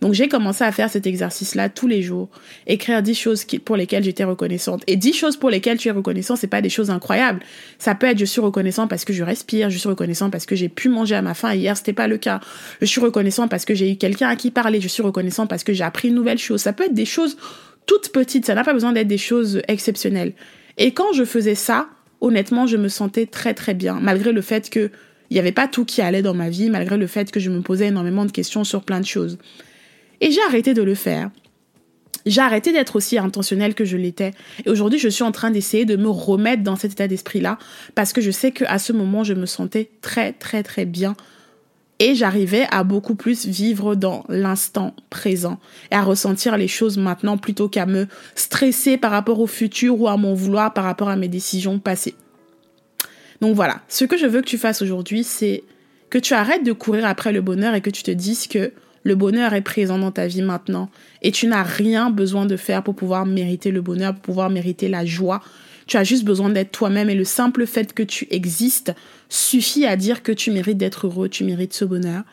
Donc 0.00 0.14
j'ai 0.14 0.28
commencé 0.28 0.62
à 0.62 0.70
faire 0.70 0.90
cet 0.90 1.06
exercice-là 1.06 1.68
tous 1.68 1.88
les 1.88 2.02
jours, 2.02 2.28
écrire 2.66 3.02
10 3.02 3.14
choses 3.14 3.44
pour 3.64 3.76
lesquelles 3.76 4.04
j'étais 4.04 4.24
reconnaissante. 4.24 4.82
Et 4.86 4.96
10 4.96 5.12
choses 5.12 5.36
pour 5.36 5.50
lesquelles 5.50 5.78
tu 5.78 5.88
es 5.88 5.90
reconnaissant, 5.90 6.36
c'est 6.36 6.46
pas 6.46 6.62
des 6.62 6.68
choses 6.68 6.90
incroyables. 6.90 7.40
Ça 7.78 7.94
peut 7.94 8.06
être 8.06 8.18
je 8.18 8.24
suis 8.24 8.40
reconnaissant 8.40 8.86
parce 8.86 9.04
que 9.04 9.12
je 9.12 9.24
respire, 9.24 9.70
je 9.70 9.78
suis 9.78 9.88
reconnaissant 9.88 10.30
parce 10.30 10.46
que 10.46 10.54
j'ai 10.54 10.68
pu 10.68 10.88
manger 10.88 11.16
à 11.16 11.22
ma 11.22 11.34
faim 11.34 11.54
hier, 11.54 11.76
c'était 11.76 11.92
pas 11.92 12.06
le 12.06 12.16
cas. 12.16 12.40
Je 12.80 12.86
suis 12.86 13.00
reconnaissant 13.00 13.48
parce 13.48 13.64
que 13.64 13.74
j'ai 13.74 13.90
eu 13.90 13.96
quelqu'un 13.96 14.28
à 14.28 14.36
qui 14.36 14.50
parler, 14.50 14.80
je 14.80 14.88
suis 14.88 15.02
reconnaissant 15.02 15.46
parce 15.46 15.64
que 15.64 15.72
j'ai 15.72 15.84
appris 15.84 16.08
une 16.08 16.14
nouvelle 16.14 16.38
chose. 16.38 16.60
Ça 16.60 16.72
peut 16.72 16.84
être 16.84 16.94
des 16.94 17.06
choses 17.06 17.36
toutes 17.86 18.10
petites, 18.10 18.46
ça 18.46 18.54
n'a 18.54 18.62
pas 18.64 18.74
besoin 18.74 18.92
d'être 18.92 19.08
des 19.08 19.18
choses 19.18 19.62
exceptionnelles. 19.66 20.34
Et 20.76 20.92
quand 20.92 21.12
je 21.14 21.24
faisais 21.24 21.54
ça, 21.54 21.88
honnêtement, 22.20 22.66
je 22.66 22.76
me 22.76 22.88
sentais 22.88 23.26
très 23.26 23.54
très 23.54 23.74
bien, 23.74 23.98
malgré 24.00 24.30
le 24.30 24.42
fait 24.42 24.70
que 24.70 24.90
il 25.30 25.34
n'y 25.34 25.40
avait 25.40 25.52
pas 25.52 25.68
tout 25.68 25.84
qui 25.84 26.00
allait 26.00 26.22
dans 26.22 26.32
ma 26.32 26.48
vie, 26.48 26.70
malgré 26.70 26.96
le 26.96 27.06
fait 27.06 27.30
que 27.30 27.40
je 27.40 27.50
me 27.50 27.60
posais 27.60 27.88
énormément 27.88 28.24
de 28.24 28.30
questions 28.30 28.64
sur 28.64 28.82
plein 28.82 29.00
de 29.00 29.06
choses. 29.06 29.36
Et 30.20 30.30
j'ai 30.30 30.42
arrêté 30.42 30.74
de 30.74 30.82
le 30.82 30.94
faire. 30.94 31.30
J'ai 32.26 32.40
arrêté 32.40 32.72
d'être 32.72 32.96
aussi 32.96 33.16
intentionnelle 33.16 33.74
que 33.74 33.84
je 33.84 33.96
l'étais. 33.96 34.32
Et 34.66 34.70
aujourd'hui, 34.70 34.98
je 34.98 35.08
suis 35.08 35.22
en 35.22 35.32
train 35.32 35.50
d'essayer 35.50 35.84
de 35.84 35.96
me 35.96 36.08
remettre 36.08 36.62
dans 36.62 36.76
cet 36.76 36.92
état 36.92 37.08
d'esprit-là 37.08 37.58
parce 37.94 38.12
que 38.12 38.20
je 38.20 38.30
sais 38.30 38.50
qu'à 38.50 38.78
ce 38.78 38.92
moment, 38.92 39.24
je 39.24 39.34
me 39.34 39.46
sentais 39.46 39.90
très, 40.02 40.32
très, 40.32 40.62
très 40.62 40.84
bien. 40.84 41.14
Et 42.00 42.14
j'arrivais 42.14 42.66
à 42.70 42.84
beaucoup 42.84 43.16
plus 43.16 43.46
vivre 43.46 43.94
dans 43.96 44.24
l'instant 44.28 44.94
présent 45.10 45.58
et 45.90 45.94
à 45.94 46.02
ressentir 46.02 46.56
les 46.56 46.68
choses 46.68 46.96
maintenant 46.96 47.38
plutôt 47.38 47.68
qu'à 47.68 47.86
me 47.86 48.06
stresser 48.36 48.98
par 48.98 49.10
rapport 49.10 49.40
au 49.40 49.48
futur 49.48 50.00
ou 50.00 50.06
à 50.06 50.16
mon 50.16 50.34
vouloir 50.34 50.72
par 50.74 50.84
rapport 50.84 51.08
à 51.08 51.16
mes 51.16 51.28
décisions 51.28 51.80
passées. 51.80 52.14
Donc 53.40 53.56
voilà, 53.56 53.80
ce 53.88 54.04
que 54.04 54.16
je 54.16 54.26
veux 54.26 54.42
que 54.42 54.46
tu 54.46 54.58
fasses 54.58 54.82
aujourd'hui, 54.82 55.24
c'est 55.24 55.64
que 56.10 56.18
tu 56.18 56.34
arrêtes 56.34 56.64
de 56.64 56.72
courir 56.72 57.04
après 57.04 57.32
le 57.32 57.40
bonheur 57.40 57.74
et 57.74 57.80
que 57.80 57.90
tu 57.90 58.02
te 58.02 58.10
dises 58.10 58.46
que 58.46 58.72
le 59.04 59.14
bonheur 59.14 59.54
est 59.54 59.62
présent 59.62 59.98
dans 59.98 60.10
ta 60.10 60.26
vie 60.26 60.42
maintenant 60.42 60.90
et 61.22 61.32
tu 61.32 61.46
n'as 61.46 61.62
rien 61.62 62.10
besoin 62.10 62.46
de 62.46 62.56
faire 62.56 62.82
pour 62.82 62.94
pouvoir 62.94 63.26
mériter 63.26 63.70
le 63.70 63.80
bonheur, 63.80 64.14
pour 64.14 64.22
pouvoir 64.22 64.50
mériter 64.50 64.88
la 64.88 65.04
joie. 65.04 65.40
Tu 65.86 65.96
as 65.96 66.04
juste 66.04 66.24
besoin 66.24 66.50
d'être 66.50 66.70
toi-même 66.70 67.08
et 67.08 67.14
le 67.14 67.24
simple 67.24 67.66
fait 67.66 67.94
que 67.94 68.02
tu 68.02 68.26
existes 68.30 68.92
suffit 69.28 69.86
à 69.86 69.96
dire 69.96 70.22
que 70.22 70.32
tu 70.32 70.50
mérites 70.50 70.78
d'être 70.78 71.06
heureux, 71.06 71.28
tu 71.28 71.44
mérites 71.44 71.72
ce 71.72 71.84
bonheur. 71.84 72.24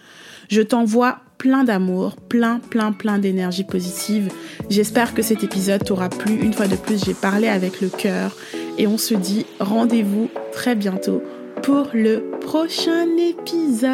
Je 0.49 0.61
t'envoie 0.61 1.19
plein 1.37 1.63
d'amour, 1.63 2.15
plein, 2.15 2.59
plein, 2.59 2.91
plein 2.91 3.17
d'énergie 3.17 3.63
positive. 3.63 4.29
J'espère 4.69 5.13
que 5.13 5.21
cet 5.21 5.43
épisode 5.43 5.83
t'aura 5.83 6.09
plu. 6.09 6.35
Une 6.35 6.53
fois 6.53 6.67
de 6.67 6.75
plus, 6.75 7.03
j'ai 7.03 7.13
parlé 7.13 7.47
avec 7.47 7.81
le 7.81 7.89
cœur 7.89 8.35
et 8.77 8.87
on 8.87 8.97
se 8.97 9.13
dit 9.13 9.45
rendez-vous 9.59 10.29
très 10.51 10.75
bientôt 10.75 11.23
pour 11.63 11.89
le 11.93 12.23
prochain 12.41 13.07
épisode. 13.17 13.91